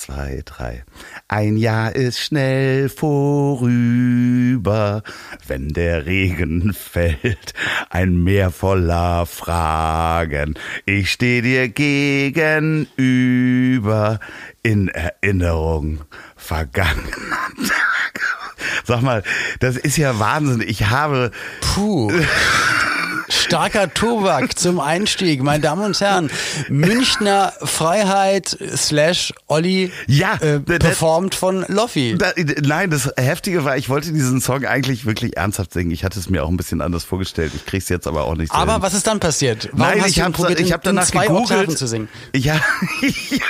zwei, 0.00 0.42
drei. 0.46 0.82
Ein 1.28 1.58
Jahr 1.58 1.94
ist 1.94 2.18
schnell 2.20 2.88
vorüber, 2.88 3.62
wenn 5.46 5.68
der 5.68 6.06
Regen 6.06 6.72
fällt, 6.72 7.52
ein 7.90 8.16
Meer 8.24 8.50
voller 8.50 9.26
Fragen. 9.26 10.54
Ich 10.86 11.12
steh 11.12 11.42
dir 11.42 11.68
gegenüber 11.68 12.88
in 14.62 14.88
Erinnerung 14.88 16.00
vergangener 16.34 17.50
Tage. 17.58 18.24
Sag 18.84 19.02
mal, 19.02 19.22
das 19.58 19.76
ist 19.76 19.98
ja 19.98 20.18
Wahnsinn. 20.18 20.62
Ich 20.66 20.88
habe. 20.88 21.30
Puh. 21.60 22.10
Starker 23.30 23.92
Tobak 23.94 24.58
zum 24.58 24.80
Einstieg, 24.80 25.42
meine 25.42 25.62
Damen 25.62 25.84
und 25.84 26.00
Herren. 26.00 26.30
Münchner 26.68 27.52
Freiheit 27.62 28.58
slash 28.76 29.32
Olli 29.46 29.92
ja, 30.06 30.34
äh, 30.34 30.58
performt 30.60 31.34
von 31.34 31.64
Loffi. 31.68 32.16
Da, 32.18 32.32
nein, 32.62 32.90
das 32.90 33.10
Heftige 33.16 33.64
war, 33.64 33.76
ich 33.76 33.88
wollte 33.88 34.12
diesen 34.12 34.40
Song 34.40 34.64
eigentlich 34.64 35.06
wirklich 35.06 35.36
ernsthaft 35.36 35.72
singen. 35.72 35.90
Ich 35.92 36.04
hatte 36.04 36.18
es 36.18 36.28
mir 36.28 36.44
auch 36.44 36.48
ein 36.48 36.56
bisschen 36.56 36.80
anders 36.80 37.04
vorgestellt. 37.04 37.52
Ich 37.54 37.66
krieg's 37.66 37.88
jetzt 37.88 38.06
aber 38.06 38.24
auch 38.24 38.34
nicht. 38.34 38.52
Aber 38.52 38.74
hin. 38.74 38.82
was 38.82 38.94
ist 38.94 39.06
dann 39.06 39.20
passiert? 39.20 39.68
Warum 39.72 39.98
nein, 39.98 40.08
ich 40.08 40.20
habe 40.20 40.36
hab 40.36 40.82
danach 40.82 41.06
zwei 41.06 41.26
gegoogelt. 41.26 41.78
zu 41.78 41.86
singen? 41.86 42.08
Ich 42.32 42.50
habe 42.50 42.60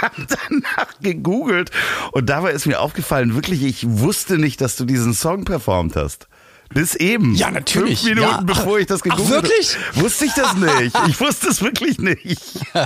hab 0.03 0.13
danach 0.17 1.01
gegoogelt 1.01 1.71
und 2.13 2.29
dabei 2.29 2.53
ist 2.53 2.67
mir 2.67 2.81
aufgefallen, 2.81 3.35
wirklich, 3.35 3.63
ich 3.63 3.87
wusste 3.89 4.39
nicht, 4.39 4.61
dass 4.61 4.77
du 4.77 4.85
diesen 4.85 5.15
Song 5.15 5.45
performt 5.45 5.97
hast. 5.97 6.29
Bis 6.73 6.95
eben. 6.95 7.35
Ja, 7.35 7.51
natürlich. 7.51 8.01
Fünf 8.01 8.15
Minuten 8.15 8.31
ja. 8.31 8.41
bevor 8.43 8.79
ich 8.79 8.87
das 8.87 9.03
gegoogelt 9.03 9.29
habe. 9.29 9.43
wirklich? 9.43 9.77
Wusste 9.95 10.27
ich 10.27 10.33
das 10.35 10.55
nicht. 10.55 10.97
Ich 11.09 11.21
wusste 11.21 11.49
es 11.49 11.61
wirklich 11.63 11.99
nicht. 11.99 12.39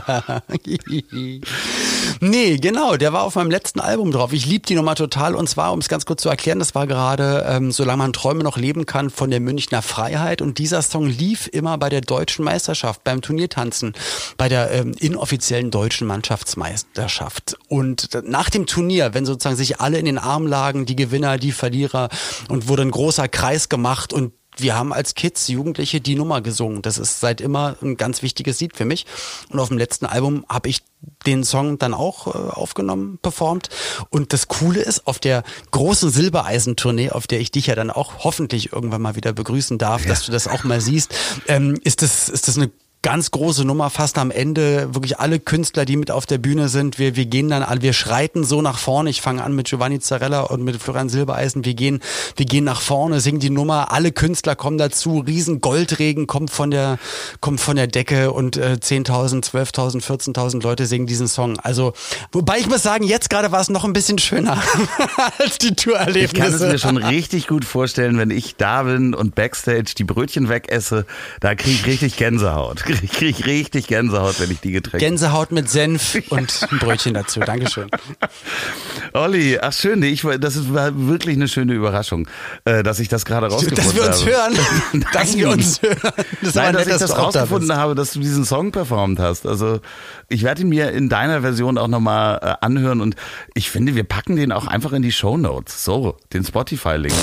nee, 2.21 2.57
genau. 2.57 2.97
Der 2.97 3.13
war 3.13 3.23
auf 3.23 3.35
meinem 3.37 3.51
letzten 3.51 3.81
Album 3.81 4.13
drauf. 4.13 4.33
Ich 4.33 4.47
liebe 4.47 4.67
die 4.67 4.75
Nummer 4.75 4.95
total. 4.95 5.35
Und 5.35 5.49
zwar, 5.49 5.73
um 5.73 5.79
es 5.79 5.89
ganz 5.89 6.07
kurz 6.07 6.23
zu 6.23 6.29
erklären, 6.29 6.59
das 6.59 6.75
war 6.75 6.87
gerade, 6.87 7.47
ähm, 7.49 7.73
solange 7.73 7.99
man 7.99 8.13
Träume 8.13 8.43
noch 8.43 8.57
leben 8.57 8.87
kann, 8.87 9.11
von 9.11 9.31
der 9.31 9.41
Münchner 9.41 9.83
Freiheit. 9.83 10.43
Und 10.43 10.59
dieser 10.59 10.83
Song 10.83 11.07
lief 11.07 11.49
immer 11.53 11.79
bei 11.79 11.89
der 11.89 12.01
deutschen 12.01 12.45
Meisterschaft, 12.45 13.05
beim 13.05 13.21
Turniertanzen, 13.21 13.95
bei 14.37 14.49
der 14.49 14.71
ähm, 14.71 14.95
inoffiziellen 14.99 15.71
deutschen 15.71 16.07
Mannschaftsmeisterschaft. 16.07 17.57
Und 17.69 18.11
nach 18.25 18.51
dem 18.51 18.67
Turnier, 18.67 19.15
wenn 19.15 19.27
sozusagen 19.27 19.57
sich 19.57 19.81
alle 19.81 19.99
in 19.99 20.05
den 20.05 20.19
Arm 20.19 20.47
lagen, 20.47 20.87
die 20.87 20.97
Gewinner, 20.97 21.39
die 21.39 21.53
Verlierer, 21.53 22.09
und 22.49 22.69
wurde 22.69 22.83
ein 22.83 22.91
großer 22.91 23.29
Kreis 23.29 23.69
gemacht 23.69 24.13
und 24.13 24.33
wir 24.57 24.75
haben 24.75 24.93
als 24.93 25.15
Kids, 25.15 25.49
Jugendliche 25.49 26.01
die 26.01 26.15
Nummer 26.15 26.41
gesungen. 26.41 26.83
Das 26.83 26.99
ist 26.99 27.21
seit 27.21 27.41
immer 27.41 27.77
ein 27.83 27.97
ganz 27.97 28.23
wichtiges 28.23 28.61
Lied 28.61 28.77
für 28.77 28.85
mich. 28.85 29.07
Und 29.49 29.59
auf 29.59 29.69
dem 29.69 29.79
letzten 29.79 30.07
Album 30.07 30.45
habe 30.49 30.69
ich 30.69 30.83
den 31.27 31.45
Song 31.45 31.79
dann 31.79 31.95
auch 31.95 32.29
äh, 32.29 32.31
aufgenommen, 32.31 33.19
performt. 33.21 33.69
Und 34.11 34.33
das 34.33 34.49
Coole 34.49 34.81
ist, 34.81 35.07
auf 35.07 35.19
der 35.19 35.43
großen 35.71 36.11
Silbereisentournee, 36.11 37.11
auf 37.11 37.27
der 37.27 37.41
ich 37.41 37.51
dich 37.51 37.67
ja 37.67 37.75
dann 37.75 37.91
auch 37.91 38.25
hoffentlich 38.25 38.73
irgendwann 38.73 39.03
mal 39.03 39.17
wieder 39.17 39.33
begrüßen 39.33 39.79
darf, 39.79 40.03
ja. 40.03 40.09
dass 40.09 40.25
du 40.25 40.33
das 40.33 40.49
auch 40.49 40.65
mal 40.65 40.81
siehst, 40.81 41.15
ähm, 41.49 41.79
ist 41.83 42.03
das, 42.03 42.29
ist 42.29 42.49
das 42.49 42.57
eine 42.57 42.71
ganz 43.05 43.31
große 43.31 43.67
Nummer, 43.67 43.91
fast 43.91 44.17
am 44.17 44.31
Ende, 44.31 44.95
wirklich 44.95 45.21
alle 45.21 45.39
Künstler, 45.39 45.85
die 45.85 45.97
mit 45.97 46.11
auf 46.11 46.25
der 46.25 46.39
Bühne 46.39 46.71
sind, 46.71 46.99
wir, 46.99 47.17
wir 47.17 47.27
gehen 47.27 47.51
dann 47.51 47.63
alle, 47.63 47.83
wir 47.83 47.93
schreiten 47.93 48.45
so 48.45 48.63
nach 48.63 48.79
vorne. 48.79 49.11
Ich 49.11 49.21
fange 49.21 49.45
an 49.45 49.55
mit 49.55 49.69
Giovanni 49.69 50.01
Zarella 50.01 50.41
und 50.41 50.65
mit 50.65 50.81
Florian 50.81 51.11
Silbereisen. 51.11 51.67
Wir 51.67 51.75
gehen, 51.75 52.01
wir 52.37 52.47
gehen 52.47 52.65
nach 52.65 52.81
vorne, 52.81 53.21
singen 53.21 53.41
die 53.41 53.51
Nummer. 53.51 53.93
Alle 53.93 54.11
Künstler 54.11 54.57
kommen 54.57 54.79
dazu. 54.79 55.19
Riesen 55.19 55.61
Goldregen 55.61 56.27
kommt 56.27 56.51
von 56.51 56.71
der, 56.71 56.99
kommt 57.41 57.61
von 57.61 57.77
der 57.77 57.89
Decke 57.89 58.33
und 58.33 58.57
äh, 58.57 58.79
10.000, 58.81 59.51
12.000, 59.51 60.03
14.000 60.03 60.63
Leute 60.63 60.87
singen 60.87 61.07
diesen 61.07 61.29
Song. 61.29 61.61
Also, 61.61 61.93
wobei 62.33 62.59
ich 62.59 62.69
muss 62.69 62.83
sagen, 62.83 63.05
jetzt 63.05 63.29
gerade 63.29 63.53
war 63.53 63.61
es 63.61 63.69
noch 63.69 63.85
ein 63.85 63.93
bisschen 63.93 64.17
schöner 64.17 64.63
als 65.39 65.59
die 65.59 65.75
Tourerlebnisse. 65.75 66.25
Ich 66.25 66.33
kann 66.33 66.55
es 66.55 66.61
mir 66.61 66.79
schon 66.79 66.97
richtig 66.97 67.49
gut 67.49 67.67
vorstellen, 67.67 68.17
wenn 68.17 68.31
ich 68.31 68.57
da 68.57 68.85
bin 68.85 69.13
und 69.13 69.35
Backstage 69.35 69.93
die 69.99 70.05
Brötchen 70.05 70.49
wegesse, 70.49 71.05
da 71.41 71.55
kriege 71.55 71.77
ich 71.77 71.87
richtig 71.87 72.17
Gänsehaut 72.17 72.83
ich 73.03 73.13
kriege 73.13 73.45
richtig 73.47 73.87
Gänsehaut, 73.87 74.41
wenn 74.41 74.51
ich 74.51 74.61
die 74.61 74.73
Getränke. 74.73 75.05
Gänsehaut 75.05 75.53
mit 75.53 75.69
Senf 75.69 76.21
und 76.31 76.69
ein 76.71 76.79
Brötchen 76.79 77.15
dazu. 77.15 77.41
Dankeschön. 77.41 77.89
Olli, 79.13 79.59
ach 79.61 79.73
schön, 79.73 80.03
ich, 80.03 80.23
das 80.41 80.73
war 80.73 80.93
wirklich 80.95 81.37
eine 81.37 81.49
schöne 81.49 81.75
Überraschung, 81.75 82.29
äh, 82.65 82.83
dass 82.83 82.99
ich 82.99 83.09
das 83.09 83.25
gerade 83.25 83.49
rausgefunden 83.49 83.85
habe. 83.85 84.07
Dass 84.07 84.25
wir 84.27 84.45
uns 84.45 84.59
hören. 84.59 85.05
dass 85.13 85.37
wir 85.37 85.49
uns 85.51 85.83
hören. 85.83 86.13
Das 86.43 86.55
Nein, 86.55 86.73
dass 86.73 86.87
nett, 86.87 86.95
ich 86.95 87.01
das 87.01 87.17
rausgefunden 87.17 87.69
da 87.69 87.77
habe, 87.77 87.95
dass 87.95 88.13
du 88.13 88.21
diesen 88.21 88.45
Song 88.45 88.73
performt 88.73 89.19
hast. 89.19 89.47
Also 89.47 89.81
ich 90.29 90.43
werde 90.43 90.63
ihn 90.63 90.69
mir 90.69 90.91
in 90.93 91.09
deiner 91.09 91.41
Version 91.43 91.79
auch 91.79 91.89
nochmal 91.89 92.39
äh, 92.43 92.65
anhören 92.65 93.01
und 93.01 93.17
ich 93.55 93.71
finde, 93.71 93.95
wir 93.95 94.05
packen 94.05 94.37
den 94.37 94.53
auch 94.53 94.67
einfach 94.67 94.93
in 94.93 95.03
die 95.03 95.13
Show 95.13 95.37
Notes. 95.37 95.85
So, 95.85 96.17
den 96.33 96.45
Spotify-Link. 96.45 97.15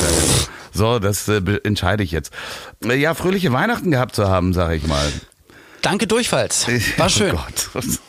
So, 0.74 1.00
das 1.00 1.28
äh, 1.28 1.42
entscheide 1.64 2.04
ich 2.04 2.12
jetzt. 2.12 2.34
Äh, 2.84 2.96
ja, 2.96 3.14
fröhliche 3.14 3.52
Weihnachten 3.52 3.92
gehabt 3.92 4.16
zu 4.16 4.28
haben, 4.28 4.54
sage 4.54 4.76
ich 4.76 4.88
mal. 4.88 5.12
Danke 5.82 6.08
durchfalls. 6.08 6.68
War 6.98 7.10
schön. 7.10 7.34
Oh 7.34 7.40
Gott. 7.74 8.00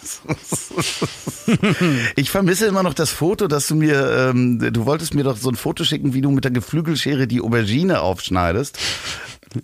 ich 2.16 2.30
vermisse 2.30 2.66
immer 2.66 2.82
noch 2.82 2.94
das 2.94 3.10
Foto, 3.10 3.48
dass 3.48 3.66
du 3.66 3.74
mir, 3.74 4.30
ähm, 4.30 4.58
du 4.72 4.86
wolltest 4.86 5.14
mir 5.14 5.24
doch 5.24 5.36
so 5.36 5.48
ein 5.48 5.56
Foto 5.56 5.84
schicken, 5.84 6.14
wie 6.14 6.20
du 6.20 6.30
mit 6.30 6.44
der 6.44 6.50
Geflügelschere 6.50 7.26
die 7.26 7.40
Aubergine 7.40 8.00
aufschneidest. 8.00 8.78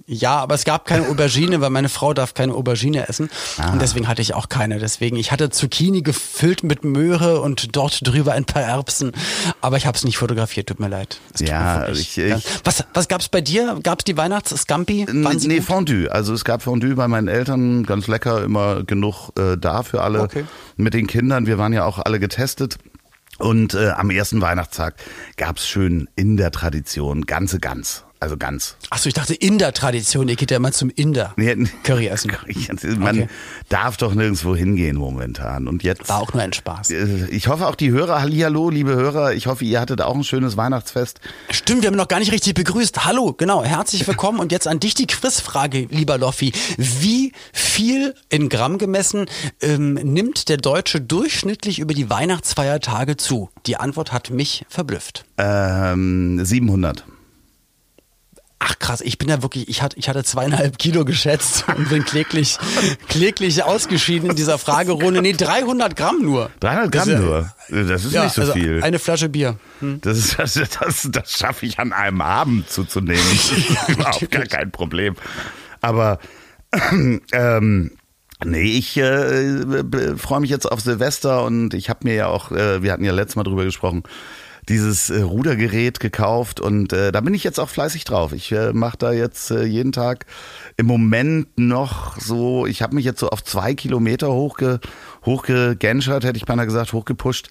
Ja, 0.07 0.37
aber 0.37 0.55
es 0.55 0.65
gab 0.65 0.87
keine 0.87 1.09
Aubergine, 1.09 1.61
weil 1.61 1.71
meine 1.71 1.89
Frau 1.89 2.15
darf 2.15 2.35
keine 2.35 2.55
Aubergine 2.55 3.09
essen. 3.09 3.31
Ah. 3.59 3.73
Und 3.73 3.83
deswegen 3.83 4.09
hatte 4.09 4.23
ich 4.23 4.35
auch 4.35 4.49
keine. 4.49 4.79
Deswegen, 4.79 5.17
ich 5.17 5.33
hatte 5.33 5.51
Zucchini 5.51 6.03
gefüllt 6.03 6.63
mit 6.63 6.85
Möhre 6.85 7.41
und 7.41 7.77
dort 7.77 8.07
drüber 8.07 8.33
ein 8.33 8.45
paar 8.45 8.63
Erbsen. 8.63 9.13
Aber 9.61 9.77
ich 9.77 9.87
habe 9.87 9.97
es 9.97 10.05
nicht 10.05 10.19
fotografiert, 10.19 10.69
tut 10.69 10.81
mir 10.81 10.89
leid. 10.89 11.21
Ja, 11.39 11.89
ich, 11.89 12.19
ich, 12.19 12.45
Was, 12.65 12.85
was 12.95 13.09
gab's 13.09 13.29
bei 13.29 13.41
dir? 13.41 13.79
Gab's 13.83 14.05
die 14.05 14.17
Weihnachts-Scampi? 14.17 15.07
Nee, 15.11 15.57
gut? 15.57 15.65
Fondue. 15.65 16.11
Also 16.11 16.35
es 16.35 16.45
gab 16.45 16.63
Fondue 16.63 16.95
bei 16.95 17.09
meinen 17.09 17.29
Eltern, 17.29 17.85
ganz 17.85 18.07
lecker, 18.07 18.43
immer 18.43 18.85
genug 18.85 19.31
äh, 19.39 19.57
da 19.57 19.83
für 19.83 20.03
alle. 20.03 20.23
Okay. 20.23 20.45
Mit 20.77 20.95
den 20.95 21.07
Kindern, 21.07 21.47
wir 21.47 21.59
waren 21.59 21.73
ja 21.73 21.85
auch 21.85 21.99
alle 21.99 22.21
getestet. 22.21 22.79
Und 23.39 23.75
äh, 23.75 23.91
am 23.91 24.11
ersten 24.11 24.41
Weihnachtstag 24.41 24.97
gab's 25.37 25.67
schön 25.67 26.09
in 26.17 26.37
der 26.37 26.51
Tradition 26.51 27.23
ganze 27.23 27.61
Gans. 27.61 28.05
Also 28.21 28.37
ganz. 28.37 28.77
Achso, 28.91 29.09
ich 29.09 29.15
dachte 29.15 29.35
Inder-Tradition. 29.35 30.29
Ihr 30.29 30.35
geht 30.35 30.51
ja 30.51 30.59
mal 30.59 30.73
zum 30.73 30.91
Inder. 30.91 31.35
Nee, 31.37 31.55
Curry 31.85 32.09
essen. 32.09 32.33
Man 32.99 33.23
okay. 33.23 33.29
darf 33.69 33.97
doch 33.97 34.13
nirgendwo 34.13 34.57
hingehen 34.57 34.97
momentan. 34.97 35.69
Und 35.69 35.85
jetzt. 35.85 36.09
War 36.09 36.21
auch 36.21 36.33
nur 36.33 36.43
ein 36.43 36.53
Spaß. 36.53 36.91
Äh, 36.91 37.27
ich 37.31 37.47
hoffe 37.47 37.69
auch 37.69 37.77
die 37.77 37.91
Hörer, 37.91 38.21
Hallihallo, 38.21 38.71
liebe 38.71 38.95
Hörer. 38.95 39.35
Ich 39.35 39.47
hoffe, 39.47 39.65
ihr 39.65 39.81
hattet 39.81 40.03
auch 40.03 40.17
ein 40.17 40.25
schönes 40.25 40.57
Weihnachtsfest. 40.57 41.21
Stimmt, 41.51 41.83
wir 41.83 41.89
haben 41.89 41.97
noch 41.97 42.09
gar 42.09 42.19
nicht 42.19 42.33
richtig 42.33 42.55
begrüßt. 42.55 43.05
Hallo, 43.05 43.35
genau. 43.35 43.63
Herzlich 43.63 44.07
willkommen. 44.07 44.41
Und 44.41 44.51
jetzt 44.51 44.67
an 44.67 44.81
dich 44.81 44.95
die 44.95 45.07
Quizfrage, 45.07 45.87
lieber 45.91 46.19
Loffi. 46.19 46.53
Wie 46.77 47.33
viel 47.53 48.15
in 48.31 48.49
Gramm 48.49 48.79
gemessen 48.79 49.27
ähm, 49.63 49.95
nimmt 49.95 50.49
der 50.49 50.57
Deutsche 50.57 51.01
durchschnittlich 51.01 51.79
über 51.79 51.95
die 51.95 52.11
Weihnachtsfeiertage 52.11 53.17
zu? 53.17 53.51
Die 53.67 53.77
Antwort 53.77 54.13
hat 54.13 54.31
mich 54.31 54.67
verblüfft. 54.69 55.25
Ähm, 55.37 56.45
700. 56.45 57.05
Ach 58.61 58.77
krass, 58.81 59.01
ich 59.01 59.19
bin 59.19 59.29
ja 59.29 59.41
wirklich, 59.43 59.69
ich 59.69 59.83
hatte, 59.83 59.97
ich 59.99 60.09
hatte 60.09 60.25
zweieinhalb 60.25 60.79
Kilo 60.79 61.05
geschätzt 61.05 61.65
und 61.77 61.89
bin 61.89 62.05
kläglich, 62.05 62.59
kläglich 63.09 63.63
ausgeschieden 63.63 64.31
in 64.31 64.37
dieser 64.37 64.59
Fragerunde. 64.59 65.23
Nee, 65.23 65.35
300 65.35 65.95
Gramm 65.95 66.23
nur. 66.23 66.51
300 66.61 66.93
Gramm 66.93 67.09
das, 67.09 67.21
nur? 67.21 67.53
Das 67.69 68.05
ist 68.05 68.13
ja, 68.13 68.25
nicht 68.25 68.35
so 68.35 68.41
also 68.43 68.55
viel. 68.55 68.83
Eine 68.83 68.99
Flasche 68.99 69.29
Bier. 69.29 69.59
Hm. 69.81 70.01
Das, 70.01 70.19
ist, 70.19 70.39
das, 70.39 70.55
das, 70.55 71.09
das 71.11 71.33
schaffe 71.33 71.67
ich 71.67 71.79
an 71.79 71.93
einem 71.93 72.21
Abend 72.21 72.69
zuzunehmen. 72.69 73.23
Überhaupt 73.89 74.31
gar 74.31 74.47
kein 74.47 74.73
Problem. 74.73 75.15
Aber 75.81 76.19
ähm, 77.33 77.93
Nee, 78.45 78.79
ich 78.79 78.97
äh, 78.97 80.17
freue 80.17 80.39
mich 80.39 80.51
jetzt 80.51 80.71
auf 80.71 80.81
Silvester 80.81 81.43
und 81.43 81.75
ich 81.75 81.91
habe 81.91 82.01
mir 82.05 82.15
ja 82.15 82.27
auch, 82.29 82.53
äh, 82.53 82.85
wir 82.85 82.93
hatten 82.93 83.03
ja 83.03 83.11
letztes 83.13 83.35
Mal 83.35 83.43
drüber 83.43 83.65
gesprochen, 83.65 84.05
dieses 84.69 85.11
äh, 85.11 85.21
Rudergerät 85.21 86.01
gekauft 86.01 86.61
und 86.61 86.93
äh, 86.93 87.13
da 87.13 87.21
bin 87.21 87.35
ich 87.35 87.45
jetzt 87.45 87.59
auch 87.59 87.69
fleißig 87.69 88.05
drauf. 88.05 88.33
Ich 88.33 88.53
äh, 88.53 88.73
mache 88.73 88.99
da 88.99 89.13
jetzt 89.13 89.51
äh, 89.51 89.65
jeden 89.65 89.93
Tag 89.93 90.27
im 90.77 90.87
Moment 90.87 91.49
noch 91.59 92.19
so, 92.21 92.67
ich 92.67 92.83
habe 92.83 92.95
mich 92.95 93.05
jetzt 93.05 93.21
so 93.21 93.31
auf 93.31 93.43
zwei 93.43 93.75
Kilometer 93.75 94.29
hochge, 94.29 94.81
hochgegenschert, 95.25 96.25
hätte 96.25 96.37
ich 96.37 96.45
beinahe 96.45 96.67
gesagt, 96.67 96.93
hochgepusht. 96.93 97.49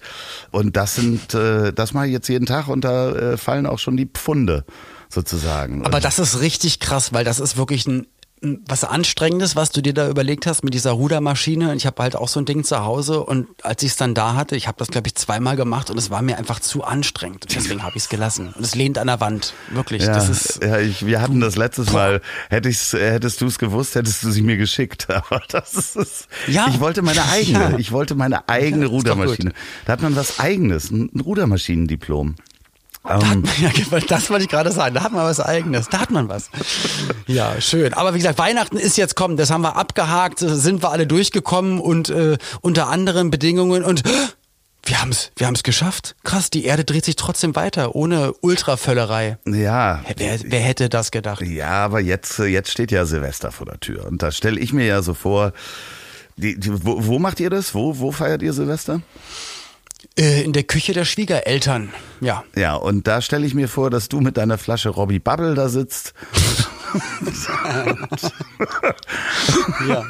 Und 0.50 0.76
das 0.76 0.94
sind, 0.94 1.34
äh, 1.34 1.72
das 1.72 1.92
mache 1.92 2.06
ich 2.06 2.12
jetzt 2.12 2.28
jeden 2.28 2.46
Tag 2.46 2.68
und 2.68 2.84
da 2.84 3.10
äh, 3.10 3.36
fallen 3.36 3.66
auch 3.66 3.78
schon 3.78 3.96
die 3.96 4.06
Pfunde 4.06 4.64
sozusagen. 5.08 5.84
Aber 5.84 6.00
das 6.00 6.18
ist 6.18 6.40
richtig 6.40 6.80
krass, 6.80 7.12
weil 7.12 7.24
das 7.24 7.40
ist 7.40 7.56
wirklich 7.56 7.86
ein 7.86 8.06
was 8.40 8.84
Anstrengendes, 8.84 9.56
was 9.56 9.70
du 9.70 9.82
dir 9.82 9.94
da 9.94 10.08
überlegt 10.08 10.46
hast 10.46 10.64
mit 10.64 10.74
dieser 10.74 10.92
Rudermaschine. 10.92 11.74
Ich 11.74 11.86
habe 11.86 12.02
halt 12.02 12.16
auch 12.16 12.28
so 12.28 12.40
ein 12.40 12.44
Ding 12.44 12.64
zu 12.64 12.84
Hause 12.84 13.22
und 13.22 13.48
als 13.62 13.82
ich 13.82 13.90
es 13.90 13.96
dann 13.96 14.14
da 14.14 14.34
hatte, 14.34 14.56
ich 14.56 14.66
habe 14.66 14.78
das 14.78 14.88
glaube 14.88 15.06
ich 15.06 15.14
zweimal 15.14 15.56
gemacht 15.56 15.90
und 15.90 15.98
es 15.98 16.10
war 16.10 16.22
mir 16.22 16.38
einfach 16.38 16.60
zu 16.60 16.84
anstrengend. 16.84 17.46
Deswegen 17.54 17.82
habe 17.82 17.96
ich 17.96 18.04
es 18.04 18.08
gelassen. 18.08 18.52
Und 18.56 18.64
es 18.64 18.74
lehnt 18.74 18.98
an 18.98 19.06
der 19.06 19.20
Wand. 19.20 19.54
Wirklich. 19.70 20.02
Ja, 20.02 20.14
das 20.14 20.28
ist, 20.28 20.62
ja 20.62 20.78
ich, 20.78 21.06
wir 21.06 21.20
hatten 21.20 21.40
das 21.40 21.56
letztes 21.56 21.92
Mal. 21.92 22.20
Hätte 22.48 22.68
ich's, 22.68 22.92
hättest 22.92 23.40
du 23.40 23.46
es 23.46 23.58
gewusst, 23.58 23.94
hättest 23.94 24.22
du 24.22 24.30
sie 24.30 24.42
mir 24.42 24.56
geschickt. 24.56 25.08
Aber 25.10 25.42
das 25.48 25.96
ist. 25.96 26.28
Ja. 26.46 26.66
Ich 26.68 26.80
wollte 26.80 27.02
meine 27.02 27.24
eigene. 27.30 27.58
Ja. 27.58 27.78
Ich 27.78 27.92
wollte 27.92 28.14
meine 28.14 28.48
eigene 28.48 28.86
ja, 28.86 28.90
Rudermaschine. 28.90 29.52
Da 29.84 29.92
hat 29.92 30.02
man 30.02 30.16
was 30.16 30.38
eigenes, 30.38 30.90
ein 30.90 31.10
Rudermaschinendiplom. 31.20 32.36
Da 33.08 33.14
hat 33.14 33.22
ähm. 33.22 33.42
man, 33.42 33.50
ja, 33.60 33.70
das 34.06 34.30
wollte 34.30 34.44
ich 34.44 34.50
gerade 34.50 34.70
sagen. 34.70 34.94
Da 34.94 35.02
hat 35.02 35.12
man 35.12 35.24
was 35.24 35.40
Eigenes. 35.40 35.88
Da 35.88 36.00
hat 36.00 36.10
man 36.10 36.28
was. 36.28 36.50
Ja, 37.26 37.60
schön. 37.60 37.94
Aber 37.94 38.14
wie 38.14 38.18
gesagt, 38.18 38.38
Weihnachten 38.38 38.76
ist 38.76 38.96
jetzt 38.96 39.16
kommen. 39.16 39.36
Das 39.36 39.50
haben 39.50 39.62
wir 39.62 39.76
abgehakt. 39.76 40.40
Sind 40.40 40.82
wir 40.82 40.90
alle 40.90 41.06
durchgekommen 41.06 41.80
und 41.80 42.10
äh, 42.10 42.36
unter 42.60 42.88
anderen 42.88 43.30
Bedingungen 43.30 43.82
und 43.82 44.02
wir 44.84 45.00
haben 45.00 45.10
es 45.10 45.30
wir 45.36 45.46
haben's 45.46 45.62
geschafft. 45.62 46.16
Krass, 46.24 46.50
die 46.50 46.64
Erde 46.64 46.84
dreht 46.84 47.04
sich 47.04 47.16
trotzdem 47.16 47.56
weiter, 47.56 47.94
ohne 47.94 48.32
Ultravöllerei. 48.40 49.38
Ja. 49.46 50.02
Wer, 50.16 50.38
wer 50.44 50.60
hätte 50.60 50.88
das 50.88 51.10
gedacht? 51.10 51.42
Ja, 51.42 51.84
aber 51.84 52.00
jetzt, 52.00 52.38
jetzt 52.38 52.70
steht 52.70 52.90
ja 52.90 53.04
Silvester 53.04 53.52
vor 53.52 53.66
der 53.66 53.80
Tür. 53.80 54.06
Und 54.06 54.22
da 54.22 54.32
stelle 54.32 54.58
ich 54.58 54.72
mir 54.72 54.86
ja 54.86 55.02
so 55.02 55.14
vor, 55.14 55.52
die, 56.36 56.58
die, 56.58 56.84
wo, 56.84 57.06
wo 57.06 57.18
macht 57.18 57.40
ihr 57.40 57.50
das? 57.50 57.74
Wo, 57.74 57.98
wo 57.98 58.12
feiert 58.12 58.42
ihr 58.42 58.52
Silvester? 58.52 59.02
Äh, 60.18 60.42
in 60.42 60.52
der 60.52 60.64
Küche 60.64 60.92
der 60.92 61.04
Schwiegereltern, 61.04 61.92
ja. 62.20 62.42
Ja, 62.56 62.74
und 62.74 63.06
da 63.06 63.22
stelle 63.22 63.46
ich 63.46 63.54
mir 63.54 63.68
vor, 63.68 63.88
dass 63.88 64.08
du 64.08 64.20
mit 64.20 64.36
deiner 64.36 64.58
Flasche 64.58 64.88
Robbie 64.88 65.20
Bubble 65.20 65.54
da 65.54 65.68
sitzt. 65.68 66.12
Ja. 69.88 70.04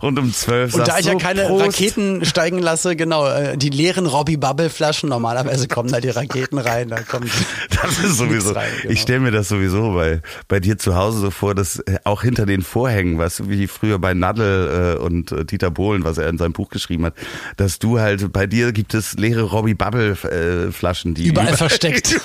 Und 0.00 0.18
um 0.18 0.32
zwölf 0.32 0.74
Und 0.74 0.86
da 0.86 0.98
ich 0.98 1.06
ja 1.06 1.14
keine 1.14 1.44
Prost. 1.46 1.66
Raketen 1.66 2.24
steigen 2.24 2.58
lasse, 2.58 2.96
genau, 2.96 3.26
äh, 3.26 3.56
die 3.56 3.70
leeren 3.70 4.06
Robbie 4.06 4.36
Bubble 4.36 4.70
Flaschen, 4.70 5.08
normalerweise 5.08 5.68
kommen 5.68 5.90
da 5.90 6.00
die 6.00 6.10
Raketen 6.10 6.58
rein, 6.58 6.88
da 6.88 7.00
kommt 7.00 7.30
Das 7.82 7.98
ist 7.98 8.16
sowieso, 8.18 8.52
rein, 8.52 8.70
genau. 8.82 8.92
ich 8.92 9.00
stelle 9.00 9.20
mir 9.20 9.30
das 9.30 9.48
sowieso 9.48 9.92
bei, 9.94 10.22
bei 10.48 10.60
dir 10.60 10.78
zu 10.78 10.94
Hause 10.94 11.18
so 11.18 11.30
vor, 11.30 11.54
dass 11.54 11.78
äh, 11.80 11.98
auch 12.04 12.22
hinter 12.22 12.46
den 12.46 12.62
Vorhängen, 12.62 13.18
weißt 13.18 13.40
du, 13.40 13.48
wie 13.48 13.66
früher 13.66 13.98
bei 13.98 14.14
Nadel 14.14 14.96
äh, 14.98 15.02
und 15.02 15.32
äh, 15.32 15.44
Dieter 15.44 15.70
Bohlen, 15.70 16.04
was 16.04 16.18
er 16.18 16.28
in 16.28 16.38
seinem 16.38 16.52
Buch 16.52 16.68
geschrieben 16.68 17.06
hat, 17.06 17.14
dass 17.56 17.78
du 17.78 18.00
halt, 18.00 18.32
bei 18.32 18.46
dir 18.46 18.72
gibt 18.72 18.94
es 18.94 19.14
leere 19.14 19.42
Robbie 19.42 19.74
Bubble 19.74 20.12
äh, 20.12 20.72
Flaschen, 20.72 21.14
die 21.14 21.26
überall, 21.26 21.46
überall 21.52 21.56
versteckt. 21.56 22.20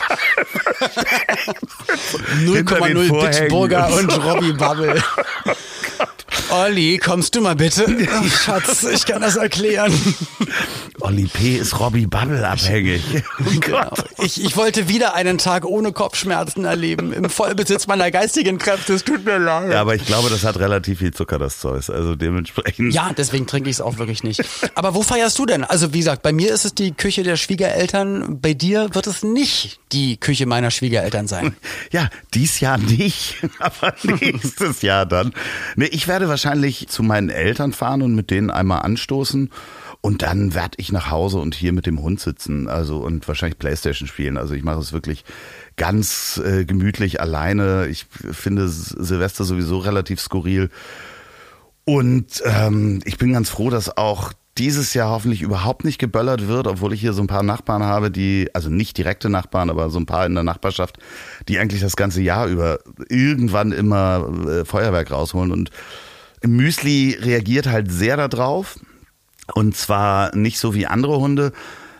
0,0 2.45 3.41
Bitburger 3.41 3.89
und 3.93 4.11
Robbie 4.25 4.53
Bubble. 4.53 5.01
Olli, 6.49 6.97
kommst 6.97 7.35
du 7.35 7.41
mal 7.41 7.55
bitte? 7.55 7.85
Ach, 8.11 8.25
Schatz, 8.25 8.83
ich 8.83 9.05
kann 9.05 9.21
das 9.21 9.35
erklären. 9.35 9.91
Olli 10.99 11.25
P. 11.25 11.55
ist 11.57 11.79
Robbie 11.79 12.07
Bubble 12.07 12.47
abhängig. 12.47 13.03
Oh 13.39 13.59
genau. 13.59 13.93
ich, 14.19 14.43
ich 14.43 14.57
wollte 14.57 14.89
wieder 14.89 15.13
einen 15.13 15.37
Tag 15.37 15.63
ohne 15.65 15.91
Kopfschmerzen 15.91 16.65
erleben, 16.65 17.13
im 17.13 17.29
Vollbesitz 17.29 17.87
meiner 17.87 18.09
geistigen 18.09 18.57
Kräfte. 18.57 18.93
Es 18.93 19.03
tut 19.03 19.25
mir 19.25 19.37
leid. 19.37 19.71
Ja, 19.71 19.81
aber 19.81 19.95
ich 19.95 20.05
glaube, 20.05 20.29
das 20.29 20.43
hat 20.43 20.57
relativ 20.57 20.99
viel 20.99 21.13
Zucker, 21.13 21.37
das 21.37 21.59
Zeus. 21.59 21.89
Also 21.89 22.15
dementsprechend. 22.15 22.93
Ja, 22.93 23.11
deswegen 23.15 23.45
trinke 23.47 23.69
ich 23.69 23.75
es 23.77 23.81
auch 23.81 23.97
wirklich 23.99 24.23
nicht. 24.23 24.43
Aber 24.75 24.95
wo 24.95 25.03
feierst 25.03 25.37
du 25.37 25.45
denn? 25.45 25.63
Also 25.63 25.93
wie 25.93 25.99
gesagt, 25.99 26.23
bei 26.23 26.31
mir 26.31 26.51
ist 26.53 26.65
es 26.65 26.73
die 26.73 26.93
Küche 26.93 27.23
der 27.23 27.35
Schwiegereltern. 27.37 28.39
Bei 28.41 28.53
dir 28.53 28.89
wird 28.93 29.07
es 29.07 29.23
nicht 29.23 29.79
die 29.91 30.17
Küche 30.17 30.45
meiner 30.45 30.71
Schwiegereltern 30.71 31.27
sein. 31.27 31.55
Ja, 31.91 32.09
dies 32.33 32.59
Jahr 32.59 32.77
nicht, 32.77 33.35
aber 33.59 33.93
nächstes 34.03 34.81
Jahr 34.81 35.05
dann. 35.05 35.33
Nee, 35.75 35.85
ich 35.85 36.07
werde 36.07 36.27
wahrscheinlich 36.27 36.87
zu 36.89 37.01
meinen 37.01 37.29
Eltern 37.29 37.71
fahren 37.71 38.01
und 38.01 38.13
mit 38.13 38.29
denen 38.29 38.51
einmal 38.51 38.81
anstoßen. 38.81 39.51
Und 40.01 40.21
dann 40.21 40.53
werde 40.53 40.75
ich 40.77 40.91
nach 40.91 41.11
Hause 41.11 41.39
und 41.39 41.55
hier 41.55 41.73
mit 41.73 41.85
dem 41.85 42.01
Hund 42.01 42.19
sitzen, 42.19 42.67
also 42.67 42.99
und 42.99 43.27
wahrscheinlich 43.27 43.59
Playstation 43.59 44.07
spielen. 44.07 44.37
Also 44.37 44.53
ich 44.53 44.63
mache 44.63 44.79
es 44.79 44.93
wirklich 44.93 45.25
ganz 45.75 46.41
äh, 46.43 46.65
gemütlich 46.65 47.19
alleine. 47.19 47.87
Ich 47.87 48.05
finde 48.09 48.69
Silvester 48.69 49.43
sowieso 49.43 49.79
relativ 49.79 50.21
skurril. 50.21 50.69
Und 51.83 52.43
ähm, 52.45 52.99
ich 53.05 53.17
bin 53.17 53.33
ganz 53.33 53.49
froh, 53.49 53.69
dass 53.69 53.97
auch 53.97 54.33
dieses 54.57 54.93
Jahr 54.93 55.09
hoffentlich 55.09 55.41
überhaupt 55.41 55.85
nicht 55.85 55.99
geböllert 55.99 56.47
wird, 56.47 56.67
obwohl 56.67 56.93
ich 56.93 57.01
hier 57.01 57.13
so 57.13 57.21
ein 57.21 57.27
paar 57.27 57.43
Nachbarn 57.43 57.83
habe, 57.83 58.11
die, 58.11 58.49
also 58.53 58.69
nicht 58.69 58.97
direkte 58.97 59.29
Nachbarn, 59.29 59.69
aber 59.69 59.89
so 59.89 59.99
ein 59.99 60.05
paar 60.05 60.25
in 60.25 60.33
der 60.33 60.43
Nachbarschaft, 60.43 60.97
die 61.47 61.59
eigentlich 61.59 61.81
das 61.81 61.95
ganze 61.95 62.21
Jahr 62.21 62.47
über 62.47 62.79
irgendwann 63.09 63.71
immer 63.71 64.27
äh, 64.47 64.65
Feuerwerk 64.65 65.11
rausholen. 65.11 65.51
Und 65.51 65.69
Müsli 66.43 67.17
reagiert 67.19 67.67
halt 67.67 67.91
sehr 67.91 68.17
darauf. 68.17 68.79
Und 69.53 69.75
zwar 69.75 70.35
nicht 70.35 70.59
so 70.59 70.73
wie 70.73 70.87
andere 70.87 71.19
Hunde, 71.19 71.53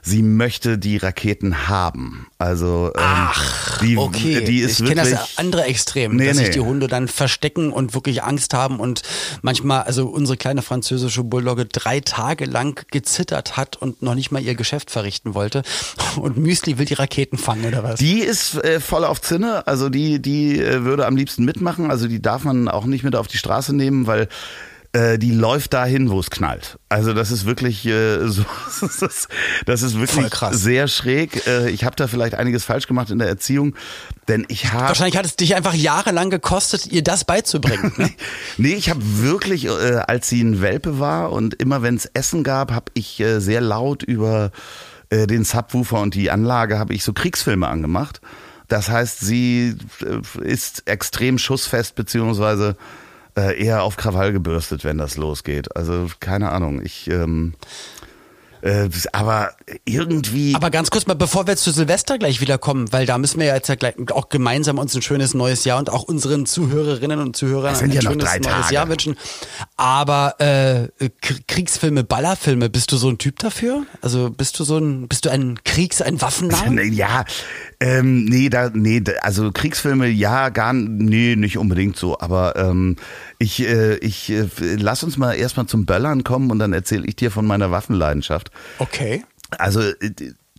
sie 0.08 0.24
möchte 0.24 0.78
die 0.78 0.98
Raketen 0.98 1.68
haben. 1.68 2.28
Also 2.38 2.92
ähm, 2.96 3.02
Ach, 3.04 3.80
die, 3.80 3.98
okay. 3.98 4.44
die 4.44 4.60
ist 4.60 4.80
ich 4.80 4.88
kenne 4.88 5.10
das 5.10 5.38
andere 5.38 5.66
Extrem, 5.66 6.16
nee, 6.16 6.28
dass 6.28 6.38
nee. 6.38 6.46
sich 6.46 6.54
die 6.54 6.62
Hunde 6.62 6.88
dann 6.88 7.08
verstecken 7.08 7.72
und 7.72 7.94
wirklich 7.94 8.24
Angst 8.24 8.54
haben 8.54 8.80
und 8.80 9.02
manchmal, 9.42 9.84
also 9.84 10.08
unsere 10.08 10.38
kleine 10.38 10.62
französische 10.62 11.24
Bulldogge 11.24 11.66
drei 11.66 12.00
Tage 12.00 12.46
lang 12.46 12.86
gezittert 12.90 13.58
hat 13.58 13.76
und 13.76 14.02
noch 14.02 14.16
nicht 14.16 14.32
mal 14.32 14.42
ihr 14.42 14.56
Geschäft 14.56 14.92
verrichten 14.92 15.36
wollte. 15.36 15.64
Und 16.16 16.38
Müsli 16.38 16.78
will 16.78 16.86
die 16.86 16.94
Raketen 16.94 17.38
fangen 17.38 17.66
oder 17.66 17.84
was? 17.84 18.00
Die 18.00 18.20
ist 18.20 18.56
äh, 18.64 18.80
voll 18.80 19.04
auf 19.04 19.22
Zinne, 19.22 19.68
also 19.68 19.90
die 19.90 20.22
die 20.22 20.60
äh, 20.60 20.84
würde 20.84 21.06
am 21.06 21.16
liebsten 21.16 21.44
mitmachen. 21.44 21.92
Also 21.92 22.08
die 22.08 22.22
darf 22.22 22.44
man 22.44 22.70
auch 22.70 22.86
nicht 22.86 23.04
mit 23.04 23.16
auf 23.16 23.28
die 23.28 23.38
Straße 23.38 23.76
nehmen, 23.76 24.08
weil 24.08 24.30
äh, 24.98 25.20
die 25.20 25.32
läuft 25.32 25.74
dahin, 25.74 26.10
wo 26.10 26.20
es 26.20 26.32
knallt. 26.32 26.80
Also 26.90 27.14
das 27.14 27.30
ist 27.30 27.46
wirklich 27.46 27.86
äh, 27.86 28.28
so, 28.28 28.44
das 28.82 29.02
ist, 29.02 29.28
das 29.66 29.82
ist 29.84 30.00
wirklich 30.00 30.28
sehr 30.52 30.88
schräg. 30.88 31.46
Äh, 31.46 31.70
ich 31.70 31.84
habe 31.84 31.96
da 31.96 32.08
vielleicht 32.08 32.34
einiges 32.36 32.66
falsch 32.66 32.88
gemacht 32.88 33.12
in 33.12 33.20
der 33.20 33.28
Erziehung, 33.28 33.76
denn 34.28 34.46
ich 34.48 34.72
habe 34.72 34.88
wahrscheinlich 34.88 35.18
hat 35.18 35.26
es 35.26 35.36
dich 35.36 35.56
einfach 35.56 35.76
jahrelang 35.76 36.30
gekostet, 36.30 36.88
ihr 36.88 37.04
das 37.04 37.26
beizubringen. 37.26 37.94
Ne? 37.98 38.10
nee, 38.58 38.74
ich 38.74 38.90
habe 38.90 39.02
wirklich, 39.04 39.66
äh, 39.66 40.02
als 40.08 40.30
sie 40.30 40.42
ein 40.42 40.62
Welpe 40.62 41.00
war 41.00 41.32
und 41.32 41.54
immer 41.54 41.84
wenn 41.84 41.96
es 41.96 42.06
Essen 42.06 42.44
gab, 42.44 42.72
habe 42.72 42.92
ich 42.96 43.20
äh, 43.20 43.40
sehr 43.40 43.62
laut 43.62 44.02
über 44.02 44.52
äh, 45.10 45.28
den 45.28 45.44
Subwoofer 45.44 46.02
und 46.02 46.16
die 46.16 46.32
Anlage 46.32 46.80
habe 46.80 46.96
ich 46.96 47.04
so 47.04 47.14
Kriegsfilme 47.14 47.68
angemacht. 47.68 48.20
Das 48.68 48.90
heißt, 48.90 49.20
sie 49.20 49.76
äh, 50.02 50.44
ist 50.44 50.88
extrem 50.88 51.38
schussfest 51.38 51.94
beziehungsweise 51.94 52.76
äh, 53.38 53.64
eher 53.64 53.84
auf 53.84 53.96
Krawall 53.96 54.34
gebürstet, 54.34 54.84
wenn 54.84 54.98
das 54.98 55.16
losgeht. 55.16 55.76
Also 55.76 56.08
keine 56.20 56.52
Ahnung. 56.52 56.82
Ich 56.84 57.10
ähm, 57.10 57.54
äh, 58.62 58.90
aber 59.12 59.52
irgendwie. 59.86 60.56
Aber 60.56 60.70
ganz 60.70 60.90
kurz 60.90 61.06
mal, 61.06 61.14
bevor 61.14 61.48
wir 61.48 61.56
zu 61.58 61.72
Silvester 61.72 62.18
gleich 62.18 62.42
wiederkommen, 62.42 62.92
weil 62.92 63.06
da 63.06 63.18
müssen 63.18 63.40
wir 63.40 63.48
ja 63.48 63.56
jetzt 63.56 63.70
ja 63.70 63.76
gleich 63.76 63.96
auch 64.12 64.30
gemeinsam 64.30 64.78
uns 64.78 64.96
ein 64.96 65.02
schönes 65.02 65.34
neues 65.34 65.64
Jahr 65.64 65.80
und 65.80 65.90
auch 65.90 66.04
unseren 66.04 66.46
Zuhörerinnen 66.46 67.20
und 67.20 67.36
Zuhörern 67.36 67.76
ein 67.76 67.92
ja 67.92 68.02
schönes 68.02 68.26
neues 68.26 68.42
Tage. 68.42 68.74
Jahr 68.74 68.90
wünschen. 68.90 69.16
Aber 69.76 70.40
äh, 70.40 70.90
Kriegsfilme, 71.48 72.04
Ballerfilme, 72.04 72.70
bist 72.70 72.92
du 72.92 72.98
so 72.98 73.10
ein 73.10 73.18
Typ 73.18 73.40
dafür? 73.40 73.86
Also 74.02 74.32
bist 74.32 74.60
du 74.60 74.64
so 74.64 74.78
ein, 74.78 75.08
bist 75.08 75.26
du 75.26 75.30
ein 75.30 75.60
Kriegs-, 75.64 76.02
ein 76.02 76.22
Waffennah? 76.22 76.58
Ja, 76.88 77.26
ähm, 77.80 78.26
nee, 78.26 78.50
da, 78.50 78.72
nee, 78.74 79.04
also 79.22 79.52
Kriegsfilme, 79.52 80.08
ja, 80.08 80.50
gar, 80.50 80.74
nee, 80.74 81.36
nicht 81.36 81.58
unbedingt 81.58 81.96
so, 81.96 82.20
aber 82.20 82.56
ähm, 82.56 82.96
ich, 83.38 83.62
äh, 83.68 83.98
ich 83.98 84.32
äh, 84.32 84.48
lass 84.60 85.04
uns 85.04 85.18
mal 85.18 85.34
erstmal 85.34 85.68
zum 85.68 85.86
Böllern 85.86 86.24
kommen 86.24 86.50
und 86.50 86.58
dann 86.58 86.74
erzähle 86.74 87.06
ich 87.06 87.16
dir 87.16 87.30
von 87.30 87.46
meiner 87.46 87.70
Waffenleidenschaft. 87.70 88.52
Okay. 88.80 89.24
Also 89.60 89.82
äh, 89.82 90.12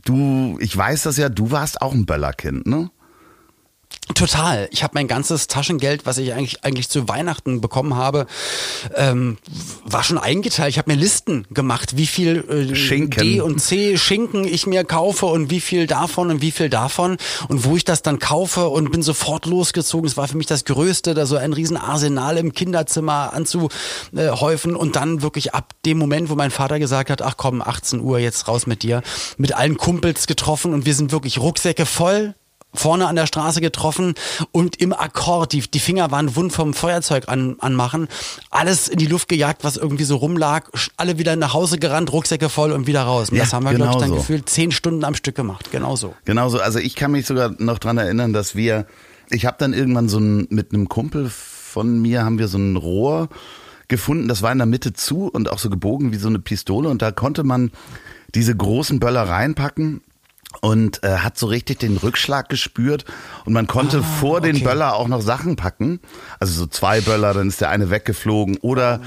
du, 0.04 0.58
ich 0.60 0.76
weiß 0.76 1.02
das 1.02 1.16
ja, 1.16 1.28
du 1.28 1.50
warst 1.50 1.82
auch 1.82 1.92
ein 1.92 2.06
Böllerkind, 2.06 2.66
ne? 2.66 2.90
Total. 4.14 4.68
Ich 4.72 4.82
habe 4.82 4.92
mein 4.94 5.06
ganzes 5.06 5.48
Taschengeld, 5.48 6.06
was 6.06 6.18
ich 6.18 6.32
eigentlich 6.32 6.64
eigentlich 6.64 6.88
zu 6.88 7.08
Weihnachten 7.08 7.60
bekommen 7.60 7.94
habe, 7.94 8.26
ähm, 8.94 9.38
war 9.84 10.02
schon 10.02 10.18
eingeteilt. 10.18 10.70
Ich 10.70 10.78
habe 10.78 10.90
mir 10.90 10.96
Listen 10.96 11.46
gemacht, 11.50 11.96
wie 11.96 12.06
viel 12.06 12.44
äh, 12.48 12.74
Schinken. 12.74 13.22
D 13.22 13.40
und 13.40 13.60
C 13.60 13.96
Schinken 13.96 14.44
ich 14.44 14.66
mir 14.66 14.84
kaufe 14.84 15.26
und 15.26 15.50
wie 15.50 15.60
viel 15.60 15.86
davon 15.86 16.30
und 16.30 16.40
wie 16.40 16.50
viel 16.50 16.70
davon 16.70 17.18
und 17.48 17.64
wo 17.64 17.76
ich 17.76 17.84
das 17.84 18.02
dann 18.02 18.18
kaufe 18.18 18.68
und 18.68 18.90
bin 18.90 19.02
sofort 19.02 19.46
losgezogen. 19.46 20.08
Es 20.08 20.16
war 20.16 20.26
für 20.26 20.36
mich 20.36 20.46
das 20.46 20.64
Größte, 20.64 21.14
da 21.14 21.26
so 21.26 21.36
ein 21.36 21.52
riesen 21.52 21.76
Arsenal 21.76 22.38
im 22.38 22.52
Kinderzimmer 22.52 23.32
anzuhäufen 23.34 24.74
und 24.74 24.96
dann 24.96 25.22
wirklich 25.22 25.54
ab 25.54 25.74
dem 25.84 25.98
Moment, 25.98 26.30
wo 26.30 26.34
mein 26.34 26.50
Vater 26.50 26.78
gesagt 26.78 27.10
hat, 27.10 27.22
ach 27.22 27.36
komm, 27.36 27.62
18 27.62 28.00
Uhr 28.00 28.18
jetzt 28.18 28.48
raus 28.48 28.66
mit 28.66 28.82
dir, 28.82 29.02
mit 29.36 29.54
allen 29.54 29.76
Kumpels 29.76 30.26
getroffen 30.26 30.72
und 30.72 30.86
wir 30.86 30.94
sind 30.94 31.12
wirklich 31.12 31.38
Rucksäcke 31.38 31.86
voll 31.86 32.34
vorne 32.74 33.06
an 33.06 33.16
der 33.16 33.26
Straße 33.26 33.60
getroffen 33.60 34.14
und 34.52 34.76
im 34.76 34.92
Akkord, 34.92 35.52
die, 35.52 35.60
die 35.60 35.78
Finger 35.80 36.10
waren 36.10 36.36
wund 36.36 36.52
vom 36.52 36.74
Feuerzeug 36.74 37.28
an, 37.28 37.56
anmachen, 37.60 38.08
alles 38.50 38.88
in 38.88 38.98
die 38.98 39.06
Luft 39.06 39.28
gejagt, 39.28 39.64
was 39.64 39.76
irgendwie 39.76 40.04
so 40.04 40.16
rumlag, 40.16 40.68
alle 40.96 41.18
wieder 41.18 41.34
nach 41.36 41.54
Hause 41.54 41.78
gerannt, 41.78 42.12
Rucksäcke 42.12 42.48
voll 42.48 42.72
und 42.72 42.86
wieder 42.86 43.02
raus. 43.02 43.30
Und 43.30 43.36
Ja, 43.36 43.44
das 43.44 43.52
haben 43.52 43.64
wir, 43.64 43.72
genau 43.72 43.86
glaube 43.86 43.96
ich, 43.96 44.00
dann 44.02 44.10
so. 44.10 44.16
gefühlt 44.16 44.48
zehn 44.48 44.70
Stunden 44.70 45.04
am 45.04 45.14
Stück 45.14 45.34
gemacht. 45.34 45.70
Genauso. 45.72 46.14
Genauso, 46.24 46.60
also 46.60 46.78
ich 46.78 46.94
kann 46.94 47.12
mich 47.12 47.26
sogar 47.26 47.54
noch 47.58 47.78
dran 47.78 47.98
erinnern, 47.98 48.32
dass 48.32 48.54
wir, 48.54 48.86
ich 49.30 49.46
habe 49.46 49.56
dann 49.58 49.72
irgendwann 49.72 50.08
so 50.08 50.18
ein, 50.18 50.46
mit 50.50 50.72
einem 50.72 50.88
Kumpel 50.88 51.30
von 51.30 52.00
mir 52.00 52.24
haben 52.24 52.38
wir 52.38 52.48
so 52.48 52.58
ein 52.58 52.76
Rohr 52.76 53.28
gefunden, 53.88 54.28
das 54.28 54.42
war 54.42 54.52
in 54.52 54.58
der 54.58 54.66
Mitte 54.66 54.92
zu 54.92 55.28
und 55.28 55.50
auch 55.50 55.58
so 55.58 55.70
gebogen 55.70 56.12
wie 56.12 56.16
so 56.16 56.28
eine 56.28 56.38
Pistole 56.38 56.90
und 56.90 57.00
da 57.00 57.10
konnte 57.12 57.44
man 57.44 57.70
diese 58.34 58.54
großen 58.54 59.00
Böller 59.00 59.22
reinpacken 59.22 60.02
und 60.60 61.02
äh, 61.02 61.18
hat 61.18 61.38
so 61.38 61.46
richtig 61.46 61.78
den 61.78 61.96
Rückschlag 61.96 62.48
gespürt 62.48 63.04
und 63.44 63.52
man 63.52 63.66
konnte 63.66 64.02
vor 64.02 64.40
den 64.40 64.56
okay. 64.56 64.64
Böller 64.64 64.94
auch 64.94 65.08
noch 65.08 65.20
Sachen 65.20 65.56
packen, 65.56 66.00
also 66.40 66.52
so 66.52 66.66
zwei 66.66 67.00
Böller, 67.00 67.34
dann 67.34 67.48
ist 67.48 67.60
der 67.60 67.70
eine 67.70 67.90
weggeflogen 67.90 68.58
oder 68.58 69.00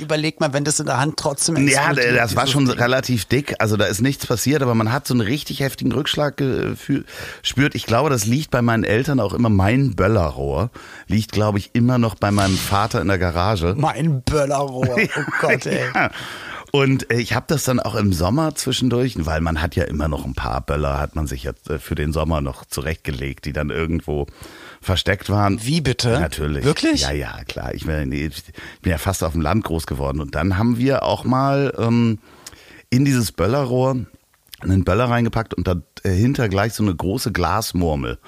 Überleg 0.00 0.40
mal, 0.40 0.52
wenn 0.52 0.64
das 0.64 0.80
in 0.80 0.86
der 0.86 0.98
Hand 0.98 1.16
trotzdem 1.16 1.56
ja, 1.68 1.90
explodiert, 1.90 2.18
das 2.18 2.36
war 2.36 2.46
schon 2.46 2.66
Ding. 2.66 2.78
relativ 2.78 3.24
dick. 3.24 3.54
Also 3.58 3.76
da 3.76 3.86
ist 3.86 4.00
nichts 4.00 4.26
passiert, 4.26 4.62
aber 4.62 4.74
man 4.74 4.92
hat 4.92 5.06
so 5.06 5.14
einen 5.14 5.20
richtig 5.20 5.60
heftigen 5.60 5.92
Rückschlag 5.92 6.36
gespürt. 6.36 7.74
Ich 7.74 7.86
glaube, 7.86 8.10
das 8.10 8.26
liegt 8.26 8.50
bei 8.50 8.62
meinen 8.62 8.84
Eltern 8.84 9.20
auch 9.20 9.32
immer. 9.32 9.48
Mein 9.48 9.94
Böllerrohr 9.94 10.70
liegt, 11.06 11.32
glaube 11.32 11.58
ich, 11.58 11.70
immer 11.72 11.98
noch 11.98 12.14
bei 12.14 12.30
meinem 12.30 12.56
Vater 12.56 13.00
in 13.00 13.08
der 13.08 13.18
Garage. 13.18 13.74
Mein 13.76 14.22
Böllerrohr. 14.22 14.96
Oh 15.18 15.30
Gott, 15.40 15.66
ey. 15.66 15.80
Ja. 15.94 16.10
Und 16.70 17.10
äh, 17.10 17.18
ich 17.18 17.34
habe 17.34 17.46
das 17.48 17.64
dann 17.64 17.80
auch 17.80 17.94
im 17.94 18.12
Sommer 18.12 18.54
zwischendurch, 18.54 19.14
weil 19.18 19.40
man 19.40 19.60
hat 19.60 19.76
ja 19.76 19.84
immer 19.84 20.08
noch 20.08 20.24
ein 20.24 20.34
paar 20.34 20.60
Böller, 20.60 20.98
hat 20.98 21.16
man 21.16 21.26
sich 21.26 21.42
jetzt 21.42 21.70
äh, 21.70 21.78
für 21.78 21.94
den 21.94 22.12
Sommer 22.12 22.40
noch 22.40 22.64
zurechtgelegt, 22.64 23.44
die 23.44 23.52
dann 23.52 23.70
irgendwo 23.70 24.26
versteckt 24.80 25.30
waren. 25.30 25.64
Wie 25.64 25.80
bitte? 25.80 26.20
Natürlich. 26.20 26.64
Wirklich? 26.64 27.02
Ja, 27.02 27.12
ja, 27.12 27.44
klar. 27.46 27.74
Ich 27.74 27.86
bin, 27.86 28.12
ich 28.12 28.42
bin 28.82 28.92
ja 28.92 28.98
fast 28.98 29.24
auf 29.24 29.32
dem 29.32 29.40
Land 29.40 29.64
groß 29.64 29.86
geworden. 29.86 30.20
Und 30.20 30.34
dann 30.34 30.58
haben 30.58 30.78
wir 30.78 31.02
auch 31.02 31.24
mal 31.24 31.74
ähm, 31.78 32.18
in 32.90 33.04
dieses 33.04 33.32
Böllerrohr 33.32 33.96
einen 34.60 34.84
Böller 34.84 35.08
reingepackt 35.08 35.54
und 35.54 35.68
dahinter 35.68 36.48
gleich 36.48 36.74
so 36.74 36.82
eine 36.82 36.94
große 36.94 37.32
Glasmurmel. 37.32 38.18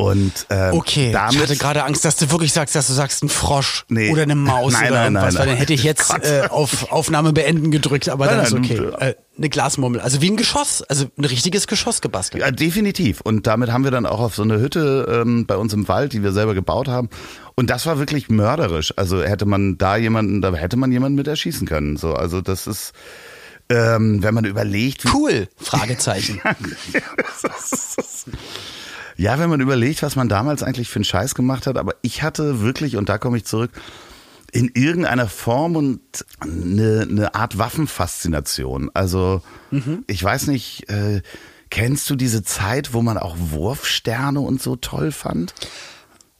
Und 0.00 0.46
ähm, 0.50 0.74
Okay, 0.74 1.10
damit, 1.10 1.34
ich 1.34 1.40
hatte 1.42 1.56
gerade 1.56 1.82
Angst, 1.82 2.04
dass 2.04 2.14
du 2.14 2.30
wirklich 2.30 2.52
sagst, 2.52 2.76
dass 2.76 2.86
du 2.86 2.92
sagst 2.92 3.24
ein 3.24 3.28
Frosch 3.28 3.84
Nee. 3.88 4.12
oder 4.12 4.22
eine 4.22 4.36
Maus 4.36 4.72
Nein, 4.74 4.92
oder 4.92 4.94
nein, 5.00 5.04
irgendwas, 5.14 5.34
nein, 5.34 5.40
weil 5.40 5.46
dann 5.48 5.56
hätte 5.56 5.72
ich 5.74 5.82
jetzt 5.82 6.14
äh, 6.22 6.42
auf 6.50 6.92
Aufnahme 6.92 7.32
beenden 7.32 7.72
gedrückt, 7.72 8.08
aber 8.08 8.26
Nein, 8.26 8.36
dann 8.36 8.46
ist 8.46 8.52
nein, 8.52 8.64
okay. 8.64 9.06
Äh, 9.10 9.14
eine 9.36 9.48
Glasmurmel, 9.48 10.00
also 10.00 10.22
wie 10.22 10.30
ein 10.30 10.36
Geschoss, 10.36 10.82
also 10.82 11.06
ein 11.18 11.24
richtiges 11.24 11.66
Geschoss 11.66 12.00
gebastelt. 12.00 12.44
Ja, 12.44 12.52
definitiv. 12.52 13.20
Und 13.22 13.48
damit 13.48 13.72
haben 13.72 13.82
wir 13.82 13.90
dann 13.90 14.06
auch 14.06 14.20
auf 14.20 14.36
so 14.36 14.42
eine 14.42 14.60
Hütte 14.60 15.22
ähm, 15.22 15.46
bei 15.46 15.56
uns 15.56 15.72
im 15.72 15.88
Wald, 15.88 16.12
die 16.12 16.22
wir 16.22 16.30
selber 16.30 16.54
gebaut 16.54 16.86
haben. 16.86 17.08
Und 17.56 17.68
das 17.68 17.84
war 17.84 17.98
wirklich 17.98 18.28
mörderisch. 18.28 18.94
Also 18.96 19.20
hätte 19.24 19.46
man 19.46 19.78
da 19.78 19.96
jemanden, 19.96 20.40
da 20.42 20.54
hätte 20.54 20.76
man 20.76 20.92
jemanden 20.92 21.16
mit 21.16 21.26
erschießen 21.26 21.66
können. 21.66 21.96
So, 21.96 22.14
also 22.14 22.40
das 22.40 22.68
ist, 22.68 22.92
ähm, 23.68 24.22
wenn 24.22 24.32
man 24.32 24.44
überlegt, 24.44 25.06
Cool, 25.12 25.48
Fragezeichen. 25.56 26.40
ja, 29.18 29.38
wenn 29.40 29.50
man 29.50 29.60
überlegt, 29.60 30.02
was 30.02 30.14
man 30.16 30.28
damals 30.28 30.62
eigentlich 30.62 30.88
für 30.88 30.96
einen 30.96 31.04
Scheiß 31.04 31.34
gemacht 31.34 31.66
hat. 31.66 31.76
Aber 31.76 31.94
ich 32.02 32.22
hatte 32.22 32.60
wirklich, 32.60 32.96
und 32.96 33.08
da 33.08 33.18
komme 33.18 33.36
ich 33.36 33.44
zurück, 33.44 33.72
in 34.52 34.70
irgendeiner 34.72 35.28
Form 35.28 35.76
und 35.76 36.00
eine, 36.38 37.06
eine 37.10 37.34
Art 37.34 37.58
Waffenfaszination. 37.58 38.90
Also 38.94 39.42
ich 40.06 40.22
weiß 40.22 40.46
nicht, 40.46 40.88
äh, 40.88 41.20
kennst 41.68 42.08
du 42.08 42.14
diese 42.14 42.44
Zeit, 42.44 42.94
wo 42.94 43.02
man 43.02 43.18
auch 43.18 43.36
Wurfsterne 43.38 44.40
und 44.40 44.62
so 44.62 44.76
toll 44.76 45.10
fand? 45.10 45.52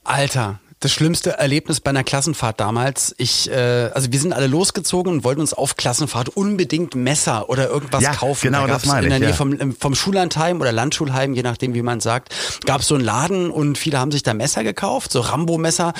Alter, 0.03 0.59
das 0.81 0.93
schlimmste 0.93 1.37
Erlebnis 1.37 1.81
bei 1.81 1.89
einer 1.89 2.05
Klassenfahrt 2.05 2.59
damals. 2.59 3.13
Ich, 3.17 3.51
äh, 3.51 3.89
also 3.93 4.13
wir 4.13 4.19
sind 4.19 4.31
alle 4.31 4.47
losgezogen 4.47 5.11
und 5.11 5.23
wollten 5.25 5.41
uns 5.41 5.53
auf 5.53 5.75
Klassenfahrt 5.75 6.29
unbedingt 6.29 6.95
Messer 6.95 7.49
oder 7.49 7.67
irgendwas 7.69 8.01
Ja, 8.01 8.13
kaufen. 8.15 8.47
genau, 8.47 8.65
da 8.65 8.73
das 8.73 8.85
meine 8.85 9.03
in 9.03 9.09
der 9.09 9.17
ich, 9.17 9.21
Nähe 9.21 9.29
ja. 9.31 9.35
vom, 9.35 9.75
vom 9.77 9.93
Schullandheim 9.95 10.61
oder 10.61 10.71
Landschulheim, 10.71 11.33
je 11.33 11.43
nachdem 11.43 11.73
wie 11.73 11.81
man 11.81 11.99
sagt, 11.99 12.33
gab 12.65 12.79
es 12.79 12.87
so 12.87 12.95
einen 12.95 13.03
Laden 13.03 13.51
und 13.51 13.77
viele 13.77 13.99
haben 13.99 14.11
sich 14.11 14.23
da 14.23 14.33
Messer 14.33 14.63
gekauft, 14.63 15.11
so 15.11 15.19
Rambo-Messer. 15.19 15.93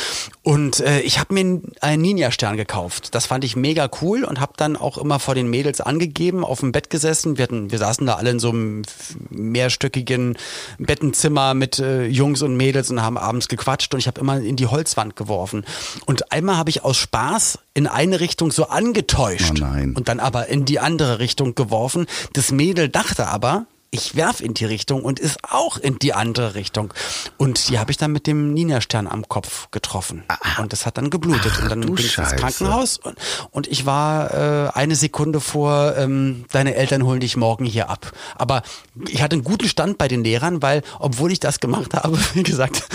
Und 0.43 0.79
äh, 0.79 1.01
ich 1.01 1.19
habe 1.19 1.33
mir 1.33 1.61
einen 1.81 2.01
Ninja-Stern 2.01 2.55
gekauft. 2.55 3.13
Das 3.13 3.25
fand 3.25 3.43
ich 3.43 3.57
mega 3.57 3.89
cool 4.01 4.23
und 4.23 4.39
habe 4.39 4.53
dann 4.55 4.77
auch 4.77 4.97
immer 4.97 5.19
vor 5.19 5.35
den 5.35 5.49
Mädels 5.49 5.81
angegeben, 5.81 6.45
auf 6.45 6.61
dem 6.61 6.71
Bett 6.71 6.89
gesessen. 6.89 7.37
Wir, 7.37 7.43
hatten, 7.43 7.69
wir 7.69 7.79
saßen 7.79 8.07
da 8.07 8.15
alle 8.15 8.29
in 8.29 8.39
so 8.39 8.51
einem 8.51 8.83
mehrstöckigen 9.29 10.37
Bettenzimmer 10.77 11.53
mit 11.53 11.79
äh, 11.79 12.05
Jungs 12.05 12.41
und 12.41 12.55
Mädels 12.55 12.89
und 12.91 13.01
haben 13.01 13.17
abends 13.17 13.49
gequatscht 13.49 13.93
und 13.93 13.99
ich 13.99 14.07
habe 14.07 14.21
immer 14.21 14.39
in 14.39 14.55
die 14.55 14.68
Holzwand 14.71 15.15
geworfen. 15.15 15.65
Und 16.05 16.31
einmal 16.31 16.57
habe 16.57 16.69
ich 16.69 16.83
aus 16.83 16.97
Spaß 16.97 17.59
in 17.73 17.87
eine 17.87 18.19
Richtung 18.19 18.51
so 18.51 18.67
angetäuscht 18.67 19.61
Oh 19.61 19.65
und 19.95 20.07
dann 20.07 20.19
aber 20.19 20.47
in 20.47 20.65
die 20.65 20.79
andere 20.79 21.19
Richtung 21.19 21.55
geworfen. 21.55 22.05
Das 22.33 22.51
Mädel 22.51 22.89
dachte 22.89 23.27
aber, 23.27 23.65
ich 23.91 24.15
werf 24.15 24.41
in 24.41 24.53
die 24.53 24.65
Richtung 24.65 25.03
und 25.03 25.19
ist 25.19 25.39
auch 25.49 25.77
in 25.77 25.97
die 25.97 26.13
andere 26.13 26.53
Richtung. 26.55 26.93
Und 27.37 27.69
die 27.69 27.79
habe 27.79 27.91
ich 27.91 27.97
dann 27.97 28.11
mit 28.11 28.27
dem 28.27 28.53
Ninja-Stern 28.53 29.07
am 29.07 29.27
Kopf 29.27 29.69
getroffen. 29.71 30.23
Und 30.59 30.73
das 30.73 30.85
hat 30.85 30.97
dann 30.97 31.09
geblutet. 31.09 31.51
Ach, 31.55 31.63
und 31.63 31.69
dann 31.69 31.81
bin 31.81 31.93
ich 31.95 32.05
ins 32.05 32.11
Scheiße. 32.11 32.35
Krankenhaus 32.35 32.97
und, 32.97 33.17
und 33.51 33.67
ich 33.67 33.85
war 33.85 34.33
äh, 34.33 34.69
eine 34.73 34.95
Sekunde 34.95 35.39
vor, 35.39 35.95
ähm, 35.97 36.45
deine 36.51 36.75
Eltern 36.75 37.03
holen 37.03 37.19
dich 37.19 37.35
morgen 37.35 37.65
hier 37.65 37.89
ab. 37.89 38.11
Aber 38.35 38.61
ich 39.07 39.21
hatte 39.21 39.33
einen 39.33 39.43
guten 39.43 39.67
Stand 39.67 39.97
bei 39.97 40.07
den 40.07 40.23
Lehrern, 40.23 40.61
weil, 40.61 40.83
obwohl 40.99 41.31
ich 41.31 41.39
das 41.39 41.59
gemacht 41.59 41.93
habe, 41.95 42.19
wie 42.33 42.43
gesagt, 42.43 42.87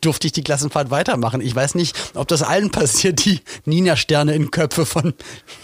durfte 0.00 0.26
ich 0.26 0.32
die 0.32 0.42
Klassenfahrt 0.42 0.90
weitermachen. 0.90 1.40
Ich 1.40 1.54
weiß 1.54 1.74
nicht, 1.74 1.96
ob 2.14 2.28
das 2.28 2.42
allen 2.42 2.70
passiert, 2.70 3.24
die 3.24 3.40
Ninja-Sterne 3.64 4.34
in 4.34 4.50
Köpfe 4.50 4.86
von 4.86 5.14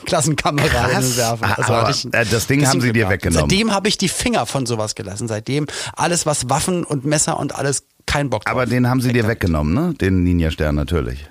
Klassenkameraden 0.07 0.71
Krass. 0.71 1.17
werfen. 1.17 1.45
Ah, 1.45 1.55
Also 1.55 1.73
aber, 1.75 1.91
ich 1.91 2.05
äh, 2.13 2.25
das 2.25 2.47
Ding 2.47 2.67
haben 2.67 2.81
sie 2.81 2.89
dir 2.89 3.01
gehabt. 3.05 3.13
weggenommen. 3.13 3.49
Seitdem 3.51 3.73
habe 3.73 3.89
ich 3.89 3.99
die 3.99 4.09
Finger 4.09 4.47
von 4.47 4.67
sowas 4.67 4.95
gelassen. 4.95 5.29
Seitdem 5.29 5.67
alles, 5.97 6.27
was 6.27 6.49
Waffen 6.51 6.85
und 6.85 7.05
Messer 7.05 7.39
und 7.39 7.55
alles, 7.55 7.85
kein 8.07 8.31
Bock 8.31 8.45
drauf. 8.45 8.53
Aber 8.53 8.67
den 8.67 8.89
haben 8.89 9.01
sie 9.01 9.13
dir 9.13 9.27
weggenommen, 9.29 9.75
ne? 9.75 9.95
Den 9.95 10.23
Ninja-Stern 10.25 10.75
natürlich. 10.75 11.27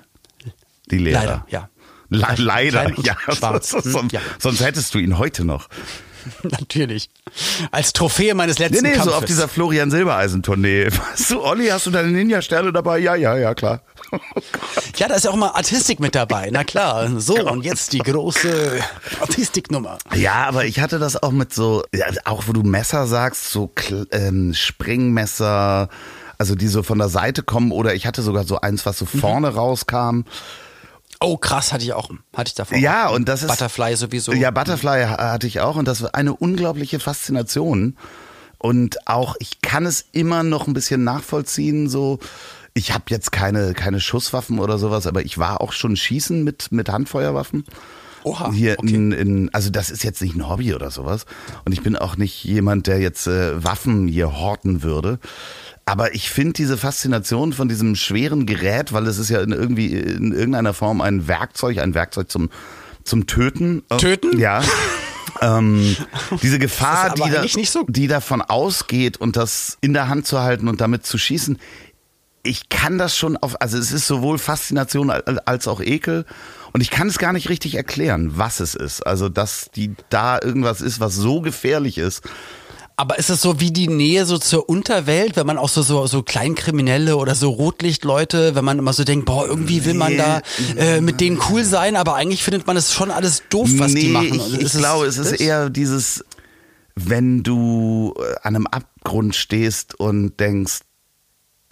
Die 0.90 0.98
Lehrer. 0.98 1.20
Leider, 1.20 1.46
ja. 1.50 1.68
Le 2.10 2.26
leider, 2.36 2.90
ja. 3.02 3.16
schwarz. 3.34 3.72
Hm, 3.82 3.92
Sonst, 3.92 4.12
ja. 4.12 4.20
sonst 4.38 4.60
hättest 4.64 4.94
du 4.94 4.98
ihn 4.98 5.18
heute 5.18 5.44
noch. 5.44 5.68
Natürlich. 6.42 7.10
Als 7.70 7.92
Trophäe 7.92 8.34
meines 8.34 8.58
Nee, 8.58 8.66
letzten 8.66 8.84
nee, 8.84 8.90
so 8.92 8.96
Kampfes. 9.00 9.14
auf 9.14 9.24
dieser 9.24 9.48
Florian 9.48 9.90
Silbereisen-Tournee. 9.90 10.86
Weißt 11.12 11.30
du, 11.30 11.42
Olli, 11.42 11.66
hast 11.68 11.86
du 11.86 11.90
deine 11.90 12.08
Ninja-Sterne 12.08 12.72
dabei? 12.72 12.98
Ja, 12.98 13.14
ja, 13.14 13.36
ja, 13.36 13.54
klar. 13.54 13.80
Ja, 14.96 15.06
da 15.06 15.14
ist 15.14 15.24
ja 15.26 15.30
auch 15.30 15.36
mal 15.36 15.50
Artistik 15.50 16.00
mit 16.00 16.14
dabei. 16.16 16.48
Na 16.50 16.64
klar. 16.64 17.08
So, 17.20 17.34
Genau. 17.34 17.52
und 17.52 17.64
jetzt 17.64 17.92
die 17.92 17.98
große 17.98 18.80
Artistiknummer. 19.20 19.98
Ja, 20.14 20.46
aber 20.48 20.64
ich 20.64 20.80
hatte 20.80 20.98
das 20.98 21.22
auch 21.22 21.30
mit 21.30 21.52
so, 21.54 21.84
ja, 21.94 22.06
auch 22.24 22.44
wo 22.48 22.52
du 22.52 22.62
Messer 22.64 23.06
sagst, 23.06 23.50
so 23.52 23.70
ähm, 24.10 24.54
Springmesser, 24.54 25.88
also 26.36 26.54
die 26.56 26.66
so 26.68 26.82
von 26.82 26.98
der 26.98 27.08
Seite 27.08 27.42
kommen 27.44 27.70
oder 27.70 27.94
ich 27.94 28.06
hatte 28.06 28.22
sogar 28.22 28.44
so 28.44 28.60
eins, 28.60 28.86
was 28.86 28.98
so 28.98 29.04
Mhm. 29.12 29.20
vorne 29.20 29.54
rauskam. 29.54 30.22
Oh, 31.20 31.36
krass, 31.36 31.72
hatte 31.72 31.84
ich 31.84 31.92
auch. 31.92 32.10
Hatte 32.36 32.48
ich 32.48 32.54
davor. 32.54 32.78
Ja, 32.78 33.08
und 33.08 33.28
das 33.28 33.42
ist. 33.42 33.48
Butterfly 33.48 33.96
sowieso. 33.96 34.32
Ja, 34.32 34.50
Butterfly 34.50 35.04
ha- 35.04 35.32
hatte 35.32 35.46
ich 35.46 35.60
auch 35.60 35.76
und 35.76 35.86
das 35.88 36.02
war 36.02 36.14
eine 36.14 36.34
unglaubliche 36.34 37.00
Faszination. 37.00 37.96
Und 38.58 39.06
auch, 39.06 39.36
ich 39.38 39.60
kann 39.60 39.86
es 39.86 40.04
immer 40.12 40.42
noch 40.42 40.66
ein 40.66 40.74
bisschen 40.74 41.04
nachvollziehen, 41.04 41.88
so. 41.88 42.18
Ich 42.74 42.92
habe 42.92 43.04
jetzt 43.08 43.32
keine, 43.32 43.72
keine 43.74 43.98
Schusswaffen 43.98 44.60
oder 44.60 44.78
sowas, 44.78 45.06
aber 45.08 45.22
ich 45.24 45.38
war 45.38 45.60
auch 45.60 45.72
schon 45.72 45.96
schießen 45.96 46.44
mit, 46.44 46.70
mit 46.70 46.88
Handfeuerwaffen. 46.88 47.64
Oha, 48.22 48.52
Hier 48.52 48.76
okay. 48.78 48.94
in, 48.94 49.12
in, 49.12 49.54
also 49.54 49.70
das 49.70 49.90
ist 49.90 50.04
jetzt 50.04 50.20
nicht 50.22 50.36
ein 50.36 50.48
Hobby 50.48 50.74
oder 50.74 50.90
sowas. 50.90 51.24
Und 51.64 51.72
ich 51.72 51.82
bin 51.82 51.96
auch 51.96 52.16
nicht 52.16 52.44
jemand, 52.44 52.86
der 52.86 52.98
jetzt 53.00 53.26
äh, 53.26 53.64
Waffen 53.64 54.06
hier 54.06 54.38
horten 54.38 54.82
würde. 54.82 55.18
Aber 55.88 56.14
ich 56.14 56.28
finde 56.28 56.52
diese 56.52 56.76
Faszination 56.76 57.54
von 57.54 57.68
diesem 57.68 57.96
schweren 57.96 58.44
Gerät, 58.44 58.92
weil 58.92 59.06
es 59.06 59.16
ist 59.16 59.30
ja 59.30 59.40
in 59.40 59.52
irgendwie 59.52 59.94
in 59.94 60.32
irgendeiner 60.32 60.74
Form 60.74 61.00
ein 61.00 61.28
Werkzeug, 61.28 61.78
ein 61.78 61.94
Werkzeug 61.94 62.30
zum, 62.30 62.50
zum 63.04 63.26
Töten. 63.26 63.82
Töten? 63.96 64.38
Ja. 64.38 64.62
ähm, 65.40 65.96
diese 66.42 66.58
Gefahr, 66.58 67.14
die, 67.14 67.30
da, 67.30 67.42
so- 67.64 67.86
die 67.88 68.06
davon 68.06 68.42
ausgeht 68.42 69.16
und 69.16 69.36
das 69.36 69.78
in 69.80 69.94
der 69.94 70.08
Hand 70.08 70.26
zu 70.26 70.40
halten 70.40 70.68
und 70.68 70.82
damit 70.82 71.06
zu 71.06 71.16
schießen, 71.16 71.58
ich 72.42 72.68
kann 72.68 72.98
das 72.98 73.16
schon 73.16 73.38
auf, 73.38 73.60
also 73.62 73.78
es 73.78 73.90
ist 73.90 74.06
sowohl 74.06 74.38
Faszination 74.38 75.10
als 75.10 75.68
auch 75.68 75.80
Ekel. 75.80 76.24
Und 76.72 76.82
ich 76.82 76.90
kann 76.90 77.08
es 77.08 77.18
gar 77.18 77.32
nicht 77.32 77.48
richtig 77.48 77.74
erklären, 77.76 78.32
was 78.36 78.60
es 78.60 78.74
ist. 78.74 79.06
Also, 79.06 79.28
dass 79.30 79.70
die 79.74 79.94
da 80.10 80.38
irgendwas 80.40 80.82
ist, 80.82 81.00
was 81.00 81.14
so 81.14 81.40
gefährlich 81.40 81.96
ist. 81.96 82.22
Aber 82.98 83.16
ist 83.16 83.30
es 83.30 83.40
so 83.40 83.60
wie 83.60 83.70
die 83.70 83.86
Nähe 83.86 84.26
so 84.26 84.38
zur 84.38 84.68
Unterwelt, 84.68 85.36
wenn 85.36 85.46
man 85.46 85.56
auch 85.56 85.68
so, 85.68 85.82
so, 85.82 86.08
so 86.08 86.24
Kleinkriminelle 86.24 87.16
oder 87.16 87.36
so 87.36 87.50
Rotlichtleute, 87.50 88.56
wenn 88.56 88.64
man 88.64 88.80
immer 88.80 88.92
so 88.92 89.04
denkt, 89.04 89.24
boah, 89.24 89.46
irgendwie 89.46 89.84
will 89.84 89.94
man 89.94 90.16
da 90.16 90.42
äh, 90.76 91.00
mit 91.00 91.20
denen 91.20 91.38
cool 91.48 91.62
sein, 91.62 91.94
aber 91.94 92.16
eigentlich 92.16 92.42
findet 92.42 92.66
man 92.66 92.76
es 92.76 92.92
schon 92.92 93.12
alles 93.12 93.44
doof, 93.50 93.68
was 93.76 93.92
nee, 93.92 94.00
die 94.00 94.08
machen. 94.08 94.34
Ich, 94.34 94.62
ich 94.62 94.72
glaube, 94.72 95.06
es 95.06 95.16
ist 95.16 95.40
eher 95.40 95.70
dieses, 95.70 96.24
wenn 96.96 97.44
du 97.44 98.14
äh, 98.18 98.34
an 98.42 98.56
einem 98.56 98.66
Abgrund 98.66 99.36
stehst 99.36 99.94
und 99.94 100.40
denkst, 100.40 100.80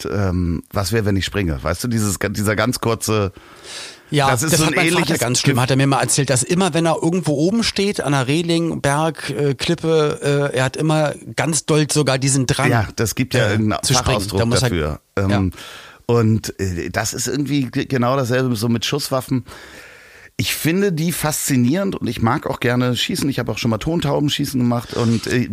ähm, 0.05 0.63
was 0.73 0.93
wäre, 0.93 1.07
wenn 1.07 1.17
ich 1.17 1.25
springe? 1.25 1.61
Weißt 1.61 1.83
du, 1.83 1.89
dieses, 1.89 2.21
dieser 2.21 2.55
ganz 2.55 2.79
kurze, 2.79 3.33
ja, 4.11 4.31
das 4.31 4.43
ist 4.43 4.53
das 4.53 4.61
so 4.61 4.67
ein 4.67 4.75
ähnliches 4.75 5.19
ganz 5.19 5.41
schlimm, 5.41 5.61
hat 5.61 5.71
er 5.71 5.77
mir 5.77 5.87
mal 5.87 6.01
erzählt, 6.01 6.31
dass 6.31 6.43
immer, 6.43 6.75
wenn 6.75 6.87
er 6.87 7.03
irgendwo 7.03 7.33
oben 7.33 7.63
steht, 7.63 8.01
an 8.01 8.15
einer 8.15 8.29
Reling, 8.29 8.81
Berg, 8.81 9.31
äh, 9.31 9.55
Klippe, 9.55 10.51
äh, 10.53 10.57
er 10.57 10.65
hat 10.65 10.77
immer 10.77 11.15
ganz 11.35 11.67
doll 11.67 11.87
sogar 11.91 12.19
diesen 12.19 12.47
Drang. 12.47 12.71
Ja, 12.71 12.89
das 12.97 13.15
gibt 13.15 13.35
ja 13.35 13.47
äh, 13.47 13.53
irgendeinen 13.53 13.85
Fachausdruck 13.85 14.39
da 14.39 14.59
dafür. 14.59 15.01
Halt, 15.17 15.31
ähm, 15.33 15.53
ja. 15.53 15.59
Und 16.07 16.59
äh, 16.61 16.91
das 16.91 17.15
ist 17.15 17.27
irgendwie 17.27 17.69
genau 17.71 18.17
dasselbe 18.17 18.55
so 18.57 18.69
mit 18.69 18.85
Schusswaffen. 18.85 19.45
Ich 20.39 20.55
finde 20.55 20.93
die 20.93 21.13
faszinierend 21.13 21.97
und 21.97 22.07
ich 22.09 22.21
mag 22.21 22.47
auch 22.47 22.61
gerne 22.61 22.95
schießen. 22.95 23.29
Ich 23.31 23.39
habe 23.39 23.51
auch 23.51 23.59
schon 23.59 23.71
mal 23.71 23.79
Tontaubenschießen 23.79 24.61
gemacht 24.61 24.93
und 24.93 25.27
äh, 25.27 25.49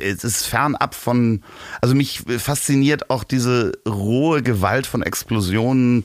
es 0.00 0.22
ist 0.22 0.46
fernab 0.46 0.94
von, 0.94 1.42
also 1.80 1.96
mich 1.96 2.22
fasziniert 2.38 3.10
auch 3.10 3.24
diese 3.24 3.72
rohe 3.86 4.42
Gewalt 4.42 4.86
von 4.86 5.02
Explosionen 5.02 6.04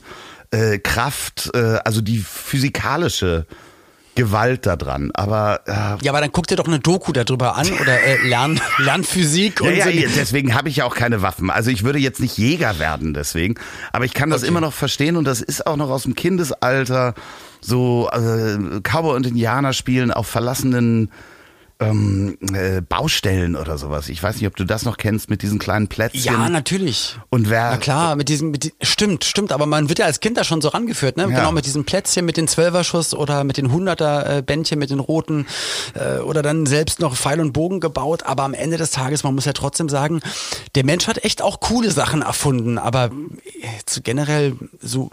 äh, 0.54 0.78
Kraft, 0.78 1.50
äh, 1.54 1.78
also 1.84 2.00
die 2.00 2.18
physikalische 2.18 3.46
Gewalt 4.14 4.66
da 4.66 4.76
dran. 4.76 5.10
Aber 5.14 5.62
äh, 5.66 6.04
ja, 6.04 6.12
aber 6.12 6.20
dann 6.20 6.30
guck 6.30 6.46
dir 6.46 6.56
doch 6.56 6.68
eine 6.68 6.78
Doku 6.78 7.12
darüber 7.12 7.56
an 7.56 7.66
oder 7.80 8.00
äh, 8.00 8.26
lern, 8.26 8.60
lern 8.78 9.02
Physik 9.02 9.60
und 9.60 9.74
ja, 9.74 9.88
ja, 9.88 10.08
deswegen 10.16 10.54
habe 10.54 10.68
ich 10.68 10.76
ja 10.76 10.84
auch 10.84 10.94
keine 10.94 11.22
Waffen. 11.22 11.50
Also 11.50 11.70
ich 11.70 11.82
würde 11.82 11.98
jetzt 11.98 12.20
nicht 12.20 12.38
Jäger 12.38 12.78
werden 12.78 13.14
deswegen, 13.14 13.56
aber 13.92 14.04
ich 14.04 14.14
kann 14.14 14.30
das 14.30 14.42
okay. 14.42 14.50
immer 14.50 14.60
noch 14.60 14.72
verstehen 14.72 15.16
und 15.16 15.24
das 15.24 15.40
ist 15.40 15.66
auch 15.66 15.76
noch 15.76 15.90
aus 15.90 16.04
dem 16.04 16.14
Kindesalter 16.14 17.14
so 17.60 18.08
äh, 18.12 18.80
Cowboy 18.82 19.16
und 19.16 19.26
Indianer 19.26 19.72
spielen 19.72 20.12
auf 20.12 20.28
verlassenen 20.28 21.10
ähm, 21.80 22.38
äh, 22.52 22.80
Baustellen 22.80 23.56
oder 23.56 23.78
sowas. 23.78 24.08
Ich 24.08 24.22
weiß 24.22 24.36
nicht, 24.36 24.46
ob 24.46 24.54
du 24.54 24.64
das 24.64 24.84
noch 24.84 24.96
kennst 24.96 25.28
mit 25.28 25.42
diesen 25.42 25.58
kleinen 25.58 25.88
Plätzchen. 25.88 26.22
Ja, 26.22 26.48
natürlich. 26.48 27.18
Und 27.30 27.50
wer? 27.50 27.70
Na 27.70 27.76
klar, 27.78 28.14
mit 28.14 28.28
diesem, 28.28 28.52
mit, 28.52 28.72
stimmt, 28.80 29.24
stimmt. 29.24 29.50
Aber 29.50 29.66
man 29.66 29.88
wird 29.88 29.98
ja 29.98 30.06
als 30.06 30.20
Kind 30.20 30.36
da 30.36 30.44
schon 30.44 30.60
so 30.60 30.68
rangeführt, 30.68 31.16
ne? 31.16 31.24
Ja. 31.24 31.28
Genau 31.40 31.52
mit 31.52 31.66
diesem 31.66 31.84
Plätzchen, 31.84 32.24
mit 32.24 32.36
den 32.36 32.46
Zwölferschuss 32.46 33.12
oder 33.12 33.42
mit 33.42 33.56
den 33.56 33.72
Hunderter 33.72 34.38
äh, 34.38 34.42
Bändchen, 34.42 34.78
mit 34.78 34.90
den 34.90 35.00
roten 35.00 35.46
äh, 35.94 36.18
oder 36.18 36.42
dann 36.42 36.66
selbst 36.66 37.00
noch 37.00 37.16
Pfeil 37.16 37.40
und 37.40 37.52
Bogen 37.52 37.80
gebaut. 37.80 38.22
Aber 38.24 38.44
am 38.44 38.54
Ende 38.54 38.76
des 38.76 38.92
Tages, 38.92 39.24
man 39.24 39.34
muss 39.34 39.44
ja 39.44 39.52
trotzdem 39.52 39.88
sagen, 39.88 40.20
der 40.76 40.84
Mensch 40.84 41.08
hat 41.08 41.24
echt 41.24 41.42
auch 41.42 41.58
coole 41.58 41.90
Sachen 41.90 42.22
erfunden. 42.22 42.78
Aber 42.78 43.06
äh, 43.06 44.00
generell 44.02 44.54
so 44.80 45.10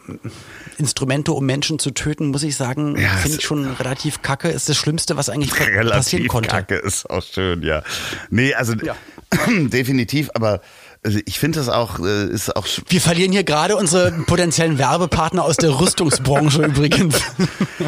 Instrumente, 0.77 1.31
um 1.31 1.45
Menschen 1.45 1.79
zu 1.79 1.91
töten, 1.91 2.27
muss 2.27 2.43
ich 2.43 2.55
sagen, 2.55 2.97
ja, 2.99 3.09
finde 3.09 3.37
ich 3.37 3.43
schon 3.43 3.65
relativ 3.65 4.21
kacke. 4.21 4.49
Ist 4.49 4.69
das 4.69 4.77
Schlimmste, 4.77 5.17
was 5.17 5.29
eigentlich 5.29 5.51
passieren 5.89 6.27
konnte. 6.27 6.50
Kacke 6.51 6.75
ist 6.75 7.09
auch 7.09 7.23
schön, 7.23 7.63
ja. 7.63 7.83
Nee, 8.29 8.53
also 8.53 8.73
ja. 8.73 8.95
definitiv, 9.47 10.29
aber 10.33 10.61
ich 11.03 11.39
finde 11.39 11.57
das 11.57 11.67
auch, 11.67 11.99
äh, 11.99 12.27
ist 12.27 12.55
auch. 12.55 12.67
Wir 12.87 13.01
verlieren 13.01 13.31
hier 13.31 13.43
gerade 13.43 13.75
unsere 13.75 14.11
potenziellen 14.11 14.77
Werbepartner 14.77 15.43
aus 15.43 15.57
der 15.57 15.79
Rüstungsbranche 15.79 16.65
übrigens. 16.65 17.19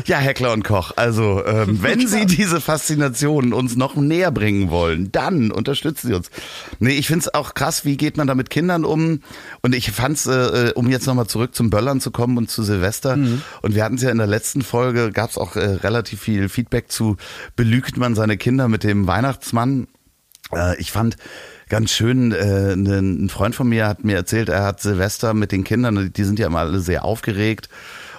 Ja, 0.05 0.17
Heckler 0.17 0.51
und 0.53 0.63
Koch. 0.63 0.91
Also, 0.95 1.45
ähm, 1.45 1.81
wenn 1.81 2.07
Sie 2.07 2.25
diese 2.25 2.59
Faszination 2.59 3.53
uns 3.53 3.75
noch 3.75 3.95
näher 3.95 4.31
bringen 4.31 4.71
wollen, 4.71 5.11
dann 5.11 5.51
unterstützen 5.51 6.07
Sie 6.07 6.13
uns. 6.15 6.31
Nee, 6.79 6.93
ich 6.93 7.07
finde 7.07 7.19
es 7.19 7.33
auch 7.33 7.53
krass, 7.53 7.85
wie 7.85 7.95
geht 7.95 8.17
man 8.17 8.25
da 8.25 8.33
mit 8.33 8.49
Kindern 8.49 8.85
um? 8.85 9.21
Und 9.61 9.75
ich 9.75 9.91
fand 9.91 10.17
es, 10.17 10.25
äh, 10.25 10.71
um 10.75 10.89
jetzt 10.89 11.05
nochmal 11.05 11.27
zurück 11.27 11.53
zum 11.53 11.69
Böllern 11.69 12.01
zu 12.01 12.09
kommen 12.09 12.37
und 12.37 12.49
zu 12.49 12.63
Silvester. 12.63 13.15
Mhm. 13.15 13.43
Und 13.61 13.75
wir 13.75 13.83
hatten 13.83 13.95
es 13.95 14.01
ja 14.01 14.09
in 14.09 14.17
der 14.17 14.27
letzten 14.27 14.63
Folge, 14.63 15.11
gab 15.11 15.29
es 15.29 15.37
auch 15.37 15.55
äh, 15.55 15.59
relativ 15.59 16.19
viel 16.19 16.49
Feedback 16.49 16.91
zu, 16.91 17.17
belügt 17.55 17.95
man 17.95 18.15
seine 18.15 18.35
Kinder 18.35 18.67
mit 18.67 18.83
dem 18.83 19.05
Weihnachtsmann? 19.05 19.87
Äh, 20.53 20.79
ich 20.81 20.91
fand 20.91 21.17
ganz 21.73 21.89
schön, 21.89 22.31
äh, 22.31 22.75
ne, 22.75 22.99
ein 22.99 23.29
Freund 23.29 23.55
von 23.55 23.67
mir 23.67 23.87
hat 23.87 24.03
mir 24.03 24.15
erzählt, 24.15 24.47
er 24.47 24.63
hat 24.63 24.79
Silvester 24.79 25.33
mit 25.33 25.51
den 25.51 25.63
Kindern, 25.63 26.13
die 26.13 26.23
sind 26.23 26.37
ja 26.37 26.45
immer 26.45 26.59
alle 26.59 26.79
sehr 26.79 27.03
aufgeregt 27.03 27.67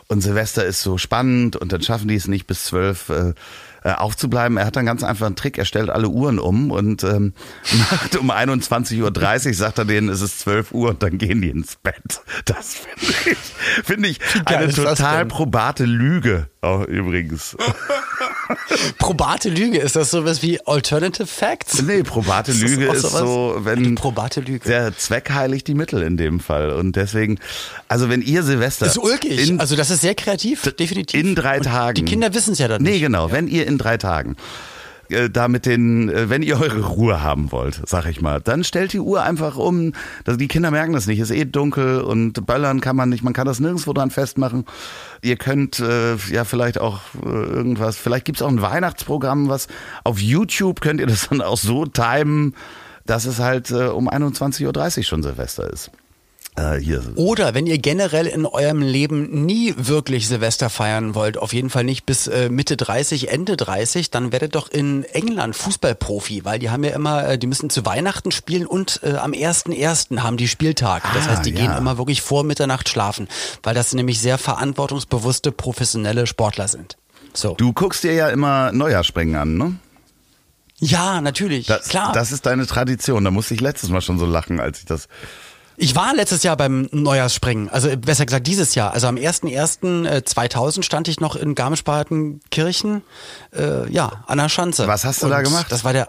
und 0.09 0.23
Silvester 0.23 0.65
ist 0.65 0.83
so 0.83 0.99
spannend 0.99 1.55
und 1.55 1.73
dann 1.73 1.81
schaffen 1.81 2.09
die 2.09 2.17
es 2.17 2.27
nicht 2.27 2.49
bis 2.49 2.65
zwölf 2.65 3.11
äh, 3.11 3.33
äh 3.85 3.93
aufzubleiben. 3.93 4.57
Er 4.57 4.67
hat 4.67 4.75
dann 4.75 4.87
ganz 4.87 5.05
einfach 5.05 5.27
einen 5.27 5.37
Trick, 5.37 5.57
er 5.57 5.67
stellt 5.67 5.89
alle 5.89 6.09
Uhren 6.09 6.41
um 6.41 6.73
und 6.73 7.05
ähm, 7.05 7.33
macht 7.91 8.17
um 8.17 8.33
21.30 8.33 9.47
Uhr, 9.47 9.55
sagt 9.55 9.79
er 9.79 9.85
denen, 9.85 10.09
es 10.09 10.21
ist 10.21 10.41
12 10.41 10.73
Uhr 10.73 10.91
und 10.91 11.05
dann 11.05 11.17
gehen 11.19 11.41
die 11.41 11.51
ins 11.51 11.77
Bett. 11.77 12.23
Das 12.47 12.75
finde 12.75 13.31
ich, 13.31 13.39
finde 13.85 14.09
ich 14.09 14.19
eine 14.47 14.73
total 14.73 15.27
probate 15.27 15.85
Lüge, 15.85 16.49
auch 16.65 16.85
übrigens. 16.85 17.57
probate 18.99 19.49
Lüge, 19.49 19.79
ist 19.79 19.97
das 19.97 20.11
sowas 20.11 20.43
wie 20.43 20.61
Alternative 20.67 21.27
Facts? 21.27 21.83
Nee, 21.83 22.03
probate 22.03 22.53
ist 22.53 22.61
Lüge 22.61 22.87
ist 22.87 23.03
so, 23.03 23.57
wenn 23.61 23.83
die 23.83 23.93
probate 23.93 24.41
Lüge. 24.41 24.69
der 24.69 24.97
Zweck 24.97 25.31
heiligt 25.31 25.69
die 25.69 25.75
Mittel 25.75 26.03
in 26.03 26.17
dem 26.17 26.41
Fall. 26.41 26.71
Und 26.71 26.97
deswegen, 26.97 27.39
also 27.89 28.09
wenn 28.09 28.23
ihr 28.23 28.43
Silvester. 28.43 28.87
Das 28.87 28.97
ist 28.97 29.03
ulkig. 29.03 29.49
In, 29.49 29.61
also 29.61 29.77
das 29.77 29.91
ist 29.91 30.01
sehr 30.01 30.15
kreativ, 30.15 30.63
definitiv. 30.79 31.21
In 31.21 31.35
drei 31.35 31.59
Und 31.59 31.65
Tagen. 31.65 31.95
Die 31.95 32.05
Kinder 32.05 32.35
wissen 32.35 32.53
es 32.53 32.59
ja 32.59 32.69
dann 32.69 32.83
nicht. 32.83 32.93
Nee, 32.93 33.01
genau. 33.01 33.29
Ja. 33.29 33.33
Wenn 33.33 33.49
ihr 33.49 33.67
in 33.67 33.79
drei 33.79 33.97
Tagen 33.97 34.37
äh, 35.09 35.31
da 35.31 35.49
mit 35.49 35.67
den, 35.67 36.09
äh, 36.09 36.31
wenn 36.31 36.43
ihr 36.43 36.61
eure 36.61 36.83
Ruhe 36.83 37.23
haben 37.23 37.53
wollt, 37.53 37.83
sag 37.87 38.07
ich 38.07 38.21
mal, 38.21 38.41
dann 38.41 38.65
stellt 38.65 38.93
die 38.93 39.01
Uhr 39.01 39.23
einfach 39.23 39.57
um. 39.57 39.93
Also 40.25 40.39
die 40.39 40.49
Kinder 40.49 40.71
merken 40.71 40.93
das 40.93 41.07
nicht. 41.07 41.21
Ist 41.21 41.31
eh 41.31 41.45
dunkel 41.45 42.01
und 42.01 42.47
böllern 42.47 42.81
kann 42.81 42.97
man 42.97 43.09
nicht. 43.09 43.23
Man 43.23 43.33
kann 43.33 43.47
das 43.47 43.61
nirgendwo 43.61 43.93
dran 43.93 44.11
festmachen. 44.11 44.65
Ihr 45.23 45.37
könnt 45.37 45.81
äh, 45.81 46.17
ja 46.31 46.45
vielleicht 46.45 46.81
auch 46.81 47.01
äh, 47.25 47.29
irgendwas, 47.29 47.97
vielleicht 47.97 48.25
gibt's 48.25 48.43
auch 48.43 48.49
ein 48.49 48.63
Weihnachtsprogramm, 48.63 49.49
was 49.49 49.69
auf 50.05 50.19
YouTube 50.19 50.81
könnt 50.81 51.01
ihr 51.01 51.07
das 51.07 51.29
dann 51.29 51.41
auch 51.41 51.59
so 51.59 51.87
timen, 51.87 52.55
dass 53.07 53.25
es 53.27 53.39
halt 53.39 53.71
äh, 53.71 53.87
um 53.87 54.09
21.30 54.09 54.99
Uhr 54.99 55.05
schon 55.05 55.23
Silvester 55.23 55.73
ist. 55.73 55.91
Äh, 56.57 56.77
hier. 56.77 57.03
Oder 57.17 57.53
wenn 57.55 57.67
ihr 57.67 57.79
generell 57.79 58.27
in 58.27 58.47
eurem 58.47 58.81
Leben 58.81 59.45
nie 59.45 59.75
wirklich 59.77 60.29
Silvester 60.29 60.71
feiern 60.71 61.17
wollt, 61.17 61.37
auf 61.37 61.53
jeden 61.53 61.69
Fall 61.69 61.83
nicht 61.83 62.07
bis 62.07 62.29
äh, 62.29 62.49
Mitte 62.49 62.77
30, 62.77 63.29
Ende 63.31 63.57
30, 63.57 64.11
dann 64.11 64.31
werdet 64.31 64.55
doch 64.55 64.71
in 64.71 65.03
England 65.05 65.57
Fußballprofi, 65.57 66.45
weil 66.45 66.61
die 66.61 66.71
haben 66.71 66.85
ja 66.85 66.91
immer, 66.91 67.27
äh, 67.29 67.39
die 67.39 67.49
müssen 67.49 67.71
zu 67.71 67.85
Weihnachten 67.85 68.31
spielen 68.31 68.67
und 68.67 69.01
äh, 69.03 69.15
am 69.15 69.33
1.1. 69.33 70.21
haben 70.21 70.37
die 70.37 70.47
Spieltag. 70.47 71.03
Das 71.13 71.27
ah, 71.27 71.31
heißt, 71.31 71.47
die 71.47 71.51
ja. 71.51 71.57
gehen 71.57 71.77
immer 71.77 71.99
wirklich 71.99 72.23
vor 72.23 72.45
Mitternacht 72.45 72.89
schlafen, 72.89 73.27
weil 73.65 73.75
das 73.75 73.93
nämlich 73.93 74.21
sehr 74.21 74.39
verantwortungsbewusste, 74.39 75.51
professionelle 75.51 76.29
Sportler 76.29 76.69
sind. 76.69 76.97
So. 77.33 77.55
Du 77.55 77.73
guckst 77.73 78.05
dir 78.05 78.13
ja 78.13 78.29
immer 78.29 78.71
Neujahrspringen 78.71 79.35
an, 79.35 79.57
ne? 79.57 79.75
Ja, 80.79 81.21
natürlich, 81.21 81.67
das, 81.67 81.89
klar. 81.89 82.13
Das 82.13 82.31
ist 82.31 82.47
deine 82.47 82.67
Tradition. 82.67 83.25
Da 83.25 83.31
musste 83.31 83.55
ich 83.55 83.61
letztes 83.61 83.91
Mal 83.91 84.01
schon 84.01 84.19
so 84.19 84.27
lachen, 84.27 84.61
als 84.61 84.81
ich 84.81 84.85
das 84.85 85.09
ich 85.77 85.97
war 85.97 86.15
letztes 86.15 86.43
Jahr 86.43 86.57
beim 86.57 86.89
Neujahrsspringen, 86.93 87.69
also 87.69 87.95
besser 87.97 88.27
gesagt 88.27 88.47
dieses 88.47 88.75
Jahr. 88.75 88.93
Also 88.93 89.07
am 89.07 89.17
1.1.2000 89.17 90.83
stand 90.83 91.09
ich 91.09 91.21
noch 91.21 91.37
in 91.37 91.55
Garmisch-Partenkirchen, 91.55 93.03
äh, 93.55 93.91
ja, 93.91 94.25
an 94.27 94.39
der 94.39 94.49
Schanze. 94.49 94.87
Was 94.87 95.05
hast 95.05 95.23
du 95.23 95.27
Und 95.27 95.33
da 95.33 95.43
gemacht? 95.43 95.67
Das 95.71 95.85
war 95.85 95.93
der 95.93 96.09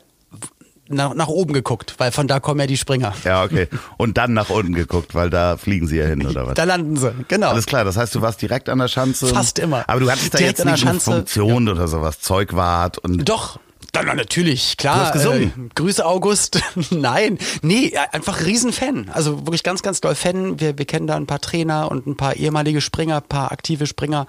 nach, 0.87 1.15
nach 1.15 1.27
oben 1.27 1.53
geguckt, 1.53 1.95
weil 1.97 2.11
von 2.11 2.27
da 2.27 2.39
kommen 2.39 2.59
ja 2.59 2.67
die 2.67 2.77
Springer. 2.77 3.13
Ja, 3.23 3.43
okay. 3.43 3.67
Und 3.97 4.17
dann 4.17 4.33
nach 4.33 4.49
unten 4.49 4.73
geguckt, 4.73 5.15
weil 5.15 5.29
da 5.29 5.57
fliegen 5.57 5.87
sie 5.87 5.97
ja 5.97 6.05
hin, 6.05 6.25
oder 6.25 6.47
was? 6.47 6.53
Da 6.53 6.63
landen 6.63 6.95
sie, 6.95 7.13
genau. 7.27 7.49
Alles 7.49 7.65
klar, 7.65 7.85
das 7.85 7.97
heißt, 7.97 8.13
du 8.13 8.21
warst 8.21 8.41
direkt 8.41 8.69
an 8.69 8.79
der 8.79 8.87
Schanze. 8.87 9.27
Fast 9.27 9.59
immer. 9.59 9.83
Aber 9.87 9.99
du 9.99 10.11
hattest 10.11 10.33
da 10.33 10.37
direkt 10.37 10.59
jetzt 10.59 10.65
nicht 10.65 10.87
eine 10.87 10.99
Funktion 10.99 11.65
ja. 11.65 11.73
oder 11.73 11.87
sowas, 11.87 12.19
Zeugwart 12.19 12.97
und... 12.99 13.27
Doch, 13.27 13.59
dann 14.03 14.17
natürlich, 14.17 14.77
klar. 14.77 14.95
Du 14.95 15.01
hast 15.01 15.13
gesungen. 15.13 15.69
Äh, 15.71 15.73
Grüße 15.75 16.05
August. 16.05 16.59
Nein, 16.89 17.37
nee, 17.61 17.93
einfach 18.11 18.45
Riesenfan. 18.45 19.09
Also 19.13 19.45
wirklich 19.45 19.63
ganz, 19.63 19.81
ganz 19.81 20.01
doll 20.01 20.15
Fan. 20.15 20.59
Wir, 20.59 20.77
wir 20.77 20.85
kennen 20.85 21.07
da 21.07 21.15
ein 21.15 21.27
paar 21.27 21.39
Trainer 21.39 21.89
und 21.89 22.05
ein 22.07 22.17
paar 22.17 22.35
ehemalige 22.35 22.81
Springer, 22.81 23.17
ein 23.17 23.29
paar 23.29 23.51
aktive 23.51 23.87
Springer 23.87 24.27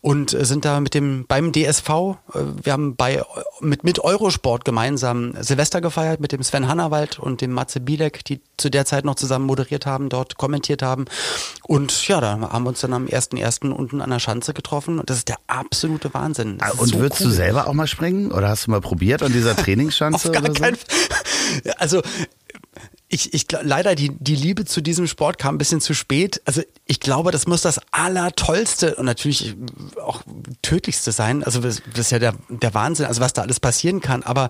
und 0.00 0.32
äh, 0.34 0.44
sind 0.44 0.64
da 0.64 0.80
mit 0.80 0.94
dem 0.94 1.26
beim 1.26 1.52
DSV. 1.52 1.88
Äh, 1.88 2.14
wir 2.62 2.72
haben 2.72 2.96
bei 2.96 3.22
mit 3.60 3.84
mit 3.84 4.00
Eurosport 4.00 4.64
gemeinsam 4.64 5.34
Silvester 5.40 5.80
gefeiert 5.80 6.20
mit 6.20 6.32
dem 6.32 6.42
Sven 6.42 6.68
Hannawald 6.68 7.18
und 7.18 7.40
dem 7.40 7.52
Matze 7.52 7.80
Bielek, 7.80 8.24
die 8.24 8.40
zu 8.56 8.70
der 8.70 8.84
Zeit 8.84 9.04
noch 9.04 9.14
zusammen 9.14 9.46
moderiert 9.46 9.86
haben, 9.86 10.08
dort 10.08 10.36
kommentiert 10.36 10.82
haben. 10.82 11.04
Und 11.62 12.08
ja, 12.08 12.20
da 12.20 12.40
haben 12.40 12.64
wir 12.64 12.70
uns 12.70 12.80
dann 12.80 12.92
am 12.92 13.06
1.1. 13.06 13.70
unten 13.70 14.00
an 14.00 14.10
der 14.10 14.18
Schanze 14.18 14.54
getroffen. 14.54 14.98
Und 14.98 15.10
das 15.10 15.18
ist 15.18 15.28
der 15.28 15.38
absolute 15.46 16.12
Wahnsinn. 16.14 16.58
Und 16.78 16.88
so 16.88 16.98
würdest 16.98 17.20
cool. 17.20 17.28
du 17.28 17.32
selber 17.32 17.68
auch 17.68 17.72
mal 17.72 17.86
springen? 17.86 18.32
Oder 18.32 18.48
hast 18.48 18.66
du 18.66 18.70
mal 18.70 18.80
probiert 18.80 19.03
an 19.22 19.32
dieser 19.32 19.54
Trainingsschanze? 19.64 20.28
Auf 20.28 20.32
gar 20.32 20.42
oder 20.42 20.54
so? 20.54 20.62
keinen 20.62 20.78
Also 21.78 22.02
ich, 23.08 23.34
ich 23.34 23.46
leider 23.62 23.94
die, 23.94 24.10
die 24.18 24.34
Liebe 24.34 24.64
zu 24.64 24.80
diesem 24.80 25.06
Sport 25.06 25.38
kam 25.38 25.54
ein 25.54 25.58
bisschen 25.58 25.80
zu 25.80 25.94
spät. 25.94 26.40
Also 26.46 26.62
ich 26.86 27.00
glaube, 27.00 27.30
das 27.30 27.46
muss 27.46 27.60
das 27.60 27.80
allertollste 27.92 28.96
und 28.96 29.04
natürlich 29.04 29.54
auch 30.02 30.22
tödlichste 30.62 31.12
sein. 31.12 31.44
Also 31.44 31.60
das, 31.60 31.82
das 31.90 32.06
ist 32.06 32.10
ja 32.10 32.18
der, 32.18 32.34
der 32.48 32.72
Wahnsinn, 32.74 33.06
also 33.06 33.20
was 33.20 33.34
da 33.34 33.42
alles 33.42 33.60
passieren 33.60 34.00
kann. 34.00 34.22
Aber 34.22 34.48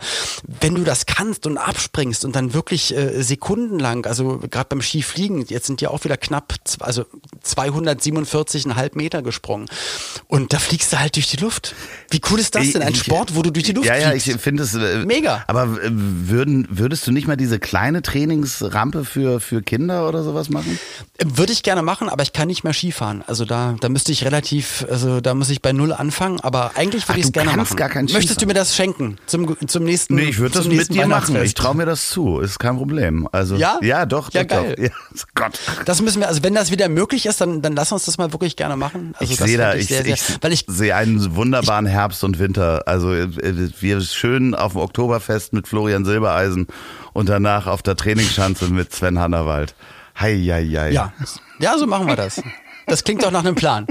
wenn 0.60 0.74
du 0.74 0.84
das 0.84 1.04
kannst 1.06 1.46
und 1.46 1.58
abspringst 1.58 2.24
und 2.24 2.36
dann 2.36 2.54
wirklich 2.54 2.96
äh, 2.96 3.22
sekundenlang, 3.22 4.06
also 4.06 4.38
gerade 4.38 4.68
beim 4.68 4.82
Skifliegen, 4.82 5.44
jetzt 5.46 5.66
sind 5.66 5.80
ja 5.80 5.90
auch 5.90 6.04
wieder 6.04 6.16
knapp, 6.16 6.54
also 6.78 7.04
247,5 7.44 8.90
Meter 8.94 9.22
gesprungen 9.22 9.68
und 10.28 10.52
da 10.52 10.58
fliegst 10.58 10.92
du 10.92 11.00
halt 11.00 11.16
durch 11.16 11.26
die 11.26 11.38
Luft. 11.38 11.74
Wie 12.10 12.20
cool 12.30 12.38
ist 12.38 12.54
das 12.54 12.70
denn? 12.70 12.82
Ein 12.82 12.94
Sport, 12.94 13.34
wo 13.34 13.42
du 13.42 13.50
durch 13.50 13.66
die 13.66 13.72
Luft 13.72 13.88
ja, 13.88 13.94
fliegst. 13.94 14.26
Ja, 14.26 14.34
ich 14.36 14.40
finde 14.40 14.62
es 14.62 14.74
äh, 14.74 15.04
mega. 15.04 15.44
Aber 15.48 15.64
äh, 15.82 15.90
würden, 15.90 16.68
würdest 16.70 17.06
du 17.06 17.10
nicht 17.10 17.26
mal 17.26 17.36
diese 17.36 17.58
kleine 17.58 18.00
Trainings 18.00 18.43
Rampe 18.62 19.04
für, 19.04 19.40
für 19.40 19.62
Kinder 19.62 20.08
oder 20.08 20.22
sowas 20.22 20.50
machen? 20.50 20.78
Würde 21.24 21.52
ich 21.52 21.62
gerne 21.62 21.82
machen, 21.82 22.08
aber 22.08 22.22
ich 22.22 22.32
kann 22.32 22.48
nicht 22.48 22.64
mehr 22.64 22.72
Skifahren. 22.72 23.22
Also 23.26 23.44
da, 23.44 23.76
da 23.80 23.88
müsste 23.88 24.12
ich 24.12 24.24
relativ, 24.24 24.86
also 24.90 25.20
da 25.20 25.34
muss 25.34 25.50
ich 25.50 25.62
bei 25.62 25.72
Null 25.72 25.92
anfangen, 25.92 26.40
aber 26.40 26.72
eigentlich 26.74 27.08
würde 27.08 27.20
ich 27.20 27.26
es 27.26 27.32
gerne 27.32 27.56
machen. 27.56 27.76
Gar 27.76 27.88
kein 27.88 28.06
Möchtest 28.06 28.40
du 28.42 28.46
mir 28.46 28.54
das 28.54 28.76
schenken 28.76 29.16
zum, 29.26 29.56
zum 29.66 29.84
nächsten 29.84 30.14
Nee, 30.14 30.30
ich 30.30 30.38
würde 30.38 30.58
das 30.58 30.68
mit 30.68 30.92
dir 30.92 31.06
machen. 31.06 31.36
Ich 31.42 31.54
traue 31.54 31.74
mir 31.74 31.86
das 31.86 32.10
zu. 32.10 32.40
Ist 32.40 32.58
kein 32.58 32.76
Problem. 32.76 33.28
Also, 33.32 33.56
ja? 33.56 33.78
Ja, 33.82 34.06
doch. 34.06 34.32
Ja, 34.32 34.44
geil. 34.44 34.74
Ja, 34.84 34.90
Gott. 35.34 35.58
Das 35.86 36.02
müssen 36.02 36.20
wir, 36.20 36.28
also 36.28 36.42
wenn 36.42 36.54
das 36.54 36.70
wieder 36.70 36.88
möglich 36.88 37.26
ist, 37.26 37.40
dann, 37.40 37.62
dann 37.62 37.74
lass 37.74 37.92
uns 37.92 38.04
das 38.04 38.18
mal 38.18 38.32
wirklich 38.32 38.56
gerne 38.56 38.76
machen. 38.76 39.14
Also 39.18 39.32
ich 39.32 39.38
sehe 39.38 39.56
da, 39.56 39.74
ich, 39.74 39.86
sehr, 39.86 40.04
sehr, 40.04 40.14
ich, 40.14 40.22
weil 40.40 40.52
ich 40.52 40.64
sehe 40.66 40.94
einen 40.94 41.36
wunderbaren 41.36 41.86
ich, 41.86 41.92
Herbst 41.92 42.24
und 42.24 42.38
Winter. 42.38 42.82
Also 42.86 43.14
äh, 43.14 43.28
wir 43.80 44.00
schön 44.00 44.54
auf 44.54 44.72
dem 44.72 44.80
Oktoberfest 44.82 45.52
mit 45.52 45.68
Florian 45.68 46.04
Silbereisen 46.04 46.66
und 47.14 47.30
danach 47.30 47.66
auf 47.66 47.82
der 47.82 47.96
Trainingsschanze 47.96 48.68
mit 48.68 48.92
Sven 48.92 49.18
Hannawald. 49.18 49.74
Hei, 50.20 50.36
hei, 50.36 50.66
hei. 50.66 50.90
Ja. 50.90 51.14
ja, 51.58 51.78
so 51.78 51.86
machen 51.86 52.06
wir 52.06 52.16
das. 52.16 52.42
Das 52.86 53.02
klingt 53.02 53.22
doch 53.22 53.30
nach 53.30 53.40
einem 53.40 53.54
Plan. 53.54 53.86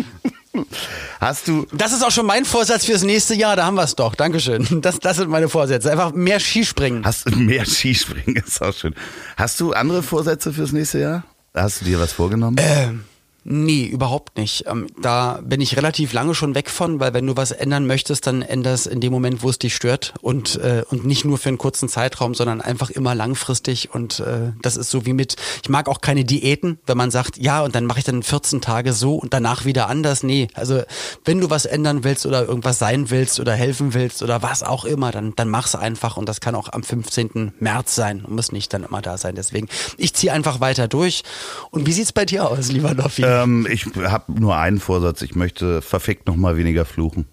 Hast 1.19 1.47
du. 1.47 1.65
Das 1.73 1.93
ist 1.93 2.03
auch 2.05 2.11
schon 2.11 2.27
mein 2.27 2.45
Vorsatz 2.45 2.85
fürs 2.85 3.03
nächste 3.03 3.33
Jahr, 3.33 3.55
da 3.55 3.65
haben 3.65 3.75
wir 3.75 3.83
es 3.83 3.95
doch. 3.95 4.13
Dankeschön. 4.13 4.81
Das, 4.81 4.99
das 4.99 5.17
sind 5.17 5.29
meine 5.29 5.49
Vorsätze. 5.49 5.91
Einfach 5.91 6.13
mehr 6.13 6.39
Skispringen. 6.39 7.03
Hast 7.03 7.25
du 7.27 7.35
mehr 7.35 7.65
Skispringen, 7.65 8.35
ist 8.45 8.61
auch 8.61 8.73
schön. 8.73 8.93
Hast 9.35 9.59
du 9.59 9.73
andere 9.73 10.03
Vorsätze 10.03 10.53
fürs 10.53 10.71
nächste 10.71 10.99
Jahr? 10.99 11.23
Hast 11.55 11.81
du 11.81 11.85
dir 11.85 11.99
was 11.99 12.11
vorgenommen? 12.13 12.57
Ähm. 12.59 13.05
Nee, 13.45 13.85
überhaupt 13.85 14.37
nicht. 14.37 14.65
Ähm, 14.67 14.87
da 15.01 15.41
bin 15.43 15.59
ich 15.59 15.75
relativ 15.75 16.13
lange 16.13 16.33
schon 16.33 16.55
weg 16.55 16.69
von, 16.69 16.99
weil 16.99 17.13
wenn 17.13 17.27
du 17.27 17.35
was 17.35 17.51
ändern 17.51 17.85
möchtest, 17.85 18.25
dann 18.25 18.41
änderst 18.41 18.87
in 18.87 19.01
dem 19.01 19.11
Moment, 19.11 19.43
wo 19.43 19.49
es 19.49 19.59
dich 19.59 19.75
stört 19.75 20.13
und, 20.21 20.55
äh, 20.55 20.83
und 20.89 21.05
nicht 21.05 21.25
nur 21.25 21.37
für 21.37 21.49
einen 21.49 21.57
kurzen 21.57 21.89
Zeitraum, 21.89 22.35
sondern 22.35 22.61
einfach 22.61 22.89
immer 22.89 23.15
langfristig 23.15 23.93
und 23.93 24.21
äh, 24.21 24.53
das 24.61 24.77
ist 24.77 24.91
so 24.91 25.05
wie 25.05 25.11
mit, 25.11 25.35
ich 25.61 25.69
mag 25.69 25.89
auch 25.89 25.99
keine 25.99 26.23
Diäten, 26.23 26.79
wenn 26.85 26.97
man 26.97 27.11
sagt, 27.11 27.37
ja 27.37 27.61
und 27.61 27.75
dann 27.75 27.85
mache 27.85 27.99
ich 27.99 28.05
dann 28.05 28.23
14 28.23 28.61
Tage 28.61 28.93
so 28.93 29.15
und 29.15 29.33
danach 29.33 29.65
wieder 29.65 29.89
anders. 29.89 30.23
Nee, 30.23 30.47
also 30.53 30.81
wenn 31.25 31.41
du 31.41 31.49
was 31.49 31.65
ändern 31.65 32.05
willst 32.05 32.25
oder 32.25 32.45
irgendwas 32.45 32.79
sein 32.79 33.09
willst 33.09 33.41
oder 33.41 33.53
helfen 33.53 33.93
willst 33.93 34.23
oder 34.23 34.41
was 34.41 34.63
auch 34.63 34.85
immer, 34.85 35.11
dann, 35.11 35.33
dann 35.35 35.49
mach's 35.49 35.75
einfach 35.75 36.15
und 36.15 36.29
das 36.29 36.39
kann 36.39 36.55
auch 36.55 36.69
am 36.71 36.83
15. 36.83 37.53
März 37.59 37.95
sein 37.95 38.23
und 38.23 38.35
muss 38.35 38.53
nicht 38.53 38.73
dann 38.73 38.83
immer 38.83 39.01
da 39.01 39.17
sein. 39.17 39.35
Deswegen, 39.35 39.67
ich 39.97 40.13
ziehe 40.13 40.31
einfach 40.31 40.61
weiter 40.61 40.87
durch. 40.87 41.23
Und 41.71 41.85
wie 41.85 41.91
sieht's 41.91 42.13
bei 42.13 42.25
dir 42.25 42.49
aus, 42.49 42.71
lieber 42.71 42.93
Noffi? 42.93 43.23
Ähm, 43.41 43.67
ich 43.69 43.85
habe 43.95 44.39
nur 44.39 44.57
einen 44.57 44.79
Vorsatz. 44.79 45.21
Ich 45.21 45.35
möchte 45.35 45.81
verfickt 45.81 46.27
noch 46.27 46.35
mal 46.35 46.57
weniger 46.57 46.85
fluchen. 46.85 47.25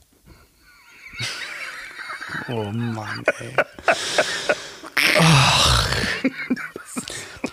Oh 2.49 2.71
Mann, 2.73 3.25
ey. 3.39 3.55
Ach. 5.19 5.89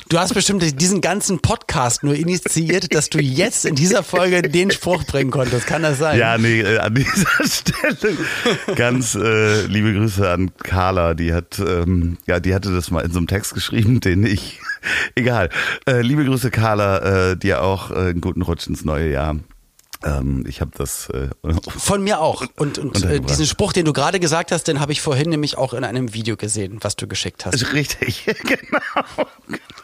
Du 0.10 0.18
hast 0.18 0.34
bestimmt 0.34 0.64
diesen 0.80 1.02
ganzen 1.02 1.40
Podcast 1.40 2.02
nur 2.04 2.16
initiiert, 2.16 2.96
dass 2.96 3.10
du 3.10 3.20
jetzt 3.20 3.66
in 3.66 3.76
dieser 3.76 4.04
Folge 4.04 4.42
den 4.42 4.72
Spruch 4.72 5.04
bringen 5.04 5.32
konntest. 5.32 5.68
Kann 5.68 5.82
das 5.82 5.98
sein? 5.98 6.18
Ja, 6.18 6.38
nee, 6.38 6.62
äh, 6.62 6.78
an 6.78 6.96
dieser 6.96 7.28
Stelle 7.44 8.18
ganz 8.78 9.16
äh, 9.16 9.66
liebe 9.66 9.94
Grüße 9.94 10.30
an 10.30 10.52
Carla. 10.64 11.14
Die 11.14 11.34
hat, 11.34 11.60
ähm, 11.60 12.18
ja, 12.26 12.40
die 12.40 12.56
hatte 12.56 12.74
das 12.74 12.90
mal 12.90 13.02
in 13.02 13.12
so 13.12 13.18
einem 13.18 13.28
Text 13.28 13.54
geschrieben, 13.54 14.00
den 14.00 14.26
ich 14.26 14.62
Egal. 15.16 15.50
Äh, 15.86 16.02
liebe 16.02 16.26
Grüße, 16.26 16.52
Carla, 16.52 17.32
äh, 17.32 17.38
dir 17.38 17.62
auch 17.64 17.92
äh, 17.92 17.96
einen 17.96 18.22
guten 18.22 18.42
Rutsch 18.42 18.68
ins 18.68 18.86
neue 18.86 19.10
Jahr. 19.12 19.36
Ähm, 20.04 20.46
ich 20.48 20.62
habe 20.62 20.72
das 20.78 21.10
äh, 21.10 21.30
von 21.76 22.04
mir 22.04 22.20
auch 22.20 22.46
und 22.58 22.78
und 22.78 23.04
äh, 23.04 23.20
diesen 23.20 23.48
Spruch, 23.48 23.74
den 23.74 23.86
du 23.86 23.94
gerade 23.94 24.20
gesagt 24.20 24.52
hast, 24.52 24.68
den 24.68 24.80
habe 24.80 24.92
ich 24.92 25.02
vorhin 25.02 25.30
nämlich 25.30 25.58
auch 25.58 25.74
in 25.74 25.84
einem 25.84 26.14
Video 26.14 26.38
gesehen, 26.38 26.78
was 26.82 26.96
du 26.96 27.08
geschickt 27.08 27.46
hast. 27.46 27.74
Richtig, 27.74 28.26
genau. 28.44 29.28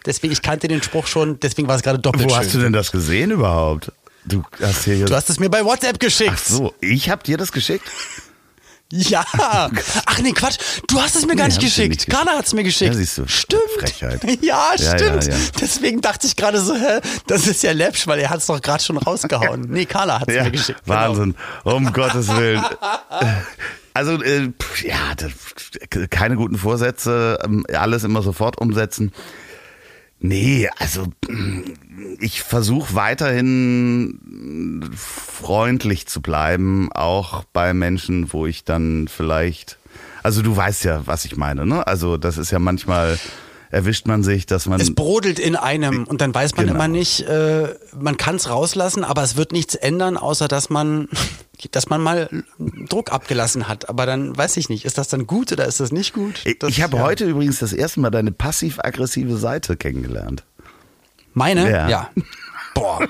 Deswegen 0.06 0.32
ich 0.32 0.44
kannte 0.44 0.68
den 0.68 0.84
Spruch 0.84 1.08
schon, 1.08 1.40
deswegen 1.40 1.68
war 1.68 1.76
es 1.78 1.82
gerade 1.82 1.98
doppelt 1.98 2.26
Wo 2.26 2.30
schön. 2.30 2.38
hast 2.38 2.54
du 2.54 2.60
denn 2.60 2.74
das 2.74 2.92
gesehen 2.92 3.32
überhaupt? 3.32 3.92
Du 4.26 4.44
hast 4.62 4.86
hier 4.86 5.06
Du 5.06 5.16
hast 5.16 5.30
es 5.30 5.40
mir 5.40 5.50
bei 5.50 5.66
WhatsApp 5.66 6.00
geschickt. 6.00 6.34
Ach 6.36 6.38
so, 6.38 6.74
ich 6.80 7.10
habe 7.10 7.24
dir 7.24 7.38
das 7.38 7.52
geschickt? 7.52 7.86
Ja. 8.96 9.26
Ach 9.32 10.20
nee, 10.22 10.34
Quatsch. 10.34 10.58
Du 10.88 11.02
hast 11.02 11.16
es 11.16 11.22
mir 11.26 11.34
nee, 11.34 11.40
gar 11.40 11.48
nicht 11.48 11.60
geschickt. 11.60 11.90
Nicht 11.90 12.10
Carla 12.10 12.34
hat 12.34 12.46
es 12.46 12.54
mir 12.54 12.64
geschickt. 12.64 12.94
Ja, 12.94 12.98
siehst 12.98 13.18
du. 13.18 13.28
Stimmt. 13.28 13.64
Frechheit. 13.80 14.22
Ja, 14.44 14.74
ja 14.78 14.98
stimmt. 14.98 15.26
Ja, 15.26 15.34
ja. 15.34 15.40
Deswegen 15.60 16.02
dachte 16.02 16.28
ich 16.28 16.36
gerade 16.36 16.60
so, 16.60 16.76
hä, 16.76 17.00
das 17.26 17.48
ist 17.48 17.64
ja 17.64 17.72
läppsch, 17.72 18.06
weil 18.08 18.20
er 18.20 18.30
hat 18.30 18.40
es 18.40 18.46
doch 18.46 18.62
gerade 18.62 18.84
schon 18.84 18.98
rausgehauen. 18.98 19.68
Nee, 19.74 19.86
Carla 19.86 20.20
hat 20.20 20.30
es 20.30 20.44
mir 20.44 20.52
geschickt. 20.52 20.82
Genau. 20.86 20.98
Wahnsinn. 20.98 21.36
Genau. 21.64 21.76
Um 21.76 21.94
Gottes 21.94 22.28
Willen. 22.30 22.64
Also, 23.96 24.24
äh, 24.24 24.50
ja, 24.82 25.14
das, 25.16 25.32
keine 26.10 26.36
guten 26.36 26.58
Vorsätze, 26.58 27.38
ähm, 27.44 27.64
alles 27.72 28.04
immer 28.04 28.24
sofort 28.24 28.60
umsetzen. 28.60 29.12
Nee, 30.26 30.70
also 30.80 31.08
ich 32.22 32.44
versuche 32.44 32.96
weiterhin 32.96 34.90
freundlich 34.96 36.08
zu 36.08 36.22
bleiben, 36.22 36.90
auch 36.94 37.44
bei 37.52 37.74
Menschen, 37.74 38.32
wo 38.32 38.46
ich 38.46 38.64
dann 38.64 39.10
vielleicht, 39.10 39.78
also 40.24 40.42
du 40.42 40.56
weißt 40.56 40.86
ja, 40.86 41.06
was 41.06 41.26
ich 41.26 41.36
meine, 41.36 41.66
ne? 41.66 41.86
Also 41.86 42.16
das 42.16 42.38
ist 42.38 42.52
ja 42.52 42.60
manchmal 42.60 43.20
erwischt 43.74 44.08
man 44.08 44.24
sich, 44.24 44.46
dass 44.46 44.68
man. 44.68 44.80
Es 44.80 44.94
brodelt 44.94 45.40
in 45.40 45.56
einem 45.56 46.06
und 46.06 46.22
dann 46.22 46.34
weiß 46.34 46.56
man 46.56 46.68
genau. 46.68 46.76
immer 46.76 46.88
nicht, 46.88 47.22
äh, 47.22 47.76
man 48.00 48.18
kann 48.18 48.36
es 48.36 48.50
rauslassen, 48.50 49.04
aber 49.04 49.24
es 49.24 49.36
wird 49.36 49.52
nichts 49.52 49.76
ändern, 49.76 50.16
außer 50.18 50.48
dass 50.48 50.70
man, 50.70 51.10
dass 51.72 51.90
man 51.90 52.02
mal 52.02 52.30
Druck 52.88 53.12
abgelassen 53.12 53.68
hat. 53.68 53.90
Aber 53.90 54.06
dann 54.06 54.38
weiß 54.38 54.58
ich 54.58 54.70
nicht, 54.70 54.86
ist 54.86 54.98
das 54.98 55.08
dann 55.08 55.28
gut 55.28 55.52
oder 55.52 55.66
ist 55.66 55.80
das 55.80 55.92
nicht 55.92 56.14
gut? 56.14 56.44
Das, 56.60 56.70
ich 56.70 56.82
habe 56.82 56.98
ja. 56.98 57.04
heute 57.04 57.26
übrigens 57.26 57.60
das 57.60 57.74
erste 57.74 58.00
Mal 58.00 58.12
deine 58.12 58.32
passiv-aggressive 58.32 59.38
Seite 59.38 59.76
kennengelernt. 59.76 60.44
Meine? 61.34 61.70
Ja. 61.70 61.90
ja. 61.90 62.10
Boah, 62.74 63.08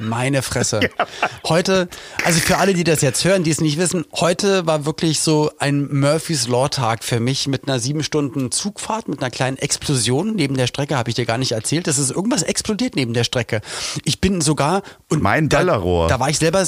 meine 0.00 0.42
Fresse. 0.42 0.80
Heute, 1.48 1.88
also 2.24 2.40
für 2.40 2.58
alle, 2.58 2.74
die 2.74 2.84
das 2.84 3.00
jetzt 3.00 3.24
hören, 3.24 3.42
die 3.42 3.50
es 3.50 3.60
nicht 3.60 3.78
wissen, 3.78 4.04
heute 4.12 4.66
war 4.66 4.84
wirklich 4.84 5.20
so 5.20 5.50
ein 5.58 5.88
Murphy's 5.92 6.48
Law 6.48 6.68
Tag 6.68 7.04
für 7.04 7.20
mich 7.20 7.48
mit 7.48 7.66
einer 7.66 7.80
sieben 7.80 8.02
Stunden 8.02 8.50
Zugfahrt, 8.50 9.08
mit 9.08 9.20
einer 9.20 9.30
kleinen 9.30 9.56
Explosion 9.56 10.34
neben 10.34 10.56
der 10.56 10.66
Strecke, 10.66 10.96
habe 10.96 11.10
ich 11.10 11.16
dir 11.16 11.26
gar 11.26 11.38
nicht 11.38 11.52
erzählt. 11.52 11.86
Das 11.86 11.98
ist 11.98 12.10
irgendwas 12.10 12.42
explodiert 12.42 12.96
neben 12.96 13.14
der 13.14 13.24
Strecke. 13.24 13.60
Ich 14.04 14.20
bin 14.20 14.40
sogar 14.40 14.82
und 15.08 15.22
mein 15.22 15.48
Ballerrohr. 15.48 16.08
Da, 16.08 16.14
da 16.16 16.20
war 16.20 16.30
ich 16.30 16.38
selber. 16.38 16.64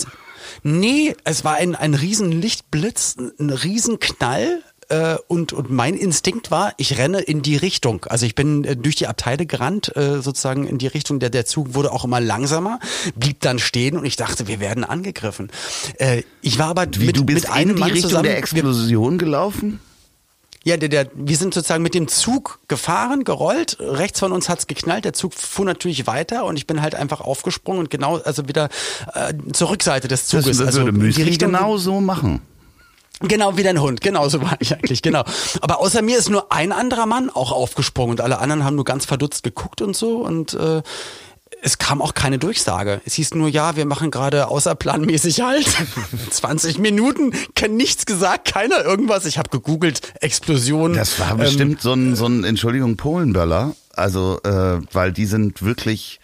Nee, 0.62 1.14
es 1.24 1.44
war 1.44 1.54
ein, 1.54 1.74
ein 1.74 1.94
riesen 1.94 2.32
Lichtblitz, 2.32 3.16
ein 3.38 3.50
riesen 3.50 4.00
Knall 4.00 4.62
äh, 4.92 5.16
und, 5.26 5.54
und 5.54 5.70
mein 5.70 5.94
Instinkt 5.94 6.50
war, 6.50 6.74
ich 6.76 6.98
renne 6.98 7.20
in 7.20 7.40
die 7.40 7.56
Richtung. 7.56 8.04
Also 8.04 8.26
ich 8.26 8.34
bin 8.34 8.64
äh, 8.64 8.76
durch 8.76 8.94
die 8.96 9.06
Abteile 9.06 9.46
gerannt, 9.46 9.96
äh, 9.96 10.20
sozusagen 10.20 10.66
in 10.66 10.76
die 10.76 10.86
Richtung. 10.86 11.18
Der, 11.18 11.30
der 11.30 11.46
Zug 11.46 11.74
wurde 11.74 11.92
auch 11.92 12.04
immer 12.04 12.20
langsamer, 12.20 12.78
blieb 13.16 13.40
dann 13.40 13.58
stehen 13.58 13.96
und 13.96 14.04
ich 14.04 14.16
dachte, 14.16 14.48
wir 14.48 14.60
werden 14.60 14.84
angegriffen. 14.84 15.50
Äh, 15.96 16.24
ich 16.42 16.58
war 16.58 16.66
aber 16.66 16.86
Wie, 16.92 17.06
mit, 17.06 17.16
du 17.16 17.24
bist 17.24 17.46
mit 17.46 17.50
einem 17.50 17.70
in 17.70 17.76
die 17.76 17.80
Mann 17.80 17.90
Richtung 17.90 18.10
zusammen, 18.10 18.24
der 18.24 18.36
Explosion 18.36 19.16
gelaufen? 19.16 19.80
Ja, 20.64 20.76
der, 20.76 20.90
der, 20.90 21.06
wir 21.14 21.36
sind 21.36 21.54
sozusagen 21.54 21.82
mit 21.82 21.94
dem 21.94 22.06
Zug 22.06 22.60
gefahren, 22.68 23.24
gerollt. 23.24 23.78
Rechts 23.80 24.20
von 24.20 24.30
uns 24.30 24.48
hat's 24.48 24.66
geknallt. 24.66 25.04
Der 25.04 25.12
Zug 25.12 25.34
fuhr 25.34 25.64
natürlich 25.64 26.06
weiter 26.06 26.44
und 26.44 26.56
ich 26.56 26.66
bin 26.66 26.82
halt 26.82 26.94
einfach 26.94 27.20
aufgesprungen 27.20 27.80
und 27.80 27.90
genau, 27.90 28.18
also 28.18 28.46
wieder 28.46 28.68
äh, 29.14 29.32
zur 29.52 29.70
Rückseite 29.70 30.06
des 30.06 30.26
Zuges. 30.26 30.46
Das, 30.46 30.58
das 30.58 30.66
also 30.66 30.84
würde 30.84 30.92
Müsli 30.92 31.36
genau 31.36 31.78
so 31.78 32.00
machen. 32.00 32.42
Genau 33.20 33.56
wie 33.56 33.62
dein 33.62 33.80
Hund, 33.80 34.00
genau 34.00 34.28
so 34.28 34.42
war 34.42 34.56
ich 34.58 34.74
eigentlich, 34.74 35.02
genau. 35.02 35.22
Aber 35.60 35.78
außer 35.80 36.02
mir 36.02 36.18
ist 36.18 36.28
nur 36.28 36.50
ein 36.50 36.72
anderer 36.72 37.06
Mann 37.06 37.30
auch 37.30 37.52
aufgesprungen 37.52 38.12
und 38.12 38.20
alle 38.20 38.38
anderen 38.38 38.64
haben 38.64 38.74
nur 38.74 38.84
ganz 38.84 39.04
verdutzt 39.04 39.44
geguckt 39.44 39.80
und 39.80 39.96
so 39.96 40.18
und 40.24 40.54
äh, 40.54 40.82
es 41.64 41.78
kam 41.78 42.02
auch 42.02 42.14
keine 42.14 42.38
Durchsage. 42.38 43.00
Es 43.06 43.14
hieß 43.14 43.34
nur, 43.34 43.48
ja, 43.48 43.76
wir 43.76 43.86
machen 43.86 44.10
gerade 44.10 44.48
außerplanmäßig 44.48 45.42
halt. 45.42 45.66
20 46.30 46.78
Minuten, 46.78 47.32
nichts 47.70 48.04
gesagt, 48.04 48.52
keiner 48.52 48.84
irgendwas. 48.84 49.26
Ich 49.26 49.38
habe 49.38 49.48
gegoogelt, 49.48 50.00
Explosion. 50.20 50.94
Das 50.94 51.20
war 51.20 51.36
bestimmt 51.36 51.74
ähm, 51.74 51.78
so 51.80 51.92
ein, 51.92 52.16
so 52.16 52.26
ein, 52.26 52.44
Entschuldigung, 52.44 52.96
Polenböller. 52.96 53.76
Also, 53.94 54.40
äh, 54.42 54.80
weil 54.92 55.12
die 55.12 55.26
sind 55.26 55.62
wirklich 55.62 56.18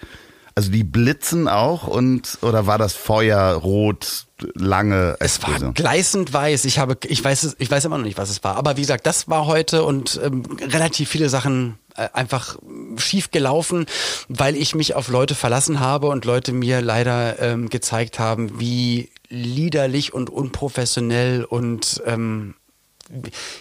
Also 0.58 0.72
die 0.72 0.82
blitzen 0.82 1.46
auch 1.46 1.86
und 1.86 2.38
oder 2.42 2.66
war 2.66 2.78
das 2.78 2.92
Feuer 2.92 3.52
rot 3.52 4.26
lange 4.54 5.16
Explosion? 5.20 5.56
Es 5.56 5.62
war 5.62 5.72
gleißend 5.72 6.32
weiß. 6.32 6.64
Ich 6.64 6.80
habe, 6.80 6.98
ich 7.06 7.22
weiß, 7.22 7.54
ich 7.60 7.70
weiß 7.70 7.84
immer 7.84 7.96
noch 7.96 8.04
nicht, 8.04 8.18
was 8.18 8.28
es 8.28 8.42
war. 8.42 8.56
Aber 8.56 8.76
wie 8.76 8.80
gesagt, 8.80 9.06
das 9.06 9.28
war 9.28 9.46
heute 9.46 9.84
und 9.84 10.18
ähm, 10.20 10.42
relativ 10.60 11.10
viele 11.10 11.28
Sachen 11.28 11.78
äh, 11.94 12.08
einfach 12.12 12.58
schief 12.96 13.30
gelaufen, 13.30 13.86
weil 14.28 14.56
ich 14.56 14.74
mich 14.74 14.96
auf 14.96 15.06
Leute 15.06 15.36
verlassen 15.36 15.78
habe 15.78 16.08
und 16.08 16.24
Leute 16.24 16.52
mir 16.52 16.80
leider 16.80 17.40
ähm, 17.40 17.68
gezeigt 17.68 18.18
haben, 18.18 18.58
wie 18.58 19.10
liederlich 19.28 20.12
und 20.12 20.28
unprofessionell 20.28 21.44
und 21.44 22.02
ähm, 22.04 22.56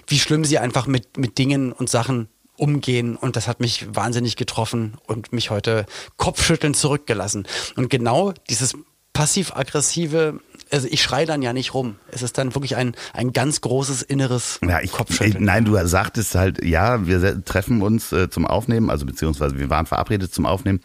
wie 0.08 0.18
schlimm 0.18 0.46
sie 0.46 0.58
einfach 0.58 0.88
mit, 0.88 1.16
mit 1.18 1.38
Dingen 1.38 1.74
und 1.74 1.92
Sachen 1.92 2.28
umgehen 2.58 3.16
und 3.16 3.36
das 3.36 3.48
hat 3.48 3.60
mich 3.60 3.88
wahnsinnig 3.94 4.36
getroffen 4.36 4.96
und 5.06 5.32
mich 5.32 5.50
heute 5.50 5.86
kopfschüttelnd 6.18 6.76
zurückgelassen. 6.76 7.48
Und 7.76 7.90
genau 7.90 8.34
dieses 8.50 8.76
passiv-aggressive, 9.14 10.40
also 10.72 10.88
ich 10.92 11.02
schreie 11.02 11.26
dann 11.26 11.42
ja 11.42 11.52
nicht 11.52 11.74
rum. 11.74 11.96
Es 12.12 12.22
ist 12.22 12.38
dann 12.38 12.54
wirklich 12.54 12.76
ein, 12.76 12.94
ein 13.14 13.34
ganz 13.34 13.62
großes 13.62 14.04
inneres 14.04 14.60
ja, 14.68 14.80
ich, 14.82 14.92
Kopfschütteln. 14.92 15.44
Nein, 15.44 15.66
du 15.66 15.76
sagtest 15.88 16.36
halt, 16.36 16.64
ja, 16.64 17.08
wir 17.08 17.44
treffen 17.44 17.82
uns 17.82 18.12
äh, 18.12 18.30
zum 18.30 18.46
Aufnehmen, 18.46 18.92
also 18.92 19.08
beziehungsweise 19.08 19.58
wir 19.58 19.72
waren 19.72 19.88
verabredet 19.88 20.34
zum 20.34 20.46
Aufnehmen. 20.46 20.82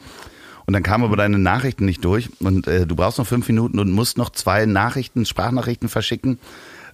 Und 0.65 0.73
dann 0.75 0.83
kamen 0.83 1.05
aber 1.05 1.17
deine 1.17 1.39
Nachrichten 1.39 1.85
nicht 1.85 2.05
durch 2.05 2.31
und 2.41 2.69
äh, 2.69 2.87
du 2.87 2.97
brauchst 2.97 3.19
noch 3.19 3.27
fünf 3.27 3.49
Minuten 3.49 3.79
und 3.79 3.91
musst 3.91 4.17
noch 4.17 4.31
zwei 4.31 4.65
Nachrichten, 4.65 5.27
Sprachnachrichten 5.27 5.89
verschicken 5.89 6.39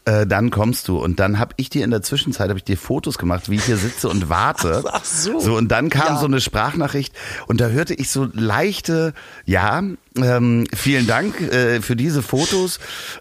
äh, 0.09 0.27
dann 0.27 0.51
kommst 0.51 0.89
du. 0.89 0.99
Und 0.99 1.21
dann 1.21 1.39
habe 1.39 1.55
ich 1.57 1.69
dir 1.69 1.85
in 1.85 1.91
der 1.91 2.01
Zwischenzeit, 2.01 2.49
habe 2.49 2.59
ich 2.59 2.65
dir 2.65 2.79
Fotos 2.79 3.19
gemacht, 3.19 3.51
wie 3.51 3.57
ich 3.57 3.65
hier 3.65 3.77
sitze 3.77 4.09
und 4.09 4.29
warte. 4.31 4.83
Ach, 4.87 5.01
ach 5.01 5.05
so. 5.05 5.39
So, 5.39 5.57
und 5.57 5.69
dann 5.69 5.91
kam 5.91 6.15
ja. 6.15 6.19
so 6.19 6.27
eine 6.27 6.41
Sprachnachricht 6.41 7.13
und 7.47 7.61
da 7.61 7.69
hörte 7.69 7.95
ich 7.95 8.11
so 8.11 8.27
leichte, 8.33 9.13
ja, 9.45 9.83
ähm, 10.23 10.67
vielen 10.75 11.07
Dank 11.07 11.41
äh, 11.41 11.81
für 11.81 11.97
diese 11.97 12.23
Fotos. 12.23 12.79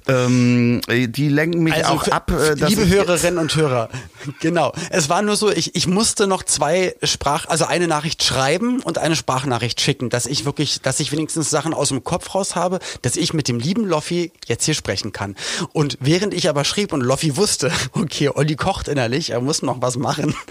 Ähm, 0.07 0.81
die 0.87 1.29
lenken 1.29 1.63
mich 1.63 1.73
also 1.73 1.89
auch 1.89 2.07
ab. 2.09 2.31
Äh, 2.31 2.53
liebe 2.53 2.87
Hörerinnen 2.87 3.37
und 3.37 3.55
Hörer, 3.55 3.89
genau. 4.39 4.73
Es 4.89 5.09
war 5.09 5.21
nur 5.21 5.35
so, 5.35 5.51
ich, 5.51 5.75
ich 5.75 5.87
musste 5.87 6.27
noch 6.27 6.43
zwei 6.43 6.95
Sprach, 7.03 7.47
also 7.47 7.65
eine 7.65 7.87
Nachricht 7.87 8.23
schreiben 8.23 8.81
und 8.81 8.97
eine 8.97 9.15
Sprachnachricht 9.15 9.81
schicken, 9.81 10.09
dass 10.09 10.25
ich 10.25 10.45
wirklich, 10.45 10.81
dass 10.81 10.99
ich 10.99 11.11
wenigstens 11.11 11.49
Sachen 11.49 11.73
aus 11.73 11.89
dem 11.89 12.03
Kopf 12.03 12.33
raus 12.35 12.55
habe, 12.55 12.79
dass 13.01 13.15
ich 13.15 13.33
mit 13.33 13.47
dem 13.47 13.59
lieben 13.59 13.85
Loffi 13.85 14.31
jetzt 14.45 14.65
hier 14.65 14.73
sprechen 14.73 15.11
kann. 15.11 15.35
Und 15.73 15.97
während 15.99 16.33
ich 16.33 16.49
aber 16.49 16.63
schrieb 16.63 16.93
und 16.93 17.01
Loffi 17.01 17.37
wusste, 17.37 17.71
okay, 17.93 18.29
Olli 18.29 18.55
kocht 18.55 18.87
innerlich, 18.87 19.31
er 19.31 19.41
muss 19.41 19.61
noch 19.61 19.81
was 19.81 19.97
machen. 19.97 20.35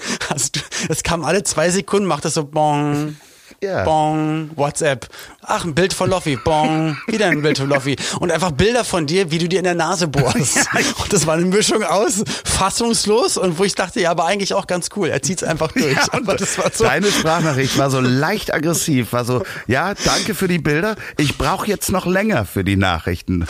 Du, 0.53 0.61
es 0.89 1.03
kam 1.03 1.25
alle 1.25 1.45
zwei 1.45 1.71
Sekunden, 1.71 2.07
macht 2.07 2.25
das 2.25 2.35
so 2.35 2.45
bong, 2.45 3.17
ja. 3.63 3.85
Bong, 3.85 4.51
WhatsApp. 4.57 5.09
Ach, 5.49 5.65
ein 5.65 5.75
Bild 5.75 5.93
von 5.93 6.11
Loffi. 6.11 6.37
Bong, 6.37 6.99
wieder 7.07 7.27
ein 7.27 7.41
Bild 7.41 7.59
von 7.59 7.69
Loffi. 7.69 7.97
Und 8.19 8.33
einfach 8.33 8.51
Bilder 8.51 8.85
von 8.85 9.07
dir, 9.07 9.31
wie 9.31 9.39
du 9.39 9.49
dir 9.49 9.59
in 9.59 9.65
der 9.65 9.77
Nase 9.77 10.09
bohrst. 10.09 10.69
Und 11.03 11.13
das 11.13 11.25
war 11.27 11.35
eine 11.35 11.45
Mischung 11.45 11.85
aus 11.85 12.25
fassungslos 12.45 13.37
und 13.37 13.59
wo 13.59 13.65
ich 13.65 13.75
dachte, 13.75 14.01
ja, 14.01 14.11
aber 14.11 14.25
eigentlich 14.25 14.55
auch 14.55 14.67
ganz 14.67 14.89
cool. 14.97 15.09
Er 15.09 15.21
zieht's 15.23 15.43
einfach 15.43 15.71
durch. 15.73 15.95
Ja, 15.95 16.07
aber 16.13 16.37
das 16.37 16.57
war 16.59 16.71
so. 16.73 16.85
Deine 16.85 17.11
Sprachnachricht 17.11 17.77
war 17.77 17.91
so 17.91 18.01
leicht 18.01 18.53
aggressiv, 18.53 19.13
war 19.13 19.25
so, 19.25 19.45
ja, 19.67 19.95
danke 20.05 20.35
für 20.35 20.49
die 20.49 20.59
Bilder. 20.59 20.97
Ich 21.19 21.37
brauche 21.37 21.67
jetzt 21.67 21.93
noch 21.93 22.07
länger 22.07 22.45
für 22.47 22.65
die 22.65 22.77
Nachrichten. 22.77 23.47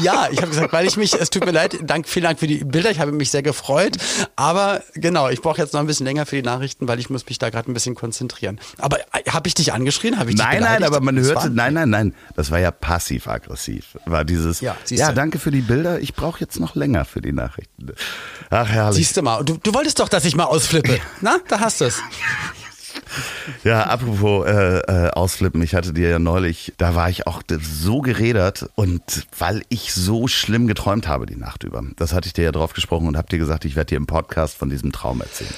Ja, 0.00 0.28
ich 0.30 0.38
habe 0.38 0.48
gesagt, 0.48 0.72
weil 0.72 0.86
ich 0.86 0.96
mich, 0.96 1.14
es 1.14 1.30
tut 1.30 1.44
mir 1.44 1.50
leid, 1.50 1.78
dank, 1.82 2.08
vielen 2.08 2.24
Dank 2.24 2.38
für 2.38 2.46
die 2.46 2.64
Bilder, 2.64 2.90
ich 2.90 3.00
habe 3.00 3.12
mich 3.12 3.30
sehr 3.30 3.42
gefreut. 3.42 3.96
Aber 4.36 4.82
genau, 4.94 5.28
ich 5.28 5.42
brauche 5.42 5.60
jetzt 5.60 5.72
noch 5.72 5.80
ein 5.80 5.86
bisschen 5.86 6.06
länger 6.06 6.26
für 6.26 6.36
die 6.36 6.42
Nachrichten, 6.42 6.86
weil 6.86 7.00
ich 7.00 7.10
muss 7.10 7.26
mich 7.26 7.38
da 7.38 7.50
gerade 7.50 7.70
ein 7.70 7.74
bisschen 7.74 7.94
konzentrieren. 7.94 8.60
Aber 8.78 8.98
habe 9.28 9.48
ich 9.48 9.54
dich 9.54 9.72
angeschrien? 9.72 10.18
Habe 10.18 10.30
ich 10.30 10.36
dich 10.36 10.44
Nein, 10.44 10.60
nein, 10.60 10.84
aber 10.84 10.93
man 11.00 11.18
hörte, 11.18 11.50
nein, 11.50 11.74
nein, 11.74 11.90
nein, 11.90 12.14
das 12.36 12.50
war 12.50 12.58
ja 12.58 12.70
passiv-aggressiv. 12.70 13.98
War 14.06 14.24
dieses, 14.24 14.60
ja, 14.60 14.76
ja 14.88 15.12
danke 15.12 15.38
für 15.38 15.50
die 15.50 15.60
Bilder, 15.60 16.00
ich 16.00 16.14
brauche 16.14 16.40
jetzt 16.40 16.60
noch 16.60 16.74
länger 16.74 17.04
für 17.04 17.20
die 17.20 17.32
Nachrichten. 17.32 17.92
Ach, 18.50 18.68
herrlich. 18.68 18.96
Siehst 18.96 19.16
du 19.16 19.22
mal, 19.22 19.44
du, 19.44 19.58
du 19.62 19.74
wolltest 19.74 20.00
doch, 20.00 20.08
dass 20.08 20.24
ich 20.24 20.36
mal 20.36 20.44
ausflippe. 20.44 20.98
Na, 21.20 21.38
da 21.48 21.60
hast 21.60 21.80
du 21.80 21.86
es. 21.86 22.00
Ja, 23.64 23.84
apropos 23.84 24.46
äh, 24.46 24.78
äh, 24.78 25.10
ausflippen, 25.10 25.62
ich 25.62 25.74
hatte 25.74 25.92
dir 25.92 26.08
ja 26.08 26.18
neulich, 26.18 26.72
da 26.78 26.94
war 26.94 27.10
ich 27.10 27.26
auch 27.26 27.42
so 27.60 28.00
geredert 28.00 28.68
und 28.74 29.26
weil 29.38 29.62
ich 29.68 29.92
so 29.92 30.28
schlimm 30.28 30.66
geträumt 30.66 31.08
habe 31.08 31.26
die 31.26 31.36
Nacht 31.36 31.64
über. 31.64 31.82
Das 31.96 32.12
hatte 32.12 32.26
ich 32.26 32.32
dir 32.32 32.44
ja 32.44 32.52
drauf 32.52 32.72
gesprochen 32.72 33.08
und 33.08 33.16
hab 33.16 33.28
dir 33.30 33.38
gesagt, 33.38 33.64
ich 33.64 33.76
werde 33.76 33.88
dir 33.88 33.96
im 33.96 34.06
Podcast 34.06 34.56
von 34.56 34.70
diesem 34.70 34.92
Traum 34.92 35.20
erzählen. 35.20 35.54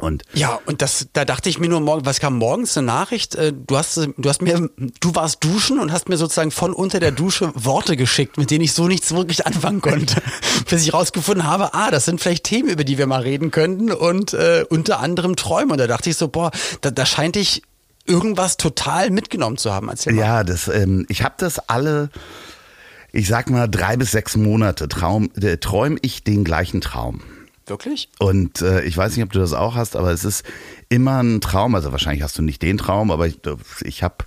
Und 0.00 0.22
ja, 0.32 0.58
und 0.66 0.82
das, 0.82 1.08
da 1.12 1.24
dachte 1.24 1.48
ich 1.48 1.58
mir 1.58 1.68
nur 1.68 1.80
morgen, 1.80 2.06
was 2.06 2.20
kam 2.20 2.38
morgens 2.38 2.76
eine 2.76 2.86
Nachricht? 2.86 3.34
Äh, 3.34 3.52
du 3.52 3.76
hast, 3.76 3.96
du 3.96 4.28
hast 4.28 4.42
mir, 4.42 4.70
du 5.00 5.14
warst 5.14 5.42
duschen 5.42 5.78
und 5.78 5.92
hast 5.92 6.08
mir 6.08 6.16
sozusagen 6.16 6.50
von 6.50 6.72
unter 6.72 7.00
der 7.00 7.10
Dusche 7.10 7.52
Worte 7.54 7.96
geschickt, 7.96 8.36
mit 8.38 8.50
denen 8.50 8.64
ich 8.64 8.72
so 8.72 8.86
nichts 8.86 9.12
wirklich 9.12 9.46
anfangen 9.46 9.80
konnte, 9.80 10.22
bis 10.70 10.82
ich 10.82 10.94
rausgefunden 10.94 11.44
habe, 11.44 11.74
ah, 11.74 11.90
das 11.90 12.04
sind 12.04 12.20
vielleicht 12.20 12.44
Themen, 12.44 12.68
über 12.68 12.84
die 12.84 12.98
wir 12.98 13.06
mal 13.06 13.22
reden 13.22 13.50
könnten 13.50 13.90
und 13.90 14.34
äh, 14.34 14.64
unter 14.68 15.00
anderem 15.00 15.36
Träume. 15.36 15.72
Und 15.72 15.78
da 15.78 15.86
dachte 15.86 16.10
ich 16.10 16.16
so, 16.16 16.28
boah, 16.28 16.50
da, 16.80 16.90
da 16.90 17.04
scheint 17.04 17.36
ich 17.36 17.62
irgendwas 18.06 18.56
total 18.56 19.10
mitgenommen 19.10 19.58
zu 19.58 19.72
haben. 19.72 19.88
Erzähl 19.88 20.14
mal. 20.14 20.20
Ja, 20.20 20.44
das, 20.44 20.68
ähm, 20.68 21.06
ich 21.08 21.22
habe 21.22 21.34
das 21.38 21.58
alle, 21.58 22.10
ich 23.12 23.28
sag 23.28 23.50
mal 23.50 23.68
drei 23.68 23.96
bis 23.96 24.12
sechs 24.12 24.36
Monate 24.36 24.88
Traum, 24.88 25.30
äh, 25.40 25.58
träume 25.58 25.98
ich 26.02 26.24
den 26.24 26.44
gleichen 26.44 26.80
Traum. 26.80 27.22
Wirklich? 27.68 28.08
Und 28.18 28.62
äh, 28.62 28.82
ich 28.82 28.96
weiß 28.96 29.16
nicht, 29.16 29.24
ob 29.24 29.32
du 29.32 29.38
das 29.38 29.52
auch 29.52 29.74
hast, 29.74 29.96
aber 29.96 30.10
es 30.10 30.24
ist 30.24 30.44
immer 30.88 31.22
ein 31.22 31.40
Traum. 31.40 31.74
Also 31.74 31.92
wahrscheinlich 31.92 32.22
hast 32.22 32.38
du 32.38 32.42
nicht 32.42 32.62
den 32.62 32.78
Traum, 32.78 33.10
aber 33.10 33.26
ich, 33.26 33.38
ich 33.82 34.02
habe 34.02 34.24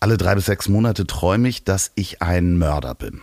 alle 0.00 0.16
drei 0.16 0.34
bis 0.34 0.46
sechs 0.46 0.68
Monate 0.68 1.06
träume 1.06 1.48
ich, 1.48 1.64
dass 1.64 1.92
ich 1.94 2.22
ein 2.22 2.56
Mörder 2.56 2.94
bin. 2.94 3.20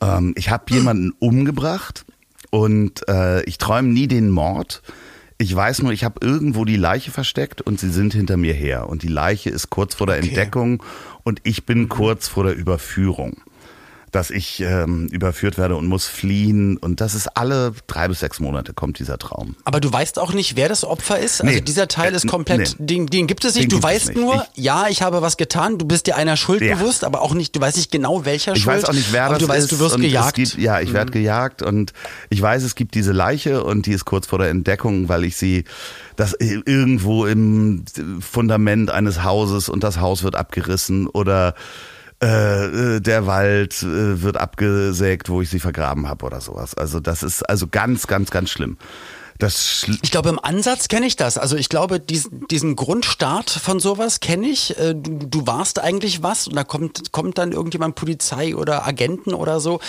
Ähm, 0.00 0.34
ich 0.36 0.50
habe 0.50 0.64
jemanden 0.72 1.12
umgebracht 1.18 2.04
und 2.50 3.06
äh, 3.08 3.42
ich 3.44 3.58
träume 3.58 3.88
nie 3.88 4.06
den 4.06 4.30
Mord. 4.30 4.82
Ich 5.38 5.54
weiß 5.54 5.82
nur, 5.82 5.92
ich 5.92 6.04
habe 6.04 6.24
irgendwo 6.24 6.64
die 6.64 6.76
Leiche 6.76 7.10
versteckt 7.10 7.62
und 7.62 7.80
sie 7.80 7.90
sind 7.90 8.12
hinter 8.12 8.36
mir 8.36 8.52
her. 8.52 8.88
Und 8.88 9.02
die 9.02 9.08
Leiche 9.08 9.50
ist 9.50 9.70
kurz 9.70 9.94
vor 9.94 10.06
der 10.06 10.18
okay. 10.18 10.28
Entdeckung 10.28 10.82
und 11.22 11.40
ich 11.44 11.66
bin 11.66 11.88
kurz 11.88 12.28
vor 12.28 12.44
der 12.44 12.54
Überführung 12.54 13.42
dass 14.12 14.30
ich 14.30 14.60
ähm, 14.60 15.08
überführt 15.08 15.58
werde 15.58 15.76
und 15.76 15.86
muss 15.86 16.06
fliehen. 16.06 16.76
Und 16.76 17.00
das 17.00 17.14
ist 17.14 17.28
alle 17.36 17.72
drei 17.86 18.08
bis 18.08 18.20
sechs 18.20 18.40
Monate 18.40 18.72
kommt 18.72 18.98
dieser 18.98 19.18
Traum. 19.18 19.56
Aber 19.64 19.80
du 19.80 19.92
weißt 19.92 20.18
auch 20.18 20.32
nicht, 20.32 20.56
wer 20.56 20.68
das 20.68 20.84
Opfer 20.84 21.18
ist? 21.18 21.40
Also 21.40 21.54
nee. 21.54 21.60
dieser 21.60 21.88
Teil 21.88 22.14
ist 22.14 22.26
komplett, 22.26 22.76
nee. 22.78 22.86
den, 22.86 23.06
den 23.06 23.26
gibt 23.26 23.44
es 23.44 23.54
nicht. 23.54 23.70
Den 23.70 23.78
du 23.78 23.82
weißt 23.82 24.08
nicht. 24.08 24.18
nur, 24.18 24.46
ich, 24.54 24.64
ja, 24.64 24.88
ich 24.88 25.02
habe 25.02 25.22
was 25.22 25.36
getan, 25.36 25.78
du 25.78 25.84
bist 25.84 26.06
dir 26.06 26.16
einer 26.16 26.36
Schuld 26.36 26.60
ja. 26.62 26.74
bewusst, 26.74 27.04
aber 27.04 27.22
auch 27.22 27.34
nicht, 27.34 27.54
du 27.54 27.60
weißt 27.60 27.76
nicht 27.76 27.90
genau 27.90 28.24
welcher 28.24 28.54
ich 28.54 28.62
Schuld. 28.62 28.78
Ich 28.78 28.82
weiß 28.82 28.88
auch 28.88 28.94
nicht, 28.94 29.12
wer 29.12 29.24
aber 29.24 29.34
das 29.34 29.42
du 29.42 29.48
weißt, 29.48 29.64
ist. 29.64 29.72
Du 29.72 29.78
wirst 29.78 29.96
gejagt. 29.96 30.34
Gibt, 30.34 30.58
ja, 30.58 30.80
ich 30.80 30.90
mhm. 30.90 30.94
werde 30.94 31.12
gejagt 31.12 31.62
und 31.62 31.92
ich 32.28 32.42
weiß, 32.42 32.62
es 32.64 32.74
gibt 32.74 32.94
diese 32.94 33.12
Leiche 33.12 33.62
und 33.62 33.86
die 33.86 33.92
ist 33.92 34.04
kurz 34.04 34.26
vor 34.26 34.38
der 34.38 34.48
Entdeckung, 34.48 35.08
weil 35.08 35.24
ich 35.24 35.36
sie 35.36 35.64
das 36.16 36.34
irgendwo 36.38 37.26
im 37.26 37.84
Fundament 38.20 38.90
eines 38.90 39.24
Hauses 39.24 39.68
und 39.68 39.84
das 39.84 40.00
Haus 40.00 40.22
wird 40.22 40.36
abgerissen 40.36 41.06
oder 41.06 41.54
äh, 42.22 42.96
äh, 42.96 43.00
der 43.00 43.26
Wald 43.26 43.82
äh, 43.82 44.22
wird 44.22 44.36
abgesägt, 44.36 45.28
wo 45.30 45.40
ich 45.40 45.48
sie 45.48 45.60
vergraben 45.60 46.08
habe 46.08 46.26
oder 46.26 46.40
sowas. 46.40 46.74
Also 46.74 47.00
das 47.00 47.22
ist 47.22 47.42
also 47.48 47.66
ganz, 47.66 48.06
ganz, 48.06 48.30
ganz 48.30 48.50
schlimm. 48.50 48.76
Das 49.40 49.86
ich 50.02 50.10
glaube, 50.10 50.28
im 50.28 50.38
Ansatz 50.38 50.88
kenne 50.88 51.06
ich 51.06 51.16
das. 51.16 51.38
Also 51.38 51.56
ich 51.56 51.68
glaube, 51.68 51.98
diesen, 51.98 52.46
diesen 52.48 52.76
Grundstart 52.76 53.50
von 53.50 53.80
sowas 53.80 54.20
kenne 54.20 54.46
ich. 54.46 54.78
Äh, 54.78 54.94
du, 54.94 55.26
du 55.26 55.46
warst 55.46 55.78
eigentlich 55.78 56.22
was 56.22 56.46
und 56.46 56.56
da 56.56 56.62
kommt, 56.62 57.10
kommt 57.10 57.38
dann 57.38 57.52
irgendjemand 57.52 57.94
Polizei 57.94 58.54
oder 58.54 58.86
Agenten 58.86 59.32
oder 59.34 59.58
so. 59.58 59.80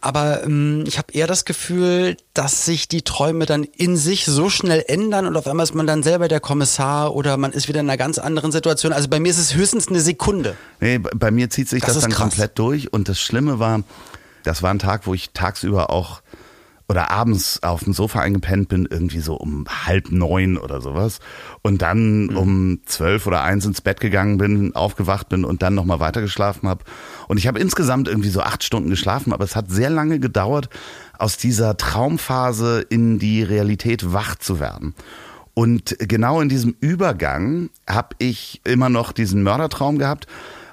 Aber 0.00 0.44
ähm, 0.44 0.84
ich 0.86 0.96
habe 0.96 1.12
eher 1.12 1.26
das 1.26 1.44
Gefühl, 1.44 2.16
dass 2.34 2.64
sich 2.64 2.88
die 2.88 3.02
Träume 3.02 3.46
dann 3.46 3.64
in 3.64 3.96
sich 3.96 4.24
so 4.24 4.48
schnell 4.48 4.84
ändern 4.86 5.26
und 5.26 5.36
auf 5.36 5.46
einmal 5.46 5.64
ist 5.64 5.74
man 5.74 5.86
dann 5.86 6.02
selber 6.04 6.28
der 6.28 6.40
Kommissar 6.40 7.14
oder 7.14 7.36
man 7.36 7.52
ist 7.52 7.68
wieder 7.68 7.80
in 7.80 7.90
einer 7.90 7.98
ganz 7.98 8.18
anderen 8.18 8.52
Situation. 8.52 8.92
Also 8.92 9.08
bei 9.08 9.18
mir 9.18 9.30
ist 9.30 9.38
es 9.38 9.54
höchstens 9.54 9.88
eine 9.88 10.00
Sekunde. 10.00 10.56
Nee, 10.80 10.98
bei 10.98 11.32
mir 11.32 11.50
zieht 11.50 11.68
sich 11.68 11.82
das, 11.82 11.94
das 11.94 12.02
dann 12.02 12.12
krass. 12.12 12.30
komplett 12.30 12.58
durch 12.58 12.92
und 12.92 13.08
das 13.08 13.20
Schlimme 13.20 13.58
war, 13.58 13.82
das 14.44 14.62
war 14.62 14.70
ein 14.70 14.78
Tag, 14.78 15.06
wo 15.06 15.14
ich 15.14 15.30
tagsüber 15.30 15.90
auch 15.90 16.22
oder 16.90 17.12
abends 17.12 17.62
auf 17.62 17.84
dem 17.84 17.92
Sofa 17.92 18.18
eingepennt 18.18 18.68
bin, 18.68 18.88
irgendwie 18.90 19.20
so 19.20 19.36
um 19.36 19.64
halb 19.86 20.10
neun 20.10 20.58
oder 20.58 20.80
sowas. 20.80 21.20
Und 21.62 21.82
dann 21.82 22.24
mhm. 22.24 22.36
um 22.36 22.80
zwölf 22.84 23.28
oder 23.28 23.44
eins 23.44 23.64
ins 23.64 23.80
Bett 23.80 24.00
gegangen 24.00 24.38
bin, 24.38 24.74
aufgewacht 24.74 25.28
bin 25.28 25.44
und 25.44 25.62
dann 25.62 25.76
nochmal 25.76 26.00
weitergeschlafen 26.00 26.68
habe. 26.68 26.82
Und 27.28 27.36
ich 27.36 27.46
habe 27.46 27.60
insgesamt 27.60 28.08
irgendwie 28.08 28.30
so 28.30 28.40
acht 28.40 28.64
Stunden 28.64 28.90
geschlafen, 28.90 29.32
aber 29.32 29.44
es 29.44 29.54
hat 29.54 29.70
sehr 29.70 29.88
lange 29.88 30.18
gedauert, 30.18 30.68
aus 31.16 31.36
dieser 31.36 31.76
Traumphase 31.76 32.84
in 32.88 33.20
die 33.20 33.44
Realität 33.44 34.12
wach 34.12 34.34
zu 34.34 34.58
werden. 34.58 34.96
Und 35.54 35.96
genau 36.00 36.40
in 36.40 36.48
diesem 36.48 36.74
Übergang 36.80 37.70
habe 37.88 38.16
ich 38.18 38.62
immer 38.64 38.88
noch 38.88 39.12
diesen 39.12 39.44
Mördertraum 39.44 39.96
gehabt 39.96 40.26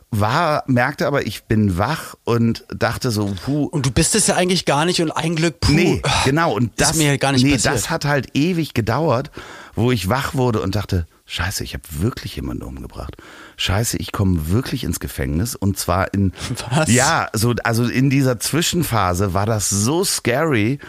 war, 0.10 0.63
merkte 0.67 1.06
aber, 1.06 1.28
ich 1.28 1.43
bin 1.43 1.78
wach 1.78 2.15
und 2.24 2.65
dachte 2.70 3.12
so, 3.12 3.34
puh. 3.43 3.65
Und 3.65 3.86
du 3.86 3.91
bist 3.91 4.15
es 4.15 4.28
ja 4.28 4.36
eigentlich 4.36 4.65
gar 4.65 4.86
nicht 4.86 5.02
und 5.02 5.12
ein 5.12 5.36
Glück, 5.36 5.60
puh. 5.60 5.74
Nee, 5.74 6.02
genau. 6.24 6.54
Und 6.54 6.72
das, 6.78 6.91
ist 6.91 6.98
mir 6.98 7.17
gar 7.17 7.34
nicht 7.34 7.43
nee, 7.43 7.54
passiert. 7.54 7.74
das 7.74 7.89
hat 7.89 8.06
halt 8.06 8.36
ewig 8.36 8.74
gedauert, 8.74 9.32
wo 9.76 9.91
ich 9.91 10.08
wach 10.08 10.34
wurde 10.34 10.62
und 10.62 10.76
dachte, 10.76 11.08
Scheiße, 11.26 11.62
ich 11.65 11.74
habe 11.74 11.84
wirklich 11.89 12.38
jemanden 12.38 12.63
umgebracht. 12.63 13.17
Scheiße, 13.58 13.98
ich 13.98 14.13
komme 14.13 14.50
wirklich 14.50 14.86
ins 14.86 15.02
Gefängnis 15.02 15.56
und 15.56 15.78
zwar 15.78 16.13
in 16.13 16.32
Was? 16.72 16.89
ja, 16.89 17.28
so 17.34 17.54
also 17.63 17.84
in 17.84 18.10
dieser 18.10 18.39
Zwischenphase 18.39 19.34
war 19.34 19.46
das 19.46 19.70
so 19.70 20.06
scary. 20.06 20.80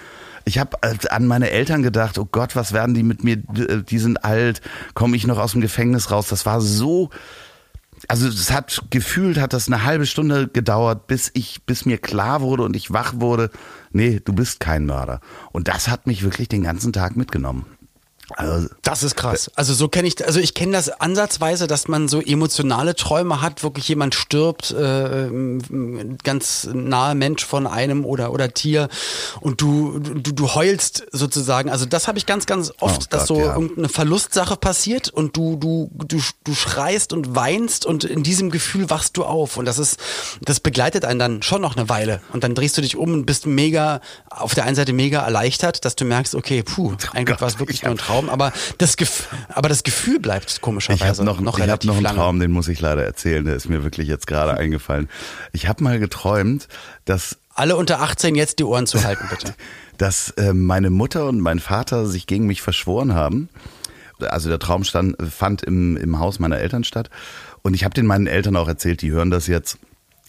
Ich 0.44 0.58
habe 0.58 0.78
an 1.10 1.26
meine 1.26 1.50
Eltern 1.50 1.82
gedacht, 1.82 2.18
oh 2.18 2.28
Gott, 2.30 2.54
was 2.54 2.72
werden 2.72 2.94
die 2.94 3.02
mit 3.02 3.24
mir? 3.24 3.36
Die 3.36 3.98
sind 3.98 4.24
alt, 4.24 4.62
komme 4.94 5.16
ich 5.16 5.26
noch 5.26 5.38
aus 5.38 5.52
dem 5.52 5.60
Gefängnis 5.60 6.12
raus? 6.12 6.28
Das 6.28 6.46
war 6.46 6.60
so 6.60 7.10
also 8.08 8.26
es 8.26 8.50
hat 8.50 8.84
gefühlt 8.90 9.38
hat 9.38 9.52
das 9.52 9.68
eine 9.68 9.84
halbe 9.84 10.06
Stunde 10.06 10.48
gedauert, 10.48 11.06
bis 11.06 11.30
ich 11.34 11.62
bis 11.64 11.84
mir 11.84 11.98
klar 11.98 12.40
wurde 12.40 12.62
und 12.62 12.74
ich 12.74 12.90
wach 12.90 13.14
wurde, 13.16 13.50
nee, 13.92 14.20
du 14.24 14.32
bist 14.32 14.60
kein 14.60 14.86
Mörder. 14.86 15.20
Und 15.52 15.68
das 15.68 15.88
hat 15.88 16.06
mich 16.06 16.22
wirklich 16.22 16.48
den 16.48 16.62
ganzen 16.62 16.92
Tag 16.92 17.16
mitgenommen. 17.16 17.66
Also, 18.36 18.68
das 18.82 19.02
ist 19.02 19.16
krass. 19.16 19.50
Also 19.54 19.72
so 19.72 19.88
kenne 19.88 20.06
ich, 20.06 20.24
also 20.24 20.38
ich 20.38 20.52
kenne 20.52 20.72
das 20.72 20.90
ansatzweise, 20.90 21.66
dass 21.66 21.88
man 21.88 22.08
so 22.08 22.20
emotionale 22.20 22.94
Träume 22.94 23.40
hat, 23.40 23.62
wirklich 23.62 23.88
jemand 23.88 24.14
stirbt, 24.14 24.70
äh, 24.70 25.28
ganz 26.22 26.68
nahe 26.72 27.14
Mensch 27.14 27.44
von 27.44 27.66
einem 27.66 28.04
oder 28.04 28.30
oder 28.32 28.52
Tier 28.52 28.88
und 29.40 29.62
du 29.62 29.98
du, 29.98 30.32
du 30.32 30.54
heulst 30.54 31.06
sozusagen. 31.10 31.70
Also 31.70 31.86
das 31.86 32.06
habe 32.06 32.18
ich 32.18 32.26
ganz 32.26 32.44
ganz 32.44 32.72
oft, 32.80 33.04
oh 33.04 33.06
dass 33.08 33.26
so 33.26 33.38
ja. 33.38 33.54
irgendeine 33.54 33.88
Verlustsache 33.88 34.56
passiert 34.56 35.08
und 35.08 35.36
du 35.36 35.56
du 35.56 35.90
du 35.92 36.20
du 36.44 36.54
schreist 36.54 37.14
und 37.14 37.34
weinst 37.34 37.86
und 37.86 38.04
in 38.04 38.22
diesem 38.22 38.50
Gefühl 38.50 38.90
wachst 38.90 39.16
du 39.16 39.24
auf 39.24 39.56
und 39.56 39.64
das 39.64 39.78
ist 39.78 39.98
das 40.42 40.60
begleitet 40.60 41.06
einen 41.06 41.18
dann 41.18 41.42
schon 41.42 41.62
noch 41.62 41.76
eine 41.76 41.88
Weile 41.88 42.20
und 42.34 42.44
dann 42.44 42.54
drehst 42.54 42.76
du 42.76 42.82
dich 42.82 42.96
um 42.96 43.12
und 43.14 43.24
bist 43.24 43.46
mega 43.46 44.00
auf 44.28 44.54
der 44.54 44.64
einen 44.64 44.76
Seite 44.76 44.92
mega 44.92 45.22
erleichtert, 45.22 45.86
dass 45.86 45.96
du 45.96 46.04
merkst, 46.04 46.34
okay, 46.34 46.62
puh, 46.62 46.92
oh 46.92 47.08
eigentlich 47.14 47.40
war 47.40 47.48
es 47.48 47.58
wirklich 47.58 47.82
nur 47.82 47.92
ein 47.92 47.98
Traum 47.98 48.17
Traum, 48.18 48.30
aber 48.30 48.52
das, 48.78 48.96
Gef 48.96 49.28
aber 49.48 49.68
das 49.68 49.82
Gefühl 49.82 50.20
bleibt 50.20 50.60
komischerweise 50.60 51.04
ich 51.04 51.18
hab 51.18 51.24
noch, 51.24 51.40
noch 51.40 51.58
ich 51.58 51.68
habe 51.68 51.86
noch 51.86 51.94
einen 51.94 52.02
lange. 52.02 52.16
Traum, 52.16 52.40
den 52.40 52.50
muss 52.50 52.68
ich 52.68 52.80
leider 52.80 53.04
erzählen, 53.04 53.44
der 53.44 53.54
ist 53.54 53.68
mir 53.68 53.84
wirklich 53.84 54.08
jetzt 54.08 54.26
gerade 54.26 54.54
eingefallen. 54.54 55.08
Ich 55.52 55.68
habe 55.68 55.82
mal 55.82 55.98
geträumt, 55.98 56.68
dass 57.04 57.38
alle 57.54 57.76
unter 57.76 58.00
18 58.00 58.34
jetzt 58.34 58.58
die 58.58 58.64
Ohren 58.64 58.86
zu 58.86 59.02
halten, 59.04 59.26
bitte. 59.30 59.54
dass 59.98 60.30
äh, 60.30 60.52
meine 60.52 60.90
Mutter 60.90 61.26
und 61.26 61.40
mein 61.40 61.58
Vater 61.58 62.06
sich 62.06 62.26
gegen 62.26 62.46
mich 62.46 62.62
verschworen 62.62 63.14
haben. 63.14 63.48
Also 64.20 64.48
der 64.48 64.58
Traum 64.58 64.84
stand, 64.84 65.16
fand 65.30 65.62
im, 65.62 65.96
im 65.96 66.18
Haus 66.18 66.38
meiner 66.38 66.58
Eltern 66.58 66.84
statt. 66.84 67.10
Und 67.62 67.74
ich 67.74 67.84
habe 67.84 67.94
den 67.94 68.06
meinen 68.06 68.26
Eltern 68.26 68.56
auch 68.56 68.68
erzählt, 68.68 69.02
die 69.02 69.10
hören 69.10 69.30
das 69.30 69.46
jetzt. 69.46 69.78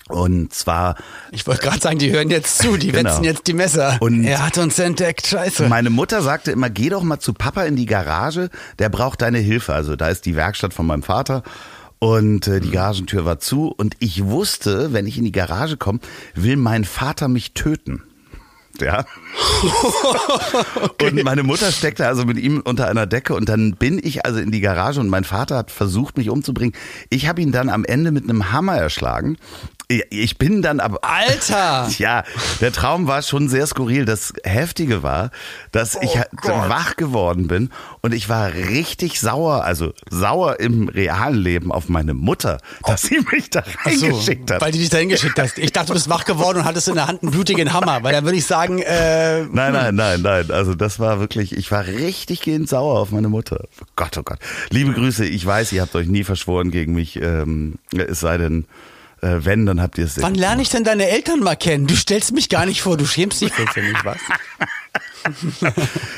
Und 0.09 0.53
zwar. 0.53 0.95
Ich 1.31 1.45
wollte 1.45 1.61
gerade 1.61 1.79
sagen, 1.79 1.99
die 1.99 2.11
hören 2.11 2.29
jetzt 2.29 2.57
zu, 2.57 2.77
die 2.77 2.87
genau. 2.91 3.11
wetzen 3.11 3.23
jetzt 3.23 3.47
die 3.47 3.53
Messer. 3.53 3.97
Und 3.99 4.25
er 4.25 4.45
hat 4.45 4.57
uns 4.57 4.77
entdeckt, 4.79 5.27
scheiße. 5.27 5.69
Meine 5.69 5.91
Mutter 5.91 6.21
sagte 6.21 6.51
immer, 6.51 6.69
geh 6.69 6.89
doch 6.89 7.03
mal 7.03 7.19
zu 7.19 7.33
Papa 7.33 7.63
in 7.63 7.75
die 7.75 7.85
Garage, 7.85 8.49
der 8.79 8.89
braucht 8.89 9.21
deine 9.21 9.37
Hilfe. 9.37 9.73
Also 9.73 9.95
da 9.95 10.09
ist 10.09 10.25
die 10.25 10.35
Werkstatt 10.35 10.73
von 10.73 10.87
meinem 10.87 11.03
Vater. 11.03 11.43
Und 11.99 12.47
äh, 12.47 12.59
die 12.59 12.71
Garagentür 12.71 13.25
war 13.25 13.39
zu 13.39 13.67
und 13.67 13.95
ich 13.99 14.25
wusste, 14.25 14.93
wenn 14.93 15.05
ich 15.05 15.17
in 15.17 15.25
die 15.25 15.33
Garage 15.33 15.77
komme, 15.77 15.99
will 16.33 16.55
mein 16.55 16.85
Vater 16.85 17.27
mich 17.27 17.53
töten. 17.53 18.03
Ja. 18.79 19.05
okay. 20.81 21.09
Und 21.09 21.23
meine 21.23 21.43
Mutter 21.43 21.71
steckte 21.71 22.07
also 22.07 22.23
mit 22.23 22.37
ihm 22.37 22.61
unter 22.63 22.87
einer 22.87 23.05
Decke 23.05 23.35
und 23.35 23.49
dann 23.49 23.75
bin 23.75 23.99
ich 24.01 24.25
also 24.25 24.39
in 24.39 24.51
die 24.51 24.61
Garage 24.61 25.01
und 25.01 25.09
mein 25.09 25.25
Vater 25.25 25.57
hat 25.57 25.71
versucht, 25.71 26.17
mich 26.17 26.29
umzubringen. 26.29 26.73
Ich 27.09 27.27
habe 27.27 27.41
ihn 27.41 27.51
dann 27.51 27.69
am 27.69 27.83
Ende 27.83 28.11
mit 28.11 28.23
einem 28.23 28.53
Hammer 28.53 28.77
erschlagen 28.77 29.37
ich 29.89 30.37
bin 30.37 30.61
dann 30.61 30.79
aber. 30.79 30.99
Alter! 31.03 31.89
Ja, 31.99 32.23
der 32.61 32.71
Traum 32.71 33.07
war 33.07 33.21
schon 33.23 33.49
sehr 33.49 33.65
skurril. 33.65 34.05
Das 34.05 34.31
Heftige 34.43 35.03
war, 35.03 35.31
dass 35.71 35.97
oh 35.97 36.01
ich 36.01 36.13
Gott. 36.37 36.69
wach 36.69 36.95
geworden 36.95 37.47
bin 37.47 37.71
und 38.01 38.13
ich 38.13 38.29
war 38.29 38.53
richtig 38.53 39.19
sauer, 39.19 39.63
also 39.63 39.93
sauer 40.09 40.59
im 40.59 40.87
realen 40.87 41.41
Leben 41.41 41.71
auf 41.71 41.89
meine 41.89 42.13
Mutter, 42.13 42.59
dass 42.85 43.01
sie 43.01 43.19
mich 43.31 43.49
da 43.49 43.63
reingeschickt 43.83 44.49
so, 44.49 44.55
hat. 44.55 44.61
Weil 44.61 44.71
die 44.71 44.79
dich 44.79 44.89
da 44.89 44.99
hingeschickt 44.99 45.37
hast. 45.39 45.57
Ich 45.57 45.71
dachte, 45.71 45.87
du 45.87 45.93
bist 45.93 46.09
wach 46.09 46.25
geworden 46.25 46.59
und 46.59 46.65
hattest 46.65 46.87
in 46.87 46.95
der 46.95 47.07
Hand 47.07 47.23
einen 47.23 47.31
blutigen 47.31 47.73
Hammer, 47.73 48.03
weil 48.03 48.13
dann 48.13 48.23
würde 48.23 48.37
ich 48.37 48.45
sagen, 48.45 48.79
äh, 48.79 49.41
Nein, 49.45 49.73
nein, 49.73 49.95
nein, 49.95 50.21
nein. 50.21 50.51
Also 50.51 50.75
das 50.75 50.99
war 50.99 51.19
wirklich, 51.19 51.57
ich 51.57 51.71
war 51.71 51.85
richtig 51.87 52.41
gehend 52.41 52.69
sauer 52.69 52.99
auf 52.99 53.11
meine 53.11 53.29
Mutter. 53.29 53.65
Oh 53.81 53.85
Gott, 53.95 54.17
oh 54.17 54.23
Gott. 54.23 54.39
Liebe 54.69 54.93
Grüße, 54.93 55.25
ich 55.25 55.45
weiß, 55.45 55.73
ihr 55.73 55.81
habt 55.81 55.95
euch 55.95 56.07
nie 56.07 56.23
verschworen 56.23 56.71
gegen 56.71 56.93
mich, 56.93 57.21
ähm, 57.21 57.75
es 57.93 58.19
sei 58.19 58.37
denn, 58.37 58.65
äh, 59.21 59.45
wenn, 59.45 59.65
dann 59.65 59.81
habt 59.81 59.97
ihr 59.97 60.05
es. 60.05 60.21
Wann 60.21 60.35
lerne 60.35 60.61
ich 60.61 60.69
denn 60.69 60.83
deine 60.83 61.07
Eltern 61.09 61.39
mal 61.39 61.55
kennen? 61.55 61.87
Du 61.87 61.95
stellst 61.95 62.33
mich 62.33 62.49
gar 62.49 62.65
nicht 62.65 62.81
vor, 62.81 62.97
du 62.97 63.05
schämst 63.05 63.41
dich 63.41 63.51
für 63.53 63.81
mich, 63.81 64.03
was? 64.03 64.17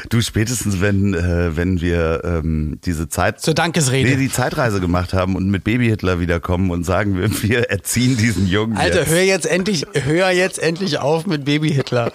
du 0.09 0.21
spätestens, 0.21 0.79
wenn 0.79 1.13
äh, 1.13 1.55
wenn 1.55 1.81
wir 1.81 2.21
ähm, 2.23 2.79
diese 2.85 3.09
Zeit 3.09 3.41
zur 3.41 3.53
Dankesrede 3.53 4.09
nee, 4.09 4.15
die 4.15 4.31
Zeitreise 4.31 4.79
gemacht 4.79 5.13
haben 5.13 5.35
und 5.35 5.49
mit 5.49 5.63
Baby 5.63 5.87
Hitler 5.87 6.19
wiederkommen 6.19 6.71
und 6.71 6.83
sagen, 6.83 7.17
wir, 7.17 7.29
wir 7.43 7.69
erziehen 7.69 8.17
diesen 8.17 8.47
Jungen. 8.47 8.77
Alter, 8.77 8.99
jetzt. 8.99 9.09
hör 9.09 9.21
jetzt 9.21 9.45
endlich, 9.45 9.85
hör 9.93 10.29
jetzt 10.29 10.59
endlich 10.59 10.99
auf 10.99 11.25
mit 11.25 11.45
Baby 11.45 11.71
Hitler. 11.71 12.11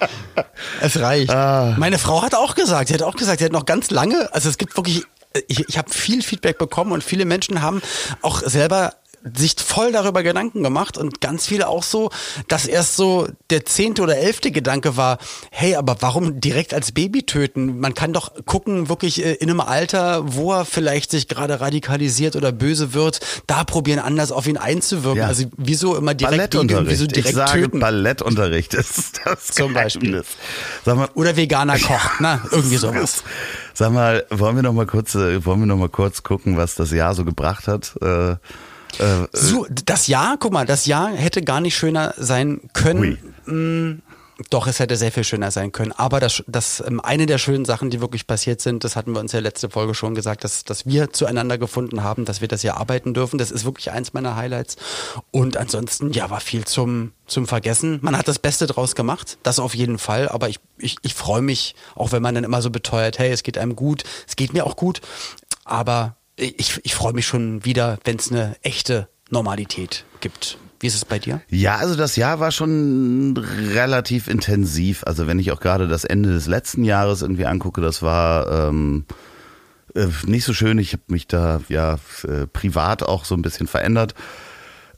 es 0.80 1.00
reicht. 1.00 1.30
Ah. 1.30 1.76
Meine 1.78 1.98
Frau 1.98 2.22
hat 2.22 2.34
auch 2.34 2.54
gesagt, 2.54 2.88
sie 2.88 2.94
hat 2.94 3.02
auch 3.02 3.16
gesagt, 3.16 3.38
sie 3.38 3.44
hat 3.44 3.52
noch 3.52 3.66
ganz 3.66 3.90
lange, 3.90 4.32
also 4.32 4.48
es 4.48 4.58
gibt 4.58 4.76
wirklich 4.76 5.04
ich, 5.48 5.66
ich 5.68 5.78
habe 5.78 5.90
viel 5.90 6.22
Feedback 6.22 6.58
bekommen 6.58 6.92
und 6.92 7.02
viele 7.02 7.24
Menschen 7.24 7.62
haben 7.62 7.80
auch 8.20 8.42
selber 8.42 8.94
sich 9.36 9.56
voll 9.58 9.92
darüber 9.92 10.22
Gedanken 10.22 10.62
gemacht 10.62 10.98
und 10.98 11.20
ganz 11.20 11.46
viele 11.46 11.68
auch 11.68 11.82
so, 11.82 12.10
dass 12.48 12.66
erst 12.66 12.96
so 12.96 13.28
der 13.50 13.64
zehnte 13.64 14.02
oder 14.02 14.16
elfte 14.16 14.50
Gedanke 14.50 14.96
war, 14.96 15.18
hey, 15.50 15.76
aber 15.76 15.96
warum 16.00 16.40
direkt 16.40 16.74
als 16.74 16.92
Baby 16.92 17.24
töten? 17.24 17.78
Man 17.78 17.94
kann 17.94 18.12
doch 18.12 18.32
gucken, 18.46 18.88
wirklich 18.88 19.24
äh, 19.24 19.34
in 19.34 19.50
einem 19.50 19.60
Alter, 19.60 20.34
wo 20.34 20.52
er 20.52 20.64
vielleicht 20.64 21.10
sich 21.10 21.28
gerade 21.28 21.60
radikalisiert 21.60 22.36
oder 22.36 22.52
böse 22.52 22.94
wird, 22.94 23.20
da 23.46 23.64
probieren 23.64 23.98
anders 23.98 24.32
auf 24.32 24.46
ihn 24.46 24.56
einzuwirken. 24.56 25.20
Ja. 25.20 25.26
Also 25.28 25.44
wieso 25.56 25.96
immer 25.96 26.14
direkt 26.14 26.50
Baby 26.50 26.90
wieso 26.90 27.06
direkt 27.06 27.28
ich 27.28 27.34
sage, 27.34 27.62
töten? 27.62 27.80
Ballettunterricht 27.80 28.74
ist 28.74 29.20
das 29.24 29.48
Zum 29.48 29.74
Beispiel. 29.74 30.22
Sag 30.84 30.96
mal, 30.96 31.08
oder 31.14 31.36
Veganer 31.36 31.78
kocht, 31.78 32.20
ne? 32.20 32.40
Irgendwie 32.50 32.76
sowas. 32.78 33.22
Sag 33.74 33.92
mal, 33.92 34.26
wollen 34.30 34.56
wir 34.56 34.62
noch 34.62 34.72
mal 34.72 34.86
kurz, 34.86 35.14
äh, 35.14 35.44
wollen 35.44 35.60
wir 35.60 35.66
noch 35.66 35.76
mal 35.76 35.88
kurz 35.88 36.22
gucken, 36.22 36.56
was 36.56 36.74
das 36.74 36.90
Jahr 36.90 37.14
so 37.14 37.24
gebracht 37.24 37.68
hat? 37.68 37.94
Äh, 38.02 38.36
äh, 38.98 39.26
so, 39.32 39.66
das 39.84 40.06
Jahr, 40.06 40.36
guck 40.38 40.52
mal, 40.52 40.66
das 40.66 40.86
Jahr 40.86 41.10
hätte 41.10 41.42
gar 41.42 41.60
nicht 41.60 41.76
schöner 41.76 42.14
sein 42.16 42.60
können. 42.72 43.18
Mm, 43.46 44.02
doch, 44.50 44.66
es 44.66 44.78
hätte 44.78 44.96
sehr 44.96 45.12
viel 45.12 45.24
schöner 45.24 45.50
sein 45.50 45.72
können. 45.72 45.92
Aber 45.92 46.20
das, 46.20 46.42
das 46.46 46.82
ähm, 46.86 47.00
eine 47.00 47.26
der 47.26 47.38
schönen 47.38 47.64
Sachen, 47.64 47.90
die 47.90 48.00
wirklich 48.00 48.26
passiert 48.26 48.60
sind, 48.60 48.84
das 48.84 48.96
hatten 48.96 49.12
wir 49.12 49.20
uns 49.20 49.32
ja 49.32 49.40
letzte 49.40 49.70
Folge 49.70 49.94
schon 49.94 50.14
gesagt, 50.14 50.44
dass, 50.44 50.64
dass 50.64 50.86
wir 50.86 51.12
zueinander 51.12 51.58
gefunden 51.58 52.02
haben, 52.02 52.24
dass 52.24 52.40
wir 52.40 52.48
das 52.48 52.62
hier 52.62 52.76
arbeiten 52.76 53.14
dürfen. 53.14 53.38
Das 53.38 53.50
ist 53.50 53.64
wirklich 53.64 53.90
eins 53.90 54.12
meiner 54.12 54.36
Highlights. 54.36 54.76
Und 55.30 55.56
ansonsten, 55.56 56.12
ja, 56.12 56.30
war 56.30 56.40
viel 56.40 56.64
zum, 56.64 57.12
zum 57.26 57.46
Vergessen. 57.46 57.98
Man 58.02 58.16
hat 58.16 58.28
das 58.28 58.38
Beste 58.38 58.66
draus 58.66 58.94
gemacht, 58.94 59.38
das 59.42 59.58
auf 59.58 59.74
jeden 59.74 59.98
Fall. 59.98 60.28
Aber 60.28 60.48
ich, 60.48 60.60
ich, 60.78 60.96
ich 61.02 61.14
freue 61.14 61.42
mich, 61.42 61.74
auch 61.94 62.12
wenn 62.12 62.22
man 62.22 62.34
dann 62.34 62.44
immer 62.44 62.62
so 62.62 62.70
beteuert, 62.70 63.18
hey, 63.18 63.30
es 63.30 63.42
geht 63.42 63.58
einem 63.58 63.76
gut, 63.76 64.04
es 64.26 64.36
geht 64.36 64.52
mir 64.52 64.66
auch 64.66 64.76
gut. 64.76 65.00
Aber 65.64 66.16
ich, 66.42 66.80
ich 66.82 66.94
freue 66.94 67.12
mich 67.12 67.26
schon 67.26 67.64
wieder, 67.64 67.98
wenn 68.04 68.16
es 68.16 68.30
eine 68.30 68.56
echte 68.62 69.08
Normalität 69.30 70.04
gibt. 70.20 70.58
Wie 70.80 70.88
ist 70.88 70.96
es 70.96 71.04
bei 71.04 71.18
dir? 71.20 71.40
Ja, 71.48 71.76
also 71.76 71.94
das 71.94 72.16
Jahr 72.16 72.40
war 72.40 72.50
schon 72.50 73.36
relativ 73.36 74.26
intensiv. 74.26 75.04
Also 75.06 75.28
wenn 75.28 75.38
ich 75.38 75.52
auch 75.52 75.60
gerade 75.60 75.86
das 75.86 76.04
Ende 76.04 76.30
des 76.30 76.48
letzten 76.48 76.82
Jahres 76.82 77.22
irgendwie 77.22 77.46
angucke, 77.46 77.80
das 77.80 78.02
war 78.02 78.68
ähm, 78.68 79.04
äh, 79.94 80.08
nicht 80.26 80.44
so 80.44 80.52
schön. 80.52 80.78
Ich 80.78 80.92
habe 80.92 81.04
mich 81.06 81.28
da 81.28 81.60
ja 81.68 81.98
äh, 82.24 82.48
privat 82.52 83.04
auch 83.04 83.24
so 83.24 83.36
ein 83.36 83.42
bisschen 83.42 83.68
verändert. 83.68 84.14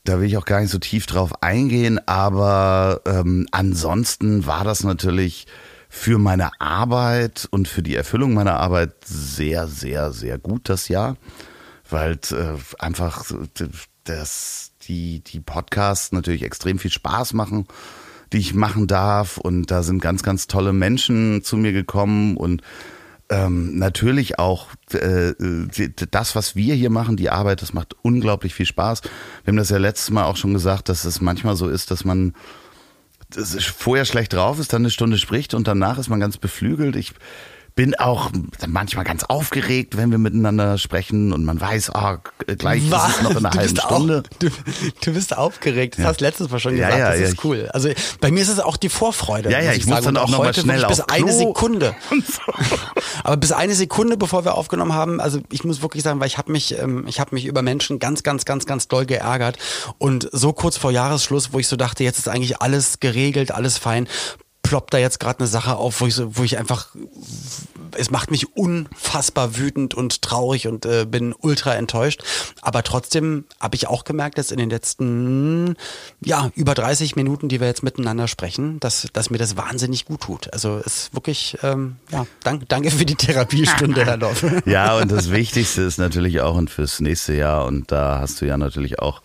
Da 0.04 0.20
will 0.20 0.26
ich 0.26 0.38
auch 0.38 0.46
gar 0.46 0.60
nicht 0.60 0.70
so 0.70 0.78
tief 0.78 1.06
drauf 1.06 1.42
eingehen, 1.42 1.98
aber 2.06 3.02
ähm, 3.06 3.46
ansonsten 3.52 4.46
war 4.46 4.64
das 4.64 4.84
natürlich 4.84 5.46
für 5.94 6.18
meine 6.18 6.60
Arbeit 6.60 7.46
und 7.52 7.68
für 7.68 7.80
die 7.80 7.94
Erfüllung 7.94 8.34
meiner 8.34 8.58
Arbeit 8.58 8.92
sehr, 9.04 9.68
sehr, 9.68 10.12
sehr 10.12 10.38
gut 10.38 10.68
das 10.68 10.88
Jahr, 10.88 11.16
weil 11.88 12.18
äh, 12.32 12.58
einfach 12.80 13.24
das, 14.02 14.72
die, 14.82 15.20
die 15.20 15.38
Podcasts 15.38 16.10
natürlich 16.10 16.42
extrem 16.42 16.80
viel 16.80 16.90
Spaß 16.90 17.32
machen, 17.34 17.68
die 18.32 18.38
ich 18.38 18.54
machen 18.54 18.88
darf 18.88 19.38
und 19.38 19.70
da 19.70 19.84
sind 19.84 20.02
ganz, 20.02 20.24
ganz 20.24 20.48
tolle 20.48 20.72
Menschen 20.72 21.44
zu 21.44 21.56
mir 21.56 21.72
gekommen 21.72 22.36
und 22.36 22.62
ähm, 23.30 23.78
natürlich 23.78 24.40
auch 24.40 24.70
äh, 24.92 25.32
das, 26.10 26.34
was 26.34 26.56
wir 26.56 26.74
hier 26.74 26.90
machen, 26.90 27.16
die 27.16 27.30
Arbeit, 27.30 27.62
das 27.62 27.72
macht 27.72 27.94
unglaublich 28.02 28.52
viel 28.52 28.66
Spaß. 28.66 29.02
Wir 29.44 29.52
haben 29.52 29.56
das 29.56 29.70
ja 29.70 29.78
letztes 29.78 30.10
Mal 30.10 30.24
auch 30.24 30.36
schon 30.36 30.52
gesagt, 30.54 30.88
dass 30.88 31.04
es 31.04 31.20
manchmal 31.20 31.54
so 31.54 31.68
ist, 31.68 31.92
dass 31.92 32.04
man 32.04 32.34
vorher 33.76 34.04
schlecht 34.04 34.32
drauf 34.32 34.58
ist, 34.58 34.72
dann 34.72 34.82
eine 34.82 34.90
Stunde 34.90 35.18
spricht 35.18 35.54
und 35.54 35.66
danach 35.66 35.98
ist 35.98 36.08
man 36.08 36.20
ganz 36.20 36.36
beflügelt. 36.36 36.96
Ich 36.96 37.12
bin 37.76 37.96
auch 37.96 38.30
manchmal 38.68 39.04
ganz 39.04 39.24
aufgeregt, 39.24 39.96
wenn 39.96 40.12
wir 40.12 40.18
miteinander 40.18 40.78
sprechen 40.78 41.32
und 41.32 41.44
man 41.44 41.60
weiß, 41.60 41.90
oh, 41.94 42.16
gleich 42.56 42.88
Was? 42.88 43.08
ist 43.08 43.16
es 43.16 43.22
noch 43.22 43.30
in 43.32 43.38
einer 43.38 43.50
halben 43.50 43.76
Stunde. 43.76 44.22
Auch, 44.24 44.38
du, 44.38 44.48
du, 45.04 45.12
bist 45.12 45.36
aufgeregt. 45.36 45.94
Das 45.94 46.04
ja. 46.04 46.08
hast 46.08 46.20
letztes 46.20 46.50
Mal 46.50 46.60
schon 46.60 46.76
gesagt. 46.76 46.92
Ja, 46.92 46.98
ja, 46.98 47.10
das 47.10 47.30
ist 47.30 47.44
cool. 47.44 47.68
Also 47.72 47.90
bei 48.20 48.30
mir 48.30 48.42
ist 48.42 48.48
es 48.48 48.60
auch 48.60 48.76
die 48.76 48.88
Vorfreude. 48.88 49.50
Ja, 49.50 49.60
ja, 49.60 49.72
ich, 49.72 49.78
ich 49.78 49.86
muss 49.86 50.02
dann 50.02 50.16
auch 50.16 50.28
noch 50.28 50.38
mal 50.38 50.54
schnell 50.54 50.86
bis 50.86 51.00
eine 51.00 51.24
Klo. 51.24 51.38
Sekunde. 51.38 51.96
Aber 53.24 53.36
bis 53.36 53.50
eine 53.50 53.74
Sekunde, 53.74 54.16
bevor 54.16 54.44
wir 54.44 54.54
aufgenommen 54.54 54.92
haben, 54.92 55.20
also 55.20 55.40
ich 55.50 55.64
muss 55.64 55.82
wirklich 55.82 56.04
sagen, 56.04 56.20
weil 56.20 56.28
ich 56.28 56.38
habe 56.38 56.52
mich, 56.52 56.78
ähm, 56.78 57.06
ich 57.08 57.18
habe 57.18 57.34
mich 57.34 57.44
über 57.44 57.62
Menschen 57.62 57.98
ganz, 57.98 58.22
ganz, 58.22 58.44
ganz, 58.44 58.66
ganz 58.66 58.86
doll 58.86 59.04
geärgert 59.04 59.58
und 59.98 60.28
so 60.30 60.52
kurz 60.52 60.76
vor 60.76 60.92
Jahresschluss, 60.92 61.52
wo 61.52 61.58
ich 61.58 61.66
so 61.66 61.74
dachte, 61.74 62.04
jetzt 62.04 62.18
ist 62.18 62.28
eigentlich 62.28 62.62
alles 62.62 63.00
geregelt, 63.00 63.50
alles 63.50 63.78
fein, 63.78 64.06
ploppt 64.64 64.94
da 64.94 64.98
jetzt 64.98 65.20
gerade 65.20 65.38
eine 65.38 65.46
Sache 65.46 65.76
auf, 65.76 66.00
wo 66.00 66.06
ich, 66.06 66.14
so, 66.14 66.36
wo 66.36 66.42
ich 66.42 66.58
einfach, 66.58 66.88
es 67.96 68.10
macht 68.10 68.30
mich 68.30 68.56
unfassbar 68.56 69.56
wütend 69.56 69.94
und 69.94 70.22
traurig 70.22 70.66
und 70.66 70.86
äh, 70.86 71.06
bin 71.06 71.34
ultra 71.38 71.74
enttäuscht. 71.74 72.22
Aber 72.62 72.82
trotzdem 72.82 73.44
habe 73.60 73.76
ich 73.76 73.86
auch 73.88 74.04
gemerkt, 74.04 74.38
dass 74.38 74.50
in 74.50 74.58
den 74.58 74.70
letzten, 74.70 75.76
ja, 76.20 76.50
über 76.54 76.74
30 76.74 77.16
Minuten, 77.16 77.48
die 77.48 77.60
wir 77.60 77.66
jetzt 77.66 77.82
miteinander 77.82 78.28
sprechen, 78.28 78.80
dass, 78.80 79.08
dass 79.12 79.30
mir 79.30 79.38
das 79.38 79.56
wahnsinnig 79.56 80.04
gut 80.04 80.22
tut. 80.22 80.52
Also 80.52 80.78
ist 80.78 81.14
wirklich, 81.14 81.58
ähm, 81.62 81.96
ja, 82.10 82.26
danke, 82.42 82.66
danke 82.66 82.90
für 82.90 83.04
die 83.04 83.16
Therapiestunde, 83.16 84.04
Herr 84.04 84.18
Dorf. 84.18 84.44
Ja, 84.66 84.96
und 84.96 85.10
das 85.10 85.30
Wichtigste 85.30 85.82
ist 85.82 85.98
natürlich 85.98 86.40
auch 86.40 86.56
und 86.56 86.70
fürs 86.70 87.00
nächste 87.00 87.34
Jahr 87.34 87.66
und 87.66 87.92
da 87.92 88.18
hast 88.20 88.40
du 88.40 88.46
ja 88.46 88.56
natürlich 88.56 88.98
auch 88.98 89.22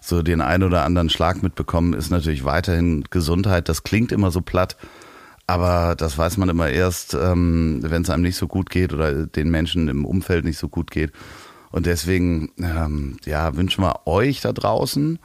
so 0.00 0.22
den 0.22 0.40
ein 0.40 0.62
oder 0.62 0.84
anderen 0.84 1.10
Schlag 1.10 1.42
mitbekommen, 1.42 1.92
ist 1.92 2.10
natürlich 2.10 2.44
weiterhin 2.44 3.04
Gesundheit. 3.10 3.68
Das 3.68 3.82
klingt 3.82 4.12
immer 4.12 4.30
so 4.30 4.40
platt, 4.40 4.76
aber 5.50 5.96
das 5.96 6.16
weiß 6.16 6.36
man 6.36 6.48
immer 6.48 6.68
erst, 6.68 7.14
ähm, 7.14 7.80
wenn 7.82 8.02
es 8.02 8.10
einem 8.10 8.22
nicht 8.22 8.36
so 8.36 8.46
gut 8.46 8.70
geht 8.70 8.92
oder 8.92 9.26
den 9.26 9.50
Menschen 9.50 9.88
im 9.88 10.04
Umfeld 10.04 10.44
nicht 10.44 10.58
so 10.58 10.68
gut 10.68 10.92
geht. 10.92 11.10
Und 11.72 11.86
deswegen 11.86 12.52
ähm, 12.58 13.16
ja, 13.24 13.56
wünschen 13.56 13.82
wir 13.82 14.06
euch 14.06 14.40
da 14.40 14.52
draußen 14.52 15.18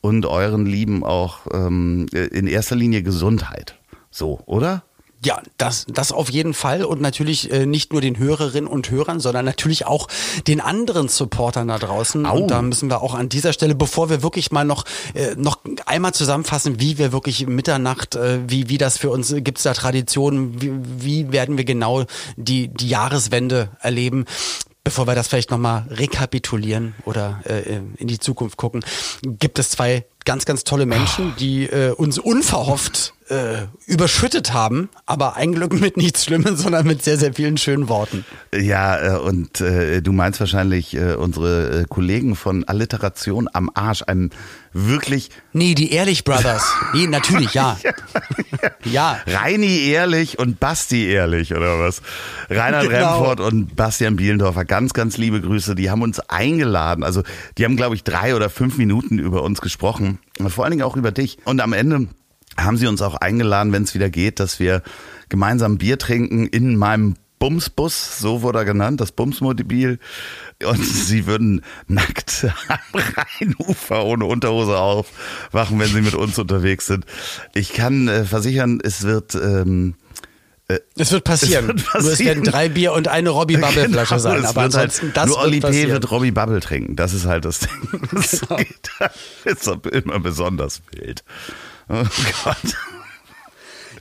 und 0.00 0.26
euren 0.26 0.66
Lieben 0.66 1.04
auch 1.04 1.46
ähm, 1.52 2.06
in 2.12 2.48
erster 2.48 2.74
Linie 2.74 3.04
Gesundheit. 3.04 3.76
So, 4.10 4.40
oder? 4.46 4.82
Ja, 5.22 5.42
das, 5.58 5.84
das 5.86 6.12
auf 6.12 6.30
jeden 6.30 6.54
Fall 6.54 6.82
und 6.82 7.02
natürlich 7.02 7.52
äh, 7.52 7.66
nicht 7.66 7.92
nur 7.92 8.00
den 8.00 8.16
Hörerinnen 8.16 8.66
und 8.66 8.90
Hörern, 8.90 9.20
sondern 9.20 9.44
natürlich 9.44 9.86
auch 9.86 10.08
den 10.46 10.62
anderen 10.62 11.08
Supportern 11.08 11.68
da 11.68 11.78
draußen. 11.78 12.24
Au. 12.24 12.38
Und 12.38 12.50
da 12.50 12.62
müssen 12.62 12.88
wir 12.88 13.02
auch 13.02 13.14
an 13.14 13.28
dieser 13.28 13.52
Stelle, 13.52 13.74
bevor 13.74 14.08
wir 14.08 14.22
wirklich 14.22 14.50
mal 14.50 14.64
noch 14.64 14.86
äh, 15.12 15.34
noch 15.36 15.58
einmal 15.84 16.14
zusammenfassen, 16.14 16.80
wie 16.80 16.96
wir 16.96 17.12
wirklich 17.12 17.46
Mitternacht, 17.46 18.14
äh, 18.16 18.38
wie 18.48 18.70
wie 18.70 18.78
das 18.78 18.96
für 18.96 19.10
uns 19.10 19.34
gibt's 19.36 19.62
da 19.62 19.74
Traditionen, 19.74 20.62
wie, 20.62 20.72
wie 21.04 21.32
werden 21.32 21.58
wir 21.58 21.64
genau 21.64 22.04
die 22.36 22.68
die 22.68 22.88
Jahreswende 22.88 23.72
erleben? 23.80 24.24
Bevor 24.84 25.06
wir 25.06 25.14
das 25.14 25.28
vielleicht 25.28 25.50
nochmal 25.50 25.84
rekapitulieren 25.90 26.94
oder 27.04 27.42
äh, 27.44 27.80
in 27.98 28.08
die 28.08 28.18
Zukunft 28.18 28.56
gucken, 28.56 28.82
gibt 29.22 29.58
es 29.58 29.68
zwei 29.68 30.06
ganz, 30.24 30.46
ganz 30.46 30.64
tolle 30.64 30.86
Menschen, 30.86 31.34
die 31.38 31.64
äh, 31.64 31.90
uns 31.92 32.18
unverhofft 32.18 33.12
äh, 33.30 33.66
überschüttet 33.86 34.52
haben, 34.52 34.88
aber 35.06 35.36
ein 35.36 35.52
Glück 35.52 35.72
mit 35.72 35.96
nichts 35.96 36.24
Schlimmes, 36.24 36.60
sondern 36.62 36.86
mit 36.86 37.02
sehr, 37.02 37.16
sehr 37.16 37.32
vielen 37.32 37.56
schönen 37.56 37.88
Worten. 37.88 38.24
Ja, 38.52 39.16
äh, 39.16 39.18
und 39.18 39.60
äh, 39.60 40.02
du 40.02 40.12
meinst 40.12 40.40
wahrscheinlich 40.40 40.94
äh, 40.94 41.14
unsere 41.14 41.82
äh, 41.82 41.84
Kollegen 41.88 42.34
von 42.34 42.64
Alliteration 42.64 43.48
am 43.52 43.70
Arsch, 43.72 44.02
einem 44.06 44.30
wirklich... 44.72 45.30
Nee, 45.52 45.74
die 45.74 45.92
Ehrlich 45.92 46.24
Brothers. 46.24 46.72
nee, 46.92 47.06
natürlich, 47.06 47.54
ja. 47.54 47.78
ja. 48.84 49.18
Reini 49.26 49.88
Ehrlich 49.88 50.38
und 50.38 50.60
Basti 50.60 51.08
Ehrlich, 51.08 51.54
oder 51.54 51.78
was? 51.78 52.02
Reinhard 52.48 52.88
genau. 52.88 53.18
Remford 53.18 53.40
und 53.40 53.76
Bastian 53.76 54.16
Bielendorfer, 54.16 54.64
ganz, 54.64 54.92
ganz 54.92 55.16
liebe 55.16 55.40
Grüße. 55.40 55.74
Die 55.74 55.90
haben 55.90 56.02
uns 56.02 56.20
eingeladen. 56.20 57.04
Also 57.04 57.22
die 57.58 57.64
haben, 57.64 57.76
glaube 57.76 57.94
ich, 57.94 58.04
drei 58.04 58.34
oder 58.34 58.50
fünf 58.50 58.76
Minuten 58.76 59.18
über 59.18 59.42
uns 59.42 59.60
gesprochen. 59.60 60.18
Vor 60.48 60.64
allen 60.64 60.72
Dingen 60.72 60.82
auch 60.82 60.96
über 60.96 61.12
dich. 61.12 61.38
Und 61.44 61.60
am 61.60 61.72
Ende 61.72 62.08
haben 62.56 62.76
sie 62.76 62.86
uns 62.86 63.02
auch 63.02 63.14
eingeladen, 63.16 63.72
wenn 63.72 63.84
es 63.84 63.94
wieder 63.94 64.10
geht, 64.10 64.40
dass 64.40 64.60
wir 64.60 64.82
gemeinsam 65.28 65.78
Bier 65.78 65.98
trinken 65.98 66.46
in 66.46 66.76
meinem 66.76 67.16
Bumsbus, 67.38 68.18
so 68.18 68.42
wurde 68.42 68.58
er 68.58 68.64
genannt, 68.66 69.00
das 69.00 69.12
Bumsmobil. 69.12 69.98
Und 70.62 70.84
sie 70.84 71.26
würden 71.26 71.62
nackt 71.88 72.46
am 72.68 73.00
Rheinufer 73.00 74.04
ohne 74.04 74.26
Unterhose 74.26 74.78
aufwachen, 74.78 75.78
wenn 75.80 75.88
sie 75.88 76.02
mit 76.02 76.14
uns 76.14 76.38
unterwegs 76.38 76.86
sind. 76.86 77.06
Ich 77.54 77.72
kann 77.72 78.08
äh, 78.08 78.24
versichern, 78.24 78.78
es 78.82 79.04
wird 79.04 79.34
ähm, 79.34 79.94
äh, 79.94 79.99
es 80.96 81.12
wird 81.12 81.24
passieren. 81.24 81.64
Es 81.64 81.68
wird 81.68 81.86
passieren. 81.86 82.02
Nur 82.04 82.12
es 82.12 82.18
werden 82.20 82.44
drei 82.44 82.68
Bier 82.68 82.92
und 82.92 83.08
eine 83.08 83.30
Robbie 83.30 83.56
Bubble 83.56 83.88
Flasche 83.88 84.14
genau, 84.16 84.20
sein. 84.20 84.44
Aber 84.44 84.62
halt 84.62 84.74
ansonsten 84.74 85.06
halt, 85.06 85.16
das 85.16 85.26
nur 85.26 85.38
Oli 85.42 85.60
P. 85.60 85.88
wird 85.88 86.10
Robbie 86.10 86.30
Bubble 86.30 86.60
trinken. 86.60 86.96
Das 86.96 87.12
ist 87.12 87.26
halt 87.26 87.44
das 87.44 87.60
Ding. 87.60 87.70
Das 88.12 88.40
genau. 88.40 88.60
ist 89.44 89.86
immer 89.86 90.20
besonders 90.20 90.82
wild. 90.92 91.24
Oh 91.88 92.04
Gott. 92.44 92.56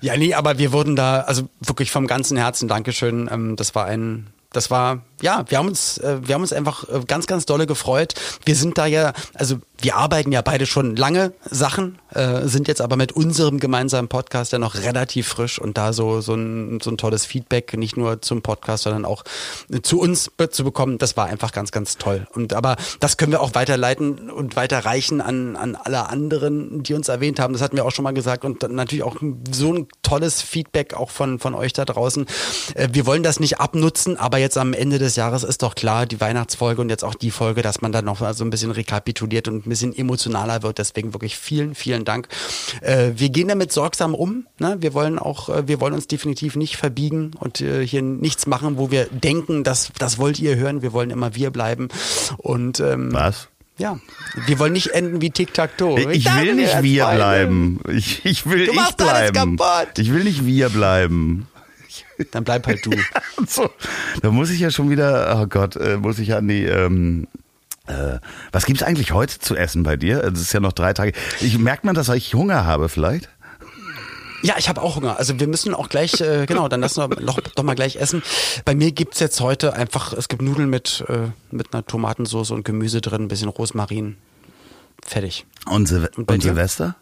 Ja, 0.02 0.16
nee, 0.16 0.34
aber 0.34 0.58
wir 0.58 0.72
wurden 0.72 0.96
da, 0.96 1.22
also 1.22 1.50
wirklich 1.60 1.92
vom 1.92 2.08
ganzen 2.08 2.38
Herzen 2.38 2.68
Dankeschön. 2.68 3.30
Ähm, 3.32 3.56
das 3.56 3.76
war 3.76 3.86
ein, 3.86 4.28
das 4.52 4.72
war, 4.72 5.04
ja, 5.22 5.45
wir 5.47 5.60
haben 5.60 5.68
uns, 5.68 6.00
äh, 6.00 6.18
wir 6.24 6.34
haben 6.34 6.41
uns 6.41 6.54
einfach 6.54 6.89
äh, 6.89 7.02
ganz, 7.06 7.28
ganz 7.28 7.45
dolle 7.45 7.68
gefreut. 7.68 8.16
Wir 8.45 8.56
sind 8.56 8.80
da 8.80 8.88
ja, 8.88 9.14
also 9.36 9.58
wir 9.82 9.95
arbeiten 9.95 10.32
ja 10.32 10.41
beide 10.41 10.66
schon 10.66 10.95
lange 10.95 11.34
Sachen, 11.50 12.00
äh, 12.14 12.47
sind 12.47 12.68
jetzt 12.68 12.82
aber 12.82 12.95
mit 12.95 13.12
unserem 13.12 13.60
gemeinsamen 13.60 14.08
Podcast 14.08 14.52
ja 14.52 14.60
noch 14.60 14.76
relativ 14.76 15.28
frisch 15.28 15.60
und 15.60 15.78
da 15.78 15.93
so, 15.93 16.22
so, 16.22 16.34
ein, 16.34 16.80
so 16.82 16.89
ein 16.89 16.97
tolles 16.97 17.26
Feedback, 17.26 17.78
nicht 17.78 17.95
nur 17.95 18.22
zum 18.22 18.41
Podcast, 18.41 18.84
sondern 18.84 19.06
auch 19.06 19.24
zu 19.84 20.00
uns 20.00 20.32
zu 20.50 20.64
bekommen, 20.64 20.97
das 20.97 21.16
war 21.16 21.28
einfach 21.28 21.52
ganz, 21.52 21.72
ganz 21.72 21.97
toll. 21.97 22.28
Und 22.34 22.54
aber 22.54 22.76
das 23.00 23.18
können 23.18 23.32
wir 23.32 23.41
auch 23.41 23.54
weiterleiten 23.54 24.32
und 24.32 24.56
weiterreichen 24.56 25.22
an, 25.22 25.56
an 25.56 25.76
alle 25.76 26.10
anderen, 26.10 26.82
die 26.82 26.95
uns 26.95 27.08
erwähnt 27.08 27.39
haben. 27.39 27.54
Das 27.54 27.62
hatten 27.62 27.76
wir 27.76 27.86
auch 27.86 27.91
schon 27.91 28.04
mal 28.04 28.14
gesagt 28.14 28.45
und 28.45 28.64
natürlich 28.64 29.04
auch 29.04 29.18
so 29.52 29.74
ein 29.74 29.88
tolles 30.02 30.41
Feedback 30.41 30.95
auch 30.95 31.12
von, 31.12 31.39
von 31.39 31.54
euch 31.54 31.74
da 31.74 31.86
draußen. 31.86 32.26
Wir 32.91 33.06
wollen 33.06 33.24
das 33.24 33.39
nicht 33.39 33.60
abnutzen, 33.60 34.18
aber 34.18 34.39
jetzt 34.40 34.58
am 34.58 34.74
Ende 34.74 35.00
des 35.00 35.16
Jahres 35.16 35.44
ist 35.44 35.62
doch 35.62 35.76
klar, 35.76 36.06
die 36.06 36.20
Weihnachtsfolge 36.20 36.82
und 36.82 36.90
jetzt 36.90 37.04
auch 37.04 37.16
die 37.16 37.32
Folge, 37.32 37.62
dass 37.62 37.82
man 37.82 37.92
dann 37.92 38.06
noch 38.06 38.34
so 38.34 38.44
ein 38.44 38.50
bisschen 38.50 38.72
rekapituliert 38.72 39.48
und 39.48 39.66
ein 39.66 39.70
bisschen 39.70 39.96
emotionaler 39.96 40.64
wird. 40.64 40.78
Deswegen 40.78 41.14
wirklich 41.14 41.38
vielen, 41.38 41.76
vielen 41.76 42.06
Dank. 42.06 42.28
Äh, 42.82 43.12
wir 43.16 43.30
gehen 43.30 43.48
damit 43.48 43.72
sorgsam 43.72 44.16
um. 44.16 44.46
Ne? 44.60 44.78
Wir 44.80 44.94
wollen 44.94 45.20
auch, 45.20 45.50
äh, 45.50 45.68
wir 45.68 45.80
wollen 45.80 45.94
uns 45.94 46.08
definitiv 46.08 46.56
nicht 46.56 46.78
verbiegen 46.78 47.32
und 47.40 47.62
äh, 47.62 47.86
hier 47.86 48.02
nichts 48.02 48.48
machen, 48.48 48.78
wo 48.78 48.92
wir 48.92 49.06
denken, 49.06 49.64
dass 49.64 49.92
das 49.98 50.18
wollt 50.18 50.40
ihr 50.40 50.56
hören. 50.56 50.82
Wir 50.82 50.94
wollen 50.94 51.10
immer 51.10 51.36
wir 51.36 51.52
bleiben. 51.52 51.90
Und 52.38 52.80
ähm, 52.80 53.14
was? 53.14 53.50
Ja, 53.78 53.98
wir 54.46 54.60
wollen 54.60 54.74
nicht 54.74 54.88
enden 54.88 55.22
wie 55.22 55.30
Tic-Tac-Toe. 55.30 56.12
Ich, 56.12 56.26
ich 56.26 56.36
will 56.36 56.56
nicht 56.56 56.84
wir 56.84 57.06
bleiben. 57.06 57.80
Ich, 57.88 58.26
ich 58.26 58.46
will 58.46 58.66
du 58.66 58.74
ich 58.74 58.96
bleiben. 58.98 59.58
Ich 59.98 60.12
will 60.14 60.26
nicht 60.26 60.46
wir 60.46 60.68
bleiben. 60.68 61.48
Dann 62.32 62.43
bleib 62.43 62.68
halt 62.68 62.86
du. 62.86 62.91
so, 63.47 63.70
da 64.22 64.32
muss 64.32 64.50
ich 64.50 64.60
ja 64.60 64.72
schon 64.72 64.89
wieder, 64.89 65.39
oh 65.41 65.47
Gott, 65.47 65.76
äh, 65.76 65.97
muss 65.97 66.20
ich 66.20 66.34
an 66.34 66.47
die 66.47 66.66
ähm, 66.66 67.28
äh, 67.88 68.20
was 68.52 68.66
gibt's 68.66 68.84
eigentlich 68.84 69.14
heute 69.14 69.39
zu 69.39 69.56
essen 69.56 69.84
bei 69.84 69.97
dir? 69.97 70.24
Es 70.24 70.39
ist 70.39 70.54
ja 70.54 70.60
noch 70.60 70.74
drei 70.74 70.93
Tage. 70.93 71.14
Ich 71.41 71.58
merkt 71.58 71.84
man, 71.84 71.95
dass 71.95 72.10
ich 72.10 72.34
Hunger 72.34 72.66
habe 72.66 72.88
vielleicht? 72.88 73.30
Ja, 74.41 74.56
ich 74.58 74.70
habe 74.70 74.82
auch 74.82 74.95
Hunger. 74.95 75.18
Also 75.18 75.39
wir 75.39 75.47
müssen 75.47 75.74
auch 75.74 75.89
gleich, 75.89 76.22
äh, 76.22 76.45
genau, 76.45 76.70
dann 76.70 76.82
lassen 76.82 77.02
wir 77.02 77.22
noch, 77.22 77.39
doch 77.39 77.64
mal 77.64 77.76
gleich 77.76 77.97
essen. 77.97 78.24
Bei 78.64 78.74
mir 78.74 78.91
gibt's 78.91 79.20
jetzt 79.20 79.41
heute 79.41 79.74
einfach, 79.74 80.14
es 80.14 80.30
gibt 80.30 80.41
Nudeln 80.41 80.70
mit, 80.70 81.04
äh, 81.10 81.30
mit 81.52 81.74
einer 81.74 81.86
Tomatensauce 81.86 82.52
und 82.52 82.64
Gemüse 82.64 83.02
drin, 83.02 83.24
ein 83.24 83.28
bisschen 83.28 83.50
Rosmarin. 83.50 84.18
Fertig. 85.04 85.45
Und, 85.66 85.88
Sil 85.88 86.08
und, 86.16 86.30
und 86.32 86.43
Silvester? 86.43 86.95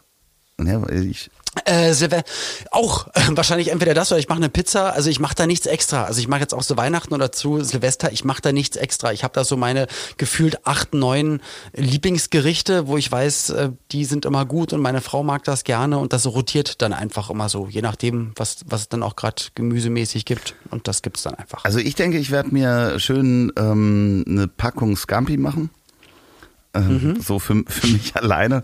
Ja, 0.59 0.89
ich, 0.89 1.29
äh, 1.65 1.93
Silve 1.93 2.23
auch 2.71 3.07
äh, 3.07 3.21
wahrscheinlich 3.31 3.69
entweder 3.69 3.93
das 3.93 4.11
oder 4.11 4.19
ich 4.19 4.29
mache 4.29 4.37
eine 4.37 4.49
Pizza. 4.49 4.93
Also 4.93 5.09
ich 5.09 5.19
mache 5.19 5.35
da 5.35 5.47
nichts 5.47 5.65
extra. 5.65 6.05
Also 6.05 6.19
ich 6.19 6.27
mache 6.27 6.41
jetzt 6.41 6.53
auch 6.53 6.63
so 6.63 6.77
Weihnachten 6.77 7.13
oder 7.13 7.31
zu 7.31 7.63
Silvester. 7.63 8.11
Ich 8.11 8.23
mache 8.23 8.41
da 8.41 8.51
nichts 8.51 8.75
extra. 8.75 9.11
Ich 9.11 9.23
habe 9.23 9.33
da 9.33 9.43
so 9.43 9.57
meine 9.57 9.87
gefühlt 10.17 10.65
acht, 10.65 10.93
neun 10.93 11.41
Lieblingsgerichte, 11.73 12.87
wo 12.87 12.97
ich 12.97 13.11
weiß, 13.11 13.49
äh, 13.51 13.69
die 13.91 14.05
sind 14.05 14.25
immer 14.25 14.45
gut 14.45 14.73
und 14.73 14.81
meine 14.81 15.01
Frau 15.01 15.23
mag 15.23 15.43
das 15.43 15.63
gerne 15.63 15.97
und 15.97 16.13
das 16.13 16.25
rotiert 16.25 16.81
dann 16.81 16.93
einfach 16.93 17.29
immer 17.29 17.49
so, 17.49 17.67
je 17.67 17.81
nachdem, 17.81 18.31
was 18.35 18.57
was 18.65 18.81
es 18.81 18.89
dann 18.89 19.03
auch 19.03 19.15
gerade 19.15 19.43
gemüsemäßig 19.55 20.25
gibt 20.25 20.55
und 20.71 20.87
das 20.87 21.01
gibt's 21.01 21.23
dann 21.23 21.35
einfach. 21.35 21.65
Also 21.65 21.79
ich 21.79 21.95
denke, 21.95 22.17
ich 22.17 22.31
werde 22.31 22.49
mir 22.53 22.99
schön 22.99 23.51
ähm, 23.57 24.25
eine 24.27 24.47
Packung 24.47 24.95
Scampi 24.97 25.37
machen, 25.37 25.69
äh, 26.73 26.79
mhm. 26.79 27.21
so 27.21 27.39
für 27.39 27.63
für 27.67 27.87
mich 27.87 28.15
alleine 28.15 28.63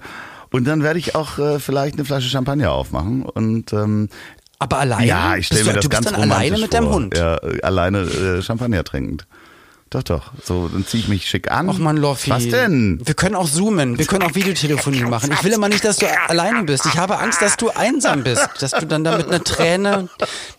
und 0.54 0.66
dann 0.66 0.84
werde 0.84 1.00
ich 1.00 1.16
auch 1.16 1.40
äh, 1.40 1.60
vielleicht 1.60 1.96
eine 1.96 2.06
Flasche 2.06 2.30
Champagner 2.30 2.72
aufmachen 2.72 3.24
und 3.24 3.74
ähm, 3.74 4.08
aber 4.60 4.78
alleine? 4.78 5.06
Ja, 5.06 5.36
ich 5.36 5.48
stelle 5.48 5.66
mir 5.66 5.74
das 5.74 5.84
du 5.84 5.90
ganz 5.90 6.06
bist 6.06 6.16
dann 6.16 6.32
alleine 6.32 6.52
mit 6.58 6.60
vor. 6.60 6.80
deinem 6.80 6.90
Hund. 6.90 7.18
Ja, 7.18 7.36
alleine 7.64 8.00
äh, 8.00 8.42
Champagner 8.42 8.84
trinkend. 8.86 9.28
Doch, 9.94 10.02
doch. 10.02 10.32
So, 10.44 10.68
dann 10.68 10.88
ziehe 10.88 11.04
ich 11.04 11.08
mich 11.08 11.28
schick 11.28 11.52
an. 11.52 11.70
Ach 11.70 11.78
man, 11.78 11.98
Loffi. 11.98 12.32
Was 12.32 12.48
denn? 12.48 13.00
Wir 13.06 13.14
können 13.14 13.36
auch 13.36 13.48
zoomen. 13.48 14.00
Wir 14.00 14.08
können 14.08 14.24
auch 14.24 14.34
Videotelefonie 14.34 15.04
machen. 15.04 15.32
Ich 15.32 15.44
will 15.44 15.54
immer 15.54 15.70
nicht, 15.70 15.86
dass 15.86 15.98
du 15.98 16.08
alleine 16.28 16.64
bist. 16.64 16.88
Ich 16.88 16.98
habe 16.98 17.20
Angst, 17.20 17.44
dass 17.44 17.58
du 17.58 17.70
einsam 17.70 18.24
bist. 18.24 18.50
Dass 18.60 18.72
du 18.72 18.88
dann 18.88 19.04
da 19.04 19.18
mit 19.18 19.28
einer 19.28 19.44
Träne, 19.44 20.10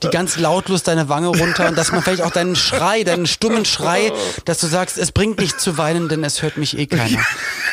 die 0.05 0.09
ganz 0.11 0.39
lautlos 0.39 0.85
deine 0.85 1.09
Wange 1.09 1.27
runter 1.27 1.67
und 1.69 1.77
dass 1.77 1.91
man 1.91 2.01
vielleicht 2.03 2.23
auch 2.23 2.31
deinen 2.31 2.55
Schrei, 2.55 3.03
deinen 3.03 3.27
stummen 3.27 3.65
Schrei, 3.65 4.13
dass 4.45 4.61
du 4.61 4.69
sagst, 4.69 4.99
es 4.99 5.11
bringt 5.11 5.41
nicht 5.41 5.59
zu 5.59 5.79
weinen, 5.79 6.09
denn 6.09 6.23
es 6.23 6.41
hört 6.43 6.57
mich 6.57 6.79
eh 6.79 6.87
keiner. 6.87 7.19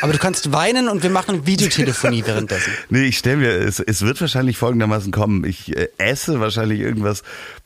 Aber 0.01 0.13
du 0.13 0.17
kannst 0.17 0.51
weinen 0.51 0.89
und 0.89 1.03
wir 1.03 1.11
machen 1.11 1.45
Videotelefonie 1.45 2.23
währenddessen. 2.25 2.73
Nee, 2.89 3.03
ich 3.03 3.19
stelle 3.19 3.37
mir, 3.37 3.51
es, 3.51 3.79
es 3.79 4.01
wird 4.01 4.19
wahrscheinlich 4.19 4.57
folgendermaßen 4.57 5.11
kommen. 5.11 5.43
Ich 5.43 5.77
äh, 5.77 5.89
esse 5.99 6.39
wahrscheinlich 6.39 6.79
irgendwas 6.79 7.21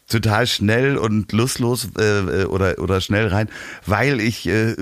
total 0.08 0.48
schnell 0.48 0.98
und 0.98 1.32
lustlos 1.32 1.90
äh, 1.98 2.46
oder 2.46 2.80
oder 2.80 3.02
schnell 3.02 3.28
rein, 3.28 3.50
weil 3.86 4.20
ich 4.20 4.48
äh, 4.48 4.76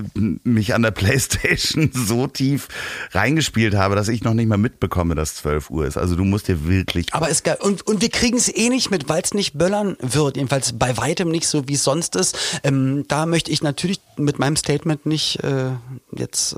mich 0.43 0.73
an 0.73 0.81
der 0.81 0.91
Playstation 1.03 1.91
so 1.93 2.27
tief 2.27 2.67
reingespielt 3.11 3.75
habe, 3.75 3.95
dass 3.95 4.07
ich 4.07 4.23
noch 4.23 4.33
nicht 4.33 4.47
mal 4.47 4.57
mitbekomme, 4.57 5.15
dass 5.15 5.35
12 5.35 5.69
Uhr 5.69 5.85
ist. 5.85 5.97
Also 5.97 6.15
du 6.15 6.23
musst 6.23 6.47
dir 6.47 6.67
wirklich. 6.67 7.13
Aber 7.13 7.29
geil. 7.43 7.57
Und, 7.61 7.85
und 7.87 8.01
wir 8.01 8.09
kriegen 8.09 8.37
es 8.37 8.53
eh 8.53 8.69
nicht 8.69 8.91
mit, 8.91 9.09
weil 9.09 9.21
es 9.21 9.33
nicht 9.33 9.57
böllern 9.57 9.97
wird. 10.01 10.37
Jedenfalls 10.37 10.73
bei 10.73 10.97
weitem 10.97 11.29
nicht 11.29 11.47
so, 11.47 11.67
wie 11.67 11.73
es 11.73 11.83
sonst 11.83 12.15
ist. 12.15 12.37
Ähm, 12.63 13.05
da 13.07 13.25
möchte 13.25 13.51
ich 13.51 13.61
natürlich 13.61 13.99
mit 14.17 14.39
meinem 14.39 14.55
Statement 14.55 15.05
nicht 15.05 15.43
äh, 15.43 15.71
jetzt 16.11 16.53
äh, 16.53 16.57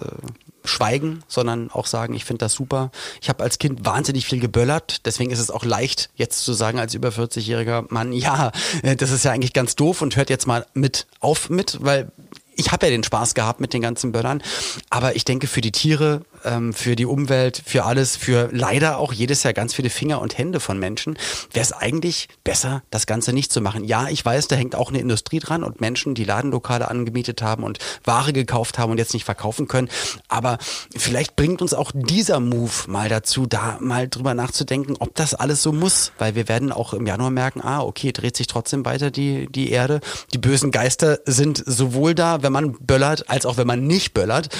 schweigen, 0.67 1.23
sondern 1.27 1.71
auch 1.71 1.85
sagen, 1.85 2.13
ich 2.13 2.25
finde 2.25 2.45
das 2.45 2.53
super. 2.53 2.91
Ich 3.21 3.29
habe 3.29 3.43
als 3.43 3.59
Kind 3.59 3.85
wahnsinnig 3.85 4.25
viel 4.25 4.39
geböllert, 4.39 5.05
deswegen 5.05 5.31
ist 5.31 5.39
es 5.39 5.51
auch 5.51 5.65
leicht, 5.65 6.09
jetzt 6.15 6.43
zu 6.43 6.53
sagen 6.53 6.79
als 6.79 6.93
über 6.93 7.09
40-jähriger 7.09 7.85
Mann, 7.89 8.13
ja, 8.13 8.51
äh, 8.83 8.95
das 8.95 9.11
ist 9.11 9.25
ja 9.25 9.31
eigentlich 9.31 9.53
ganz 9.53 9.75
doof 9.75 10.01
und 10.01 10.15
hört 10.15 10.29
jetzt 10.29 10.47
mal 10.47 10.65
mit 10.73 11.07
auf 11.19 11.49
mit, 11.49 11.79
weil 11.81 12.11
ich 12.55 12.71
habe 12.71 12.85
ja 12.85 12.89
den 12.89 13.03
Spaß 13.03 13.33
gehabt 13.33 13.59
mit 13.59 13.73
den 13.73 13.81
ganzen 13.81 14.11
Böllern, 14.11 14.41
aber 14.89 15.15
ich 15.15 15.25
denke 15.25 15.47
für 15.47 15.61
die 15.61 15.71
Tiere 15.71 16.21
ähm, 16.45 16.73
für 16.73 16.95
die 16.95 17.05
Umwelt, 17.05 17.61
für 17.65 17.85
alles, 17.85 18.15
für 18.15 18.49
leider 18.51 18.97
auch 18.97 19.13
jedes 19.13 19.43
Jahr 19.43 19.53
ganz 19.53 19.73
viele 19.73 19.89
Finger 19.89 20.21
und 20.21 20.37
Hände 20.37 20.59
von 20.59 20.79
Menschen, 20.79 21.17
wäre 21.51 21.63
es 21.63 21.73
eigentlich 21.73 22.29
besser, 22.43 22.83
das 22.91 23.05
Ganze 23.05 23.33
nicht 23.33 23.51
zu 23.51 23.61
machen. 23.61 23.83
Ja, 23.83 24.07
ich 24.09 24.23
weiß, 24.23 24.47
da 24.47 24.55
hängt 24.55 24.75
auch 24.75 24.89
eine 24.89 24.99
Industrie 24.99 25.39
dran 25.39 25.63
und 25.63 25.81
Menschen, 25.81 26.15
die 26.15 26.23
Ladenlokale 26.23 26.89
angemietet 26.89 27.41
haben 27.41 27.63
und 27.63 27.79
Ware 28.03 28.33
gekauft 28.33 28.77
haben 28.77 28.91
und 28.91 28.97
jetzt 28.97 29.13
nicht 29.13 29.25
verkaufen 29.25 29.67
können. 29.67 29.89
Aber 30.27 30.57
vielleicht 30.95 31.35
bringt 31.35 31.61
uns 31.61 31.73
auch 31.73 31.91
dieser 31.93 32.39
Move 32.39 32.71
mal 32.87 33.09
dazu, 33.09 33.45
da 33.45 33.77
mal 33.81 34.07
drüber 34.07 34.33
nachzudenken, 34.33 34.95
ob 34.99 35.15
das 35.15 35.33
alles 35.33 35.61
so 35.63 35.71
muss, 35.71 36.11
weil 36.17 36.35
wir 36.35 36.47
werden 36.47 36.71
auch 36.71 36.93
im 36.93 37.05
Januar 37.07 37.31
merken, 37.31 37.61
ah, 37.61 37.81
okay, 37.81 38.11
dreht 38.11 38.37
sich 38.37 38.47
trotzdem 38.47 38.85
weiter 38.85 39.11
die, 39.11 39.47
die 39.51 39.71
Erde. 39.71 39.99
Die 40.33 40.37
bösen 40.37 40.71
Geister 40.71 41.19
sind 41.25 41.63
sowohl 41.65 42.15
da, 42.15 42.43
wenn 42.43 42.51
man 42.51 42.73
böllert, 42.73 43.29
als 43.29 43.45
auch 43.45 43.57
wenn 43.57 43.67
man 43.67 43.85
nicht 43.85 44.13
böllert. 44.13 44.49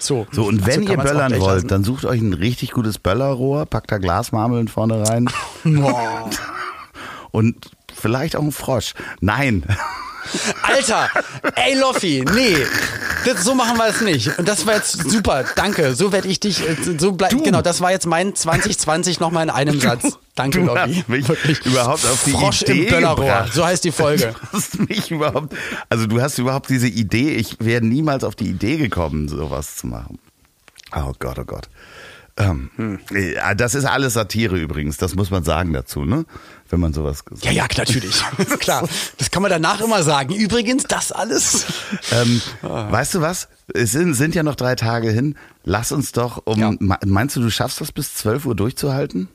So, 0.00 0.26
so 0.32 0.44
und 0.44 0.66
wenn 0.66 0.80
also 0.80 0.92
ihr 0.92 0.98
böllern 1.16 1.40
wollt, 1.40 1.54
lassen. 1.54 1.68
dann 1.68 1.84
sucht 1.84 2.04
euch 2.04 2.20
ein 2.20 2.32
richtig 2.32 2.72
gutes 2.72 2.98
Böllerrohr, 2.98 3.66
packt 3.66 3.90
da 3.90 3.98
Glasmarmeln 3.98 4.68
vorne 4.68 5.08
rein. 5.08 5.28
und 7.30 7.70
vielleicht 7.94 8.36
auch 8.36 8.42
ein 8.42 8.52
Frosch. 8.52 8.94
Nein. 9.20 9.64
Alter, 10.62 11.08
ey 11.54 11.78
Loffi, 11.78 12.24
nee, 12.34 12.56
das, 13.24 13.44
so 13.44 13.54
machen 13.54 13.76
wir 13.76 13.88
es 13.88 14.00
nicht. 14.00 14.38
Und 14.38 14.48
das 14.48 14.66
war 14.66 14.74
jetzt 14.74 15.10
super, 15.10 15.44
danke. 15.54 15.94
So 15.94 16.12
werde 16.12 16.28
ich 16.28 16.40
dich, 16.40 16.66
äh, 16.66 16.76
so 16.98 17.12
bleib, 17.12 17.30
genau, 17.42 17.62
das 17.62 17.80
war 17.80 17.90
jetzt 17.90 18.06
mein 18.06 18.34
2020 18.34 19.20
nochmal 19.20 19.44
in 19.44 19.50
einem 19.50 19.80
Satz. 19.80 20.18
Danke, 20.34 20.60
du 20.60 20.66
Loffi. 20.66 21.04
Mich 21.06 21.28
Wirklich. 21.28 21.64
überhaupt 21.64 22.04
auf 22.06 22.24
die 22.24 22.32
Frosch 22.32 22.62
Idee 22.62 22.84
im 22.84 22.90
Böllerrohr, 22.90 23.46
so 23.52 23.64
heißt 23.64 23.84
die 23.84 23.92
Folge. 23.92 24.34
Du 24.40 24.58
hast 24.58 24.88
mich 24.88 25.10
überhaupt, 25.10 25.54
also 25.88 26.06
du 26.06 26.20
hast 26.20 26.38
überhaupt 26.38 26.70
diese 26.70 26.88
Idee, 26.88 27.34
ich 27.34 27.56
wäre 27.60 27.84
niemals 27.84 28.24
auf 28.24 28.34
die 28.34 28.46
Idee 28.48 28.76
gekommen, 28.76 29.28
sowas 29.28 29.76
zu 29.76 29.86
machen. 29.86 30.18
Oh 30.94 31.12
Gott, 31.18 31.38
oh 31.38 31.44
Gott. 31.44 31.68
Ähm, 32.38 32.70
hm. 32.76 32.98
Das 33.56 33.74
ist 33.74 33.86
alles 33.86 34.12
Satire 34.12 34.58
übrigens, 34.58 34.98
das 34.98 35.14
muss 35.14 35.30
man 35.30 35.42
sagen 35.42 35.72
dazu, 35.72 36.04
ne? 36.04 36.26
Wenn 36.68 36.80
man 36.80 36.92
sowas 36.92 37.24
sagt. 37.30 37.44
Ja, 37.44 37.52
ja, 37.52 37.66
natürlich. 37.76 38.22
Klar. 38.58 38.86
Das 39.16 39.30
kann 39.30 39.40
man 39.42 39.50
danach 39.50 39.80
immer 39.80 40.02
sagen. 40.02 40.34
Übrigens, 40.34 40.84
das 40.84 41.12
alles. 41.12 41.64
Ähm, 42.12 42.42
ah. 42.62 42.90
Weißt 42.92 43.14
du 43.14 43.22
was? 43.22 43.48
Es 43.72 43.92
sind, 43.92 44.14
sind, 44.14 44.34
ja 44.34 44.42
noch 44.42 44.54
drei 44.54 44.74
Tage 44.74 45.10
hin. 45.10 45.36
Lass 45.64 45.92
uns 45.92 46.12
doch 46.12 46.42
um. 46.44 46.58
Ja. 46.58 46.72
Meinst 47.06 47.36
du, 47.36 47.40
du 47.40 47.50
schaffst 47.50 47.80
das 47.80 47.90
bis 47.90 48.14
12 48.14 48.44
Uhr 48.46 48.54
durchzuhalten? 48.54 49.28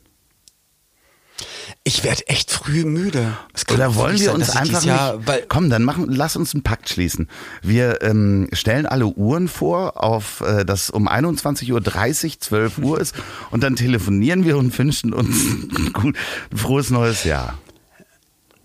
Ich 1.84 2.04
werde 2.04 2.28
echt 2.28 2.52
früh 2.52 2.86
müde. 2.86 3.38
Oder 3.72 3.96
wollen 3.96 4.20
wir 4.20 4.26
sein, 4.26 4.36
uns 4.36 4.50
einfach 4.50 4.84
Jahr, 4.84 5.18
nicht, 5.18 5.50
komm, 5.50 5.70
dann 5.70 5.84
machen, 5.84 6.08
lass 6.10 6.36
uns 6.36 6.54
einen 6.54 6.64
Pakt 6.64 6.90
schließen. 6.90 7.30
Wir 7.62 8.02
ähm, 8.02 8.50
stellen 8.54 8.86
alle 8.86 9.08
Uhren 9.08 9.48
vor, 9.48 10.04
auf 10.04 10.42
äh, 10.42 10.66
dass 10.66 10.90
um 10.90 11.08
21.30 11.08 11.72
Uhr 11.72 12.40
12 12.40 12.78
Uhr 12.80 13.00
ist 13.00 13.16
und 13.50 13.64
dann 13.64 13.76
telefonieren 13.76 14.46
wir 14.46 14.58
und 14.58 14.78
wünschen 14.78 15.14
uns 15.14 15.36
ein 15.96 16.16
frohes 16.56 16.90
neues 16.90 17.24
Jahr. 17.24 17.58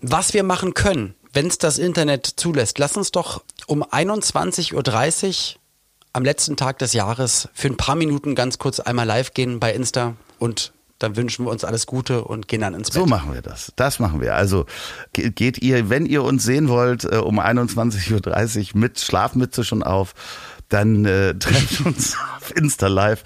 Was 0.01 0.33
wir 0.33 0.43
machen 0.43 0.73
können, 0.73 1.15
wenn 1.33 1.47
es 1.47 1.57
das 1.57 1.77
Internet 1.77 2.25
zulässt, 2.25 2.77
lass 2.77 2.97
uns 2.97 3.11
doch 3.11 3.43
um 3.65 3.83
21.30 3.83 4.73
Uhr 4.73 5.59
am 6.13 6.23
letzten 6.23 6.55
Tag 6.55 6.79
des 6.79 6.93
Jahres 6.93 7.49
für 7.53 7.67
ein 7.67 7.77
paar 7.77 7.95
Minuten 7.95 8.35
ganz 8.35 8.57
kurz 8.57 8.79
einmal 8.79 9.05
live 9.05 9.33
gehen 9.33 9.59
bei 9.59 9.73
Insta 9.73 10.15
und 10.39 10.73
dann 10.99 11.15
wünschen 11.15 11.45
wir 11.45 11.51
uns 11.51 11.63
alles 11.63 11.85
Gute 11.85 12.23
und 12.23 12.47
gehen 12.47 12.61
dann 12.61 12.73
ins 12.73 12.89
Bett. 12.89 13.01
So 13.01 13.05
machen 13.05 13.33
wir 13.33 13.41
das. 13.41 13.71
Das 13.75 13.99
machen 13.99 14.21
wir. 14.21 14.35
Also 14.35 14.65
geht 15.13 15.59
ihr, 15.59 15.89
wenn 15.89 16.05
ihr 16.05 16.23
uns 16.23 16.43
sehen 16.43 16.69
wollt, 16.69 17.03
äh, 17.03 17.17
um 17.17 17.39
21.30 17.39 18.73
Uhr 18.73 18.79
mit 18.79 18.99
Schlafmütze 18.99 19.63
schon 19.63 19.83
auf, 19.83 20.13
dann 20.69 21.05
äh, 21.05 21.35
trefft 21.39 21.85
uns 21.85 22.17
auf 22.37 22.55
Insta 22.55 22.87
Live. 22.87 23.23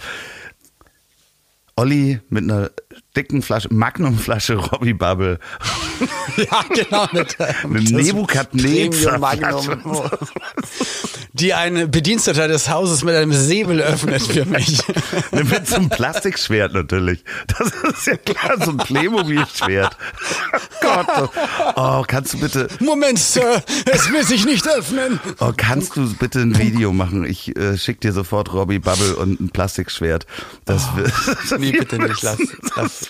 Olli 1.76 2.20
mit 2.30 2.44
einer 2.44 2.70
dicken 3.16 3.42
Flasche, 3.42 3.68
Magnum-Flasche 3.72 4.56
Robbie 4.56 4.94
Bubble. 4.94 5.40
ja, 6.38 6.64
genau. 6.74 7.08
Mit, 7.12 7.40
eine 7.40 7.82
Nebukadnezar 7.82 9.20
Magnum. 9.20 10.10
Die 11.34 11.54
ein 11.54 11.92
Bediensteter 11.92 12.48
des 12.48 12.70
Hauses 12.70 13.04
mit 13.04 13.16
einem 13.16 13.34
Säbel 13.34 13.82
öffnet 13.82 14.22
für 14.22 14.46
mich. 14.46 14.82
mit 15.32 15.68
so 15.68 15.76
einem 15.76 15.90
Plastikschwert 15.90 16.74
natürlich. 16.74 17.24
Das 17.48 17.68
ist 17.68 18.08
ja 18.08 18.18
klar, 18.18 18.64
so 18.64 18.72
ein 18.72 18.78
Playmobil-Schwert. 18.78 19.96
Gott. 20.82 21.30
Oh, 21.76 22.04
kannst 22.08 22.34
du 22.34 22.40
bitte. 22.40 22.68
Moment, 22.80 23.20
Sir, 23.20 23.64
es 23.86 24.12
will 24.12 24.24
sich 24.24 24.46
nicht 24.46 24.68
öffnen. 24.68 25.20
Oh, 25.40 25.52
kannst 25.56 25.96
du 25.96 26.14
bitte 26.16 26.40
ein 26.40 26.58
Video 26.58 26.94
machen? 26.94 27.26
Ich 27.26 27.56
äh, 27.58 27.78
schick 27.78 28.02
dir 28.02 28.14
sofort 28.14 28.54
Robbie 28.54 28.80
Bubble 28.80 29.16
und 29.16 29.40
ein 29.40 29.50
Plastikschwert. 29.50 30.26
Das 30.66 30.88
oh, 30.96 31.56
nee, 31.58 31.72
bitte 31.80 31.98
nicht. 31.98 32.22
Lass, 32.24 32.40
lass. 32.76 33.01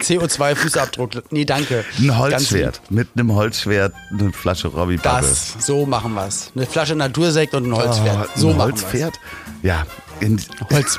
CO2-Fußabdruck. 0.00 1.22
Nee, 1.30 1.44
danke. 1.44 1.84
Ein 1.98 2.18
Holzschwert. 2.18 2.80
Mit 2.90 3.08
einem 3.14 3.34
Holzschwert 3.34 3.94
eine 4.10 4.32
Flasche 4.32 4.68
Robbie 4.68 4.96
Bubble. 4.96 5.28
Das, 5.28 5.54
so 5.58 5.86
machen 5.86 6.14
wir 6.14 6.26
es. 6.26 6.52
Eine 6.54 6.66
Flasche 6.66 6.94
Natursekt 6.94 7.54
und 7.54 7.66
ein 7.66 7.74
Holzschwert. 7.74 8.28
Oh, 8.28 8.38
so 8.38 8.50
ein 8.50 8.58
Holzpferd? 8.58 9.18
Ja. 9.62 9.86
In 10.20 10.40
Holz, 10.70 10.98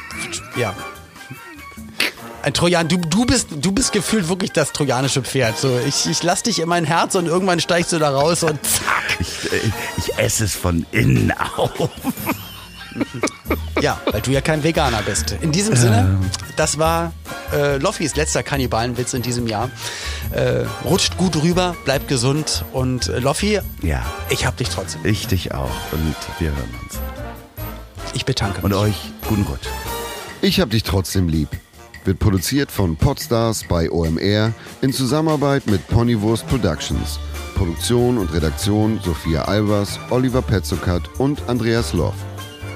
ja. 0.56 0.76
Ein 2.44 2.54
Trojan, 2.54 2.88
du, 2.88 2.98
du, 2.98 3.26
bist, 3.26 3.50
du 3.52 3.72
bist 3.72 3.92
gefühlt 3.92 4.30
wirklich 4.30 4.52
das 4.52 4.72
trojanische 4.72 5.22
Pferd. 5.22 5.58
So, 5.58 5.80
ich, 5.86 6.08
ich 6.10 6.24
lass 6.24 6.44
dich 6.44 6.60
in 6.60 6.70
mein 6.70 6.86
Herz 6.86 7.16
und 7.16 7.26
irgendwann 7.26 7.60
steigst 7.60 7.92
du 7.94 8.00
da 8.00 8.10
raus 8.10 8.44
und 8.44 8.60
zack. 8.64 9.18
Ich, 9.20 9.52
äh, 9.52 9.72
ich 9.98 10.18
esse 10.18 10.46
es 10.46 10.56
von 10.56 10.86
innen 10.92 11.32
auf. 11.58 11.90
Ja, 13.82 14.02
weil 14.12 14.22
du 14.22 14.32
ja 14.32 14.42
kein 14.42 14.64
Veganer 14.64 15.04
bist. 15.04 15.36
In 15.42 15.52
diesem 15.52 15.76
Sinne, 15.76 16.18
das 16.56 16.80
war 16.80 17.14
äh, 17.54 17.78
Loffis 17.78 18.16
letzter 18.16 18.42
Kannibalenwitz 18.42 19.14
in 19.14 19.22
diesem 19.22 19.46
Jahr. 19.46 19.70
Äh, 20.32 20.66
rutscht 20.84 21.18
gut 21.18 21.36
rüber, 21.44 21.76
bleibt 21.86 22.08
gesund 22.08 22.66
und 22.74 23.08
äh, 23.08 23.20
Loffi, 23.20 23.60
ja. 23.84 24.04
ich 24.30 24.48
hab 24.48 24.58
dich 24.58 24.70
trotzdem. 24.70 25.06
Ich 25.06 25.28
dich 25.28 25.54
auch 25.54 25.70
und 25.92 26.16
wir 26.40 26.50
hören 26.50 26.74
uns. 26.84 27.00
Ich 28.14 28.26
bedanke 28.26 28.58
mich. 28.58 28.64
Und 28.66 28.74
euch 28.74 28.96
guten 29.28 29.44
Rutsch. 29.44 29.68
Ich 30.42 30.60
hab 30.60 30.72
dich 30.72 30.84
trotzdem 30.84 31.30
lieb. 31.30 31.50
Wird 32.04 32.20
produziert 32.20 32.72
von 32.72 32.96
Podstars 32.96 33.66
bei 33.68 33.92
OMR 33.92 34.54
in 34.82 34.94
Zusammenarbeit 34.94 35.68
mit 35.68 35.88
Ponywurst 35.88 36.48
Productions. 36.48 37.20
Produktion 37.56 38.18
und 38.18 38.34
Redaktion 38.34 39.00
Sophia 39.04 39.44
Albers, 39.44 40.00
Oliver 40.10 40.42
Petzokat 40.42 41.04
und 41.20 41.42
Andreas 41.48 41.94
Loff. 41.94 42.16